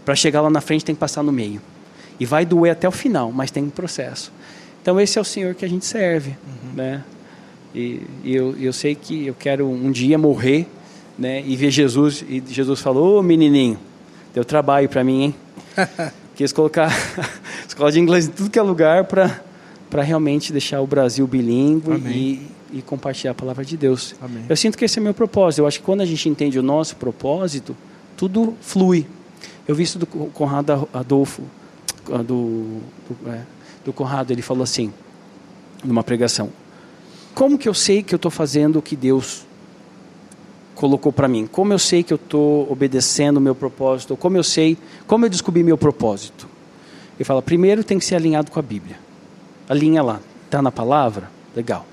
[0.05, 1.61] Para chegar lá na frente tem que passar no meio.
[2.19, 4.33] E vai doer até o final, mas tem um processo.
[4.83, 6.37] Então esse é o Senhor que a gente serve,
[6.75, 7.05] né?
[7.75, 10.67] E, e eu, eu sei que eu quero um dia morrer,
[11.19, 11.43] né?
[11.47, 13.79] E ver Jesus e Jesus falou: "Ô menininho,
[14.33, 15.35] deu trabalho para mim, hein?
[16.35, 16.91] Quis colocar
[17.69, 19.41] escola de inglês em tudo que é lugar para
[19.91, 22.49] para realmente deixar o Brasil bilíngue Amém.
[22.73, 24.15] e, e compartilhar a palavra de Deus.
[24.21, 24.45] Amém.
[24.49, 25.61] Eu sinto que esse é o meu propósito.
[25.61, 27.77] Eu acho que quando a gente entende o nosso propósito,
[28.17, 29.07] tudo flui.
[29.67, 31.43] Eu vi isso do Conrado Adolfo,
[32.07, 33.43] do, do, é,
[33.85, 34.93] do Conrado, ele falou assim,
[35.85, 36.51] numa pregação:
[37.35, 39.47] Como que eu sei que eu estou fazendo o que Deus
[40.75, 41.47] colocou para mim?
[41.47, 44.17] Como eu sei que eu estou obedecendo o meu propósito?
[44.17, 46.49] Como eu sei, como eu descobri meu propósito?
[47.17, 48.97] Ele fala: primeiro tem que ser alinhado com a Bíblia.
[49.69, 51.31] Alinha lá, está na palavra?
[51.55, 51.87] Legal.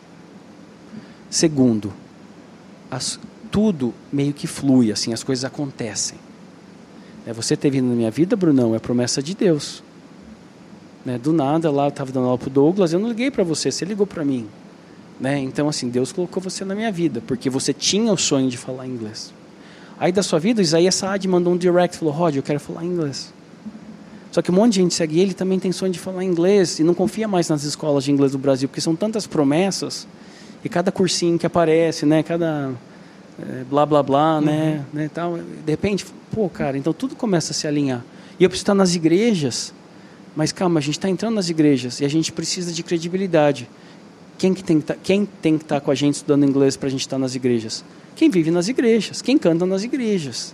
[1.30, 1.92] Segundo,
[2.90, 3.20] as-
[3.52, 6.18] tudo meio que flui, assim, as coisas acontecem.
[7.26, 9.84] É, você ter vindo na minha vida, Brunão, é promessa de Deus.
[11.04, 13.44] Né, do nada, lá eu estava dando aula para o Douglas, eu não liguei para
[13.44, 14.48] você, você ligou para mim.
[15.20, 15.40] Né?
[15.40, 18.88] Então, assim, Deus colocou você na minha vida, porque você tinha o sonho de falar
[18.88, 19.34] inglês.
[20.00, 23.34] Aí da sua vida, Isaías Saad mandou um direct, falou, Rod, eu quero falar inglês.
[24.36, 26.84] Só que um monte de gente segue ele também tem sonho de falar inglês e
[26.84, 30.06] não confia mais nas escolas de inglês do Brasil, porque são tantas promessas
[30.62, 32.22] E cada cursinho que aparece, né?
[32.22, 32.74] Cada
[33.40, 34.84] é, blá blá blá, né?
[34.92, 38.04] né tal, de repente, pô, cara, então tudo começa a se alinhar.
[38.38, 39.74] E eu preciso estar nas igrejas,
[40.36, 43.70] mas calma, a gente está entrando nas igrejas e a gente precisa de credibilidade.
[44.38, 46.88] Quem, que tem, que tá, quem tem que estar com a gente estudando inglês para
[46.88, 47.86] a gente estar nas igrejas?
[48.18, 50.54] Quem vive nas igrejas, quem canta nas igrejas.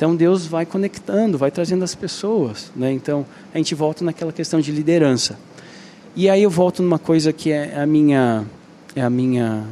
[0.00, 2.72] Então Deus vai conectando, vai trazendo as pessoas.
[2.74, 2.90] Né?
[2.90, 5.38] Então a gente volta naquela questão de liderança.
[6.16, 8.46] E aí eu volto numa coisa que é a minha,
[8.96, 9.62] é a minha,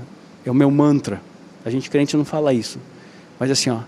[0.44, 1.18] é o meu mantra.
[1.64, 2.78] A gente crente não fala isso,
[3.40, 3.78] mas assim ó,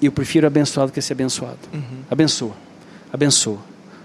[0.00, 1.58] eu prefiro abençoado que ser abençoado.
[1.72, 2.04] Uhum.
[2.08, 2.54] Abençoa,
[3.12, 3.58] abençoa,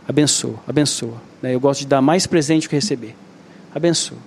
[0.08, 1.22] abençoa, abençoa.
[1.40, 1.54] Né?
[1.54, 3.16] Eu gosto de dar mais presente que receber.
[3.76, 4.18] Abençoa.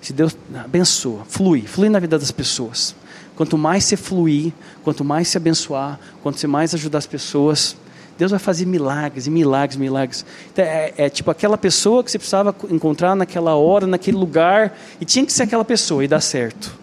[0.00, 2.94] Se Deus abençoa, flui, flui na vida das pessoas.
[3.36, 4.52] Quanto mais você fluir,
[4.82, 7.76] quanto mais se abençoar, quanto você mais ajudar as pessoas,
[8.18, 10.24] Deus vai fazer milagres e milagres, milagres.
[10.50, 15.04] Então, é, é, tipo aquela pessoa que você precisava encontrar naquela hora, naquele lugar, e
[15.04, 16.74] tinha que ser aquela pessoa e dar certo.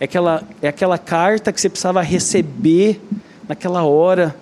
[0.00, 3.00] É aquela, é aquela carta que você precisava receber
[3.48, 4.34] naquela hora.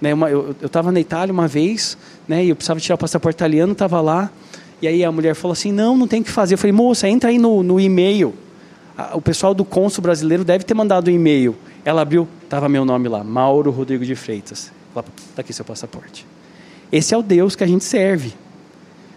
[0.00, 0.14] Né?
[0.14, 3.72] Uma, eu estava na Itália uma vez, né, e eu precisava tirar o passaporte italiano,
[3.72, 4.30] estava lá,
[4.80, 6.54] e aí a mulher falou assim: não, não tem que fazer.
[6.54, 8.34] Eu falei, moça, entra aí no, no e-mail
[9.14, 11.56] o pessoal do cônsul brasileiro deve ter mandado um e-mail.
[11.84, 14.72] Ela abriu, estava meu nome lá, Mauro Rodrigo de Freitas.
[14.88, 16.26] Está aqui seu passaporte.
[16.90, 18.32] Esse é o Deus que a gente serve,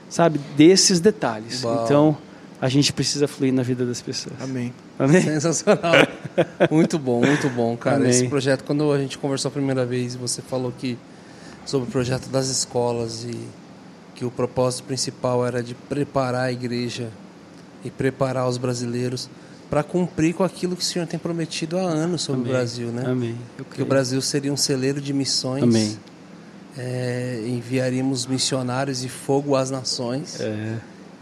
[0.09, 0.39] sabe?
[0.57, 1.63] Desses detalhes.
[1.63, 1.85] Uau.
[1.85, 2.17] Então,
[2.59, 4.35] a gente precisa fluir na vida das pessoas.
[4.41, 4.73] Amém.
[4.97, 5.21] Amém?
[5.21, 5.93] Sensacional.
[6.69, 7.97] muito bom, muito bom, cara.
[7.97, 8.09] Amém.
[8.09, 10.97] Esse projeto, quando a gente conversou a primeira vez, você falou que
[11.65, 13.47] sobre o projeto das escolas e
[14.15, 17.09] que o propósito principal era de preparar a igreja
[17.85, 19.29] e preparar os brasileiros
[19.69, 22.51] para cumprir com aquilo que o Senhor tem prometido há anos sobre Amém.
[22.51, 23.03] o Brasil, né?
[23.05, 23.35] Amém.
[23.73, 25.63] Que o Brasil seria um celeiro de missões.
[25.63, 25.97] Amém.
[26.77, 30.39] É, enviaríamos missionários e fogo às nações.
[30.39, 30.77] É.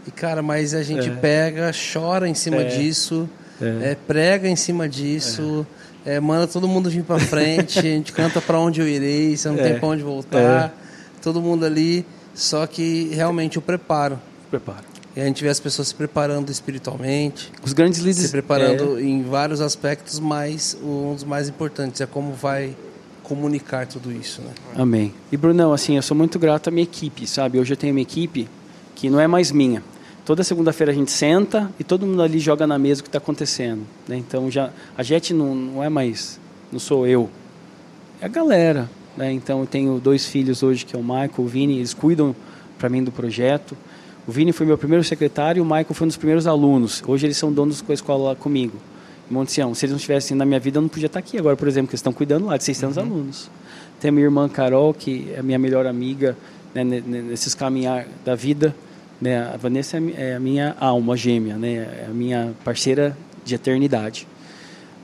[0.06, 1.14] E cara, mas a gente é.
[1.14, 2.64] pega, chora em cima é.
[2.64, 3.28] disso,
[3.60, 3.90] é.
[3.90, 3.94] é.
[3.94, 5.66] prega em cima disso,
[6.22, 9.56] manda todo mundo vir para frente, a gente canta para onde eu irei, você não
[9.56, 10.74] tem para onde voltar,
[11.20, 12.06] todo mundo ali.
[12.34, 14.18] Só que realmente o preparo.
[14.48, 14.87] Preparo
[15.18, 17.50] e a gente vê as pessoas se preparando espiritualmente.
[17.64, 18.26] Os grandes líderes.
[18.26, 19.02] Se preparando é...
[19.02, 22.76] em vários aspectos, mas um dos mais importantes é como vai
[23.24, 24.40] comunicar tudo isso.
[24.40, 24.50] Né?
[24.76, 25.12] Amém.
[25.32, 27.58] E Brunão, assim, eu sou muito grato à minha equipe, sabe?
[27.58, 28.48] Hoje eu tenho uma equipe
[28.94, 29.82] que não é mais minha.
[30.24, 33.18] Toda segunda-feira a gente senta e todo mundo ali joga na mesa o que está
[33.18, 33.82] acontecendo.
[34.06, 34.18] Né?
[34.18, 36.38] Então já a gente não, não é mais,
[36.70, 37.28] não sou eu,
[38.20, 38.88] é a galera.
[39.16, 39.32] Né?
[39.32, 42.36] Então eu tenho dois filhos hoje que é o Michael, o Vini, eles cuidam
[42.78, 43.76] para mim do projeto.
[44.28, 47.02] O Vini foi meu primeiro secretário e o Michael foi um dos primeiros alunos.
[47.06, 48.76] Hoje eles são donos da escola lá comigo,
[49.30, 49.74] em.
[49.74, 51.88] Se eles não estivessem na minha vida, eu não podia estar aqui agora, por exemplo,
[51.88, 53.02] que eles estão cuidando lá de 600 uhum.
[53.04, 53.50] alunos.
[53.98, 56.36] Tem a minha irmã Carol, que é a minha melhor amiga
[56.74, 58.76] né, nesses caminhar da vida.
[59.18, 59.40] Né?
[59.40, 61.76] A Vanessa é, é a minha alma gêmea, né?
[61.76, 64.28] é a minha parceira de eternidade.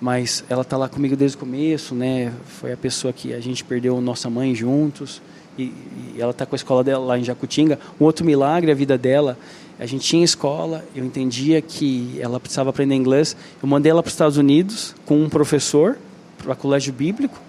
[0.03, 2.31] Mas ela está lá comigo desde o começo, né?
[2.45, 5.23] foi a pessoa que a gente perdeu nossa mãe juntos
[5.59, 5.73] e,
[6.15, 7.79] e ela está com a escola dela lá em Jacutinga.
[8.01, 9.39] Um outro milagre a vida dela,
[9.79, 13.37] a gente tinha escola, eu entendia que ela precisava aprender inglês.
[13.63, 15.99] Eu mandei ela para os Estados Unidos com um professor
[16.39, 17.41] para colégio bíblico.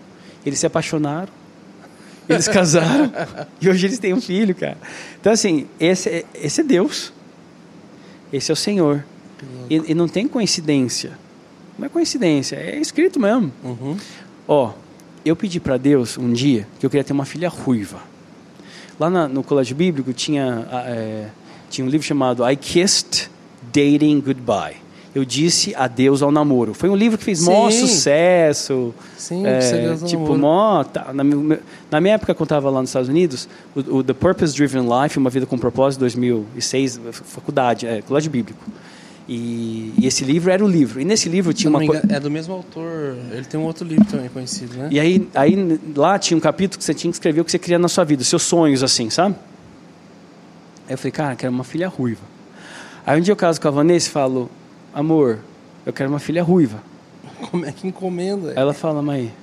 [0.45, 1.29] Eles se apaixonaram.
[2.27, 3.11] Eles casaram
[3.61, 4.77] e hoje eles têm um filho, cara.
[5.19, 7.13] Então, assim, esse é, esse é Deus.
[8.33, 9.03] Esse é o Senhor.
[9.69, 11.11] E, e, não tem coincidência.
[11.77, 13.51] Não é coincidência, é escrito mesmo.
[13.63, 13.97] Uhum.
[14.47, 14.73] Ó,
[15.25, 17.99] eu pedi para Deus um dia que eu queria ter uma filha ruiva.
[18.99, 21.25] Lá na, no colégio bíblico tinha, é,
[21.69, 23.29] tinha um livro chamado I Kissed
[23.73, 24.77] Dating Goodbye.
[25.13, 26.73] Eu disse adeus ao namoro.
[26.73, 28.93] Foi um livro que fez maior sucesso.
[29.17, 31.23] Sim, é, tipo, mó, tá, na,
[31.89, 35.17] na, minha época, quando estava lá nos Estados Unidos, o, o The Purpose Driven Life,
[35.17, 38.59] Uma Vida com Propósito, 2006, faculdade, é, colégio bíblico.
[39.27, 41.01] E, e, esse livro era o livro.
[41.01, 42.05] E nesse livro tinha uma coisa.
[42.09, 43.17] É do mesmo autor.
[43.31, 44.89] Ele tem um outro livro também conhecido, né?
[44.91, 47.57] E aí, aí lá tinha um capítulo que você tinha que escrever o que você
[47.57, 49.35] queria na sua vida, seus sonhos, assim, sabe?
[50.87, 52.21] Aí eu falei, cara, quero uma filha ruiva.
[53.05, 54.49] Aí um dia eu caso com a Vanessa e falo,
[54.93, 55.39] amor,
[55.85, 56.81] eu quero uma filha ruiva.
[57.49, 58.53] Como é que encomenda?
[58.55, 59.33] Ela fala, mãe,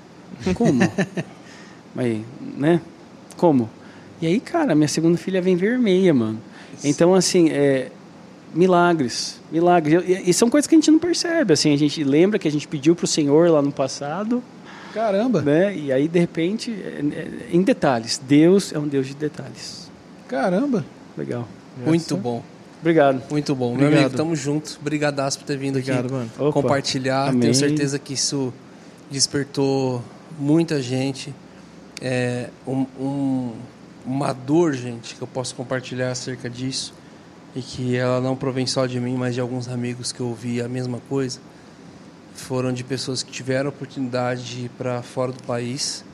[0.54, 0.80] como?
[1.94, 2.24] mãe,
[2.56, 2.80] né?
[3.36, 3.68] Como?
[4.20, 6.40] E aí, cara, minha segunda filha vem vermelha, mano.
[6.84, 7.90] Então, assim, é,
[8.54, 10.02] milagres, milagres.
[10.06, 11.52] E, e, são coisas que a gente não percebe.
[11.52, 14.42] Assim, a gente lembra que a gente pediu para o Senhor lá no passado.
[14.92, 15.40] Caramba!
[15.40, 15.76] Né?
[15.76, 18.20] E aí, de repente, é, é, em detalhes.
[18.26, 19.90] Deus é um Deus de detalhes.
[20.28, 20.84] Caramba!
[21.16, 21.48] Legal.
[21.84, 22.42] Muito bom.
[22.80, 23.22] Obrigado.
[23.30, 23.72] Muito bom.
[23.72, 23.90] Obrigado.
[23.92, 24.78] Meu amigo, tamo junto.
[24.80, 26.52] Obrigadaço por ter vindo Obrigado, aqui mano.
[26.52, 27.28] compartilhar.
[27.28, 27.40] Amém.
[27.40, 28.52] Tenho certeza que isso
[29.10, 30.02] despertou
[30.38, 31.32] muita gente.
[32.00, 33.52] É, um, um,
[34.04, 36.92] uma dor, gente, que eu posso compartilhar acerca disso
[37.54, 40.68] e que ela não provém só de mim, mas de alguns amigos que ouvi a
[40.68, 41.38] mesma coisa,
[42.34, 46.04] foram de pessoas que tiveram oportunidade de ir para fora do país,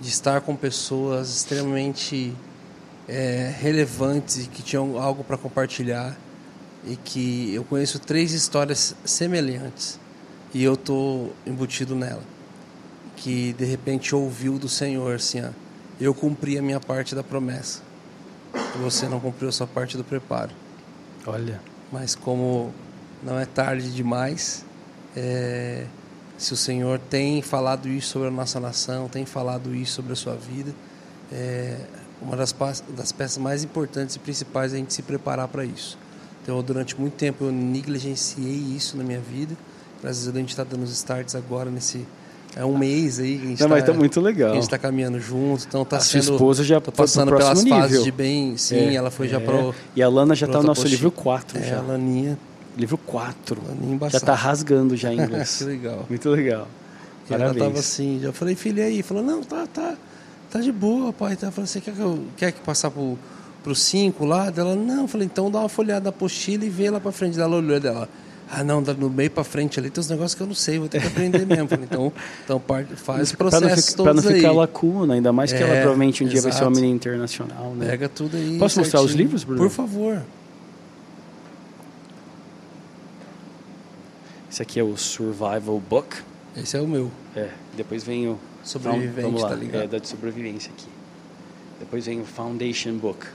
[0.00, 2.32] de estar com pessoas extremamente
[3.08, 6.16] é, relevantes e que tinham algo para compartilhar.
[6.88, 9.98] E que eu conheço três histórias semelhantes
[10.54, 12.22] e eu tô embutido nela.
[13.16, 15.48] Que de repente ouviu do Senhor assim ó,
[16.00, 17.82] eu cumpri a minha parte da promessa.
[18.80, 20.52] Você não cumpriu a sua parte do preparo
[21.26, 21.60] Olha.
[21.92, 22.72] mas como
[23.22, 24.64] não é tarde demais
[25.16, 25.86] é,
[26.38, 30.16] se o Senhor tem falado isso sobre a nossa nação tem falado isso sobre a
[30.16, 30.74] sua vida
[31.32, 31.78] é,
[32.20, 32.54] uma das,
[32.96, 35.98] das peças mais importantes e principais é a gente se preparar para isso.
[36.42, 39.56] Então, durante muito tempo eu negligenciei isso na minha vida.
[40.00, 42.06] Graças a Deus a gente está dando os starts agora nesse
[42.56, 44.50] é um mês aí que a gente Não, mas tá muito legal.
[44.50, 47.62] A gente está caminhando junto, então tá A sendo sua esposa já pro passando pelas
[47.62, 47.78] nível.
[47.78, 49.40] fases de bem, sim, É, ela foi já é.
[49.40, 51.22] pro E a Lana já tá no nosso outra livro apostila.
[51.38, 51.78] 4 É, já.
[51.78, 52.38] a Laninha,
[52.76, 53.62] Livro 4.
[53.68, 55.56] Laninha Já tá rasgando já em inglês.
[55.58, 56.06] que legal.
[56.08, 56.66] Muito legal.
[57.28, 57.64] E ela Parabéns.
[57.66, 59.02] tava assim, já falei, filha, e aí?
[59.02, 59.94] Falou, não, tá, tá,
[60.50, 61.36] tá de boa, pai.
[61.36, 63.18] Tá, eu falei, você quer que eu quer que passar pro,
[63.64, 64.48] pro 5 lá?
[64.50, 65.02] Dela, não.
[65.02, 67.36] Eu falei, então dá uma folhada na apostila e vê lá pra frente.
[67.36, 68.08] Dela olhou dela.
[68.48, 70.88] Ah, não, no meio pra frente ali tem uns negócios que eu não sei, vou
[70.88, 71.68] ter que aprender mesmo.
[71.82, 72.12] Então,
[72.44, 72.62] então
[72.94, 74.56] faz os Pra não, fi- pra não ficar aí.
[74.56, 76.76] lacuna, ainda mais que ela É, provavelmente um dia vai ser uma exato.
[76.76, 77.86] menina internacional, né?
[77.88, 78.56] Pega tudo aí.
[78.58, 79.24] Posso mostrar os certinho.
[79.24, 79.60] livros, Bruno?
[79.60, 80.22] Por favor.
[84.50, 86.16] Esse aqui é o Survival Book.
[86.56, 87.10] Esse é o meu.
[87.34, 89.82] É, depois vem o Sobrevivente, vamos lá, tá ligado?
[89.82, 90.86] É, da de sobrevivência aqui.
[91.78, 93.26] Depois vem o Foundation Book.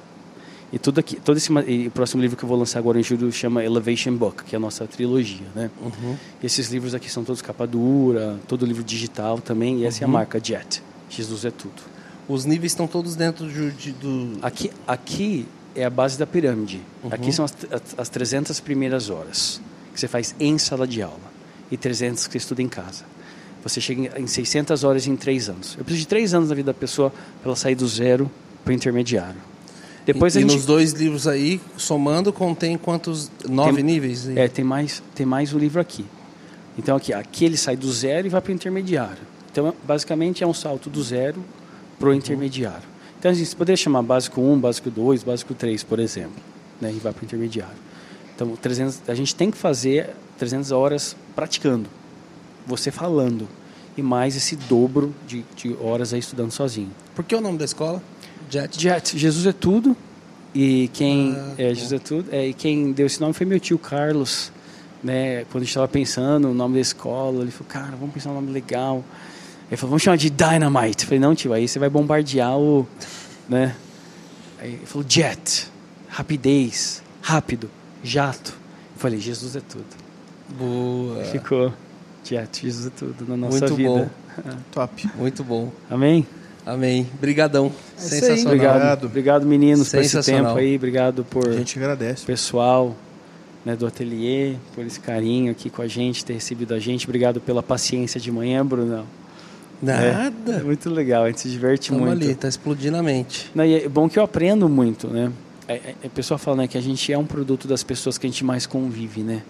[0.73, 3.03] E tudo aqui, todo esse e o próximo livro que eu vou lançar agora em
[3.03, 5.69] julho chama Elevation Book, que é a nossa trilogia, né?
[5.81, 6.15] Uhum.
[6.41, 10.07] Esses livros aqui são todos capa dura, todo livro digital também, e essa é a
[10.07, 10.13] Uhum.
[10.13, 10.81] marca Jet.
[11.09, 11.73] Jesus é tudo.
[12.27, 14.37] Os níveis estão todos dentro de- de- do.
[14.41, 15.45] Aqui, aqui
[15.75, 16.81] é a base da pirâmide.
[17.03, 17.09] Uhum.
[17.11, 19.59] Aqui são as, as, as 300 primeiras horas
[19.93, 21.19] que você faz em sala de aula
[21.69, 23.03] e 300 que você estuda em casa.
[23.61, 25.75] Você chega em- em 600 horas em 3 anos.
[25.77, 28.31] Eu preciso de 3 anos na vida da pessoa para ela sair do zero
[28.63, 29.50] para o intermediário.
[30.05, 30.55] Depois e, a gente...
[30.55, 33.31] nos dois livros aí, somando, contém quantos?
[33.47, 34.27] Nove Tem- níveis?
[34.29, 36.05] É, tem mais, tem mais o livro aqui.
[36.77, 39.19] Então aqui, aqui ele sai do zero e vai para o intermediário.
[39.51, 41.43] Então basicamente é um salto do zero
[41.99, 42.87] para o intermediário.
[43.19, 46.41] Então assim, você poderia chamar básico 1, básico 2, básico 3, por exemplo,
[46.79, 47.75] né, e vai para o intermediário.
[48.33, 50.09] Então 300, a gente tem que fazer
[50.39, 51.87] 300 horas praticando,
[52.65, 53.47] você falando,
[53.95, 56.89] e mais esse dobro de, de horas aí estudando sozinho.
[57.13, 58.01] Por que o nome da escola?
[58.51, 58.77] Jet.
[58.79, 59.95] Jet, Jesus é tudo.
[60.53, 61.73] E quem Ah, é bom.
[61.75, 62.25] Jesus é tudo.
[62.31, 64.51] É, e quem deu esse nome foi meu tio Carlos,
[65.01, 65.45] né?
[65.45, 68.33] Quando a gente estava pensando no nome da escola, ele falou: "Cara, vamos pensar um
[68.35, 69.03] nome legal".
[69.69, 71.03] Ele falou: "Vamos chamar de Dynamite".
[71.03, 72.85] Eu falei: "Não, tio, aí você vai bombardear o,
[73.47, 73.73] né?"
[74.59, 75.69] Aí ele falou: "Jet,
[76.09, 77.69] rapidez, rápido,
[78.03, 78.51] jato".
[78.95, 79.85] Eu falei: "Jesus é tudo".
[80.59, 81.23] Boa.
[81.23, 81.73] Ficou
[82.25, 83.89] Jet, Jesus é tudo na nossa Muito vida.
[83.89, 84.09] bom.
[84.73, 85.09] Top.
[85.15, 85.71] Muito bom.
[85.89, 86.27] Amém.
[86.65, 87.07] Amém.
[87.19, 87.71] Brigadão.
[87.97, 88.01] É.
[88.01, 88.45] Sensacional.
[88.53, 89.45] Obrigado, Obrigado.
[89.45, 90.55] meninos por esse Sensacional.
[90.55, 92.25] tempo aí, obrigado por A gente agradece.
[92.25, 92.95] pessoal
[93.65, 97.05] né, do ateliê, por esse carinho aqui com a gente, ter recebido a gente.
[97.05, 99.05] Obrigado pela paciência de manhã, Brunão.
[99.83, 100.63] É Nada.
[100.63, 102.23] muito legal, a gente se diverte Estamos muito.
[102.23, 103.49] ali, tá explodindo a mente.
[103.55, 105.31] Não, e é bom que eu aprendo muito, né?
[105.67, 108.27] É, é, a pessoa fala né, que a gente é um produto das pessoas que
[108.27, 109.41] a gente mais convive, né?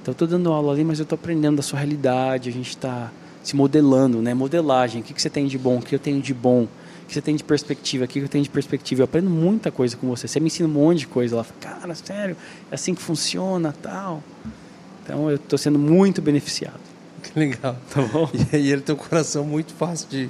[0.00, 2.70] Então eu tô dando aula ali, mas eu tô aprendendo da sua realidade, a gente
[2.70, 3.10] está
[3.44, 4.32] se modelando, né?
[4.32, 7.06] Modelagem, o que, que você tem de bom, o que eu tenho de bom, o
[7.06, 9.02] que você tem de perspectiva, o que eu tenho de perspectiva.
[9.02, 10.26] Eu aprendo muita coisa com você.
[10.26, 11.36] Você me ensina um monte de coisa.
[11.36, 12.36] Ela fala, cara, sério,
[12.70, 14.22] é assim que funciona, tal.
[15.04, 16.80] Então eu tô sendo muito beneficiado.
[17.22, 17.76] Que legal.
[17.92, 18.28] Tá bom?
[18.52, 20.28] E aí ele tem um coração muito fácil de,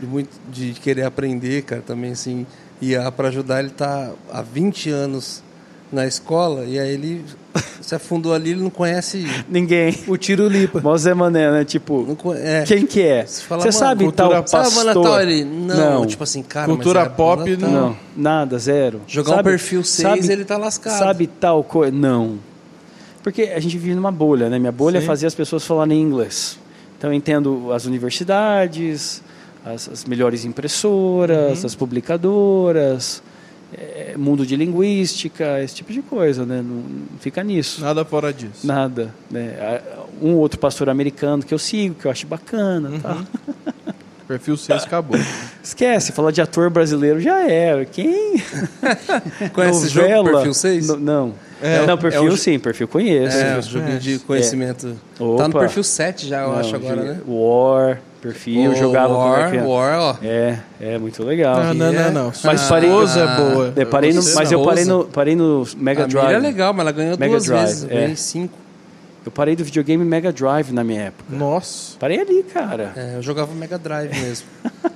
[0.00, 2.46] de, muito, de querer aprender, cara, também assim.
[2.80, 5.42] E para ajudar, ele tá há 20 anos
[5.92, 7.24] na escola e aí ele
[7.80, 9.26] se afundou ali, ele não conhece.
[9.48, 9.96] Ninguém.
[10.06, 10.80] O tiro lipa.
[10.80, 11.64] Mó Zé Mané, né?
[11.64, 12.62] Tipo, Não conhe- é.
[12.64, 13.24] quem que é?
[13.24, 14.50] Você fala, sabe tal pop.
[14.50, 14.84] Sabe, pastor?
[14.84, 16.06] Natal, ele, não, Não.
[16.06, 17.70] tipo assim, cara, Cultura mas é pop, Natal.
[17.70, 19.00] Não, nada, zero.
[19.06, 20.98] Jogar um Sabe- perfil 6, sabe- ele tá lascado.
[20.98, 21.96] Sabe tal coisa?
[21.96, 22.38] Não.
[23.22, 24.58] Porque a gente vive numa bolha, né?
[24.58, 25.06] Minha bolha é Sim.
[25.06, 26.58] fazer as pessoas falarem inglês.
[26.96, 29.22] Então eu entendo as universidades,
[29.64, 33.22] as, as melhores impressoras, as publicadoras,
[33.72, 36.56] eh, mundo de linguística, esse tipo de coisa, né?
[36.56, 37.80] Não, não fica nisso.
[37.80, 38.66] Nada fora disso.
[38.66, 39.14] Nada.
[39.30, 39.80] Né?
[40.22, 42.90] Um outro pastor americano que eu sigo, que eu acho bacana.
[43.02, 43.18] Tal.
[44.26, 45.18] Perfil 6 acabou.
[45.62, 47.84] Esquece, falar de ator brasileiro já era.
[47.84, 48.42] Quem?
[49.54, 50.88] Conhece esse jogo, perfil 6?
[50.88, 51.34] No- não.
[51.60, 53.36] É, não, é perfil um jo- sim, perfil conheço.
[53.36, 54.96] É, o joguinho de conhecimento.
[55.14, 55.36] É.
[55.36, 57.20] Tá no perfil 7 já, eu Não, acho agora, né?
[57.26, 58.00] War.
[58.20, 59.54] Perfil, Ô, jogava War.
[59.66, 60.16] War, ó.
[60.22, 61.56] É, é muito legal.
[61.64, 62.10] Não, não, é?
[62.10, 62.32] não, não.
[62.44, 63.72] Mas parei- esposa é boa.
[63.76, 66.26] É, parei no- mas eu parei no, parei no Mega a Drive.
[66.26, 67.84] Mira é legal, mas ela ganhou Mega duas Drive, vezes.
[67.84, 67.94] É.
[67.94, 68.54] ganhei cinco.
[69.26, 71.24] Eu parei do videogame Mega Drive na minha época.
[71.36, 71.96] Nossa.
[71.98, 72.92] Parei ali, cara.
[72.96, 74.46] É, eu jogava Mega Drive mesmo.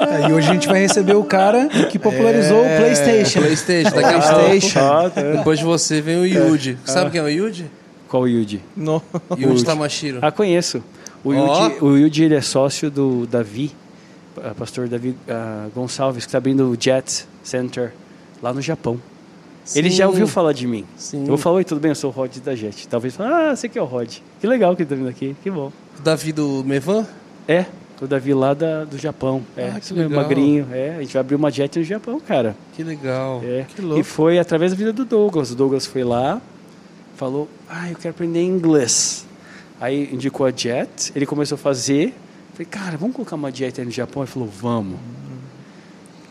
[0.00, 3.40] É, e hoje a gente vai receber o cara que popularizou o PlayStation.
[3.40, 4.78] Playstation, daqui a PlayStation.
[4.80, 5.20] Ah, tá.
[5.22, 6.78] Depois de você vem o Yuji.
[6.84, 7.66] Sabe quem é o Yuji?
[8.08, 8.62] Qual o Yuji?
[8.76, 9.02] No...
[9.36, 10.18] Yuji Tamashiro.
[10.22, 10.82] Ah, conheço.
[11.24, 11.66] O Ó.
[11.68, 13.72] Yuji, o Yuji ele é sócio do Davi,
[14.56, 17.92] pastor Davi ah, Gonçalves, que está abrindo o Jet Center
[18.42, 19.00] lá no Japão.
[19.74, 20.10] Ele já Sim.
[20.10, 20.86] ouviu falar de mim.
[20.96, 21.20] Sim.
[21.22, 21.90] Eu vou falar, oi, tudo bem?
[21.90, 22.88] Eu sou o Rod da Jet.
[22.88, 24.16] Talvez fale, ah, você que é o Rod.
[24.40, 25.70] Que legal que ele tá vindo aqui, que bom.
[25.98, 27.06] O Davi do Mevan?
[27.46, 27.66] É,
[28.00, 29.42] o Davi lá da, do Japão.
[29.54, 30.22] É, Ah, que legal.
[30.22, 30.66] magrinho.
[30.72, 32.56] É, a gente vai abrir uma Jet no Japão, cara.
[32.74, 33.42] Que legal.
[33.44, 33.66] É.
[33.68, 34.00] Que louco.
[34.00, 35.50] E foi através da vida do Douglas.
[35.50, 36.40] O Douglas foi lá,
[37.16, 39.26] falou, ah, eu quero aprender inglês.
[39.80, 42.14] Aí indicou a Jet, ele começou a fazer.
[42.52, 44.22] Falei, cara, vamos colocar uma Jet aí no Japão?
[44.22, 44.98] Ele falou, vamos.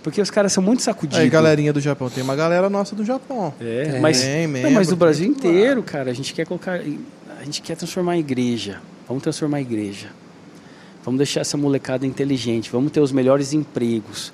[0.04, 1.20] Porque os caras são muito sacudidos.
[1.20, 2.10] Aí, galerinha do Japão.
[2.10, 3.54] Tem uma galera nossa do Japão.
[3.60, 6.80] É, Tem, mas, tem não, membro, mas do Brasil inteiro, cara, a gente quer colocar,
[7.40, 8.82] a gente quer transformar a igreja.
[9.08, 10.08] Vamos transformar a igreja.
[11.04, 12.70] Vamos deixar essa molecada inteligente.
[12.72, 14.32] Vamos ter os melhores empregos.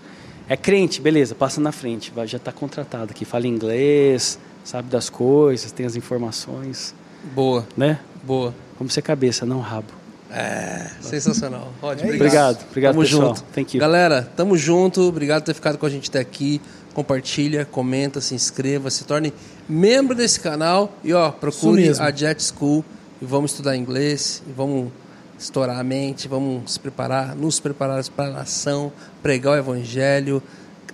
[0.48, 5.10] É crente, beleza, passa na frente, vai, já está contratado aqui, fala inglês, sabe das
[5.10, 6.94] coisas, tem as informações,
[7.34, 8.00] Boa, né?
[8.24, 8.54] boa.
[8.78, 10.04] Vamos ser cabeça, não rabo.
[10.32, 11.72] É, sensacional.
[11.80, 12.16] Rod, obrigado.
[12.16, 13.28] Obrigado, obrigado, tamo pessoal.
[13.36, 13.44] junto.
[13.54, 13.80] Thank you.
[13.80, 15.02] Galera, tamo junto.
[15.02, 16.60] Obrigado por ter ficado com a gente até aqui.
[16.94, 19.32] Compartilha, comenta, se inscreva, se torne
[19.70, 20.92] membro desse canal.
[21.04, 22.84] E ó, procure a Jet School
[23.22, 24.42] e vamos estudar inglês.
[24.48, 24.92] E vamos
[25.38, 28.92] estourar a mente, vamos se preparar, nos preparar para a nação,
[29.22, 30.42] pregar o evangelho,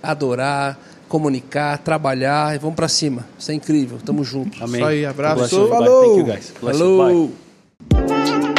[0.02, 0.78] adorar,
[1.08, 3.26] comunicar, trabalhar e vamos para cima.
[3.38, 3.98] Isso é incrível.
[4.04, 4.62] Tamo junto.
[4.62, 4.80] Amém.
[4.80, 5.68] Isso aí, abraço.
[5.68, 6.04] Falou.
[6.04, 6.52] Thank you guys.
[6.60, 6.78] Bless.
[6.78, 7.49] Falou!
[7.92, 8.49] Bye.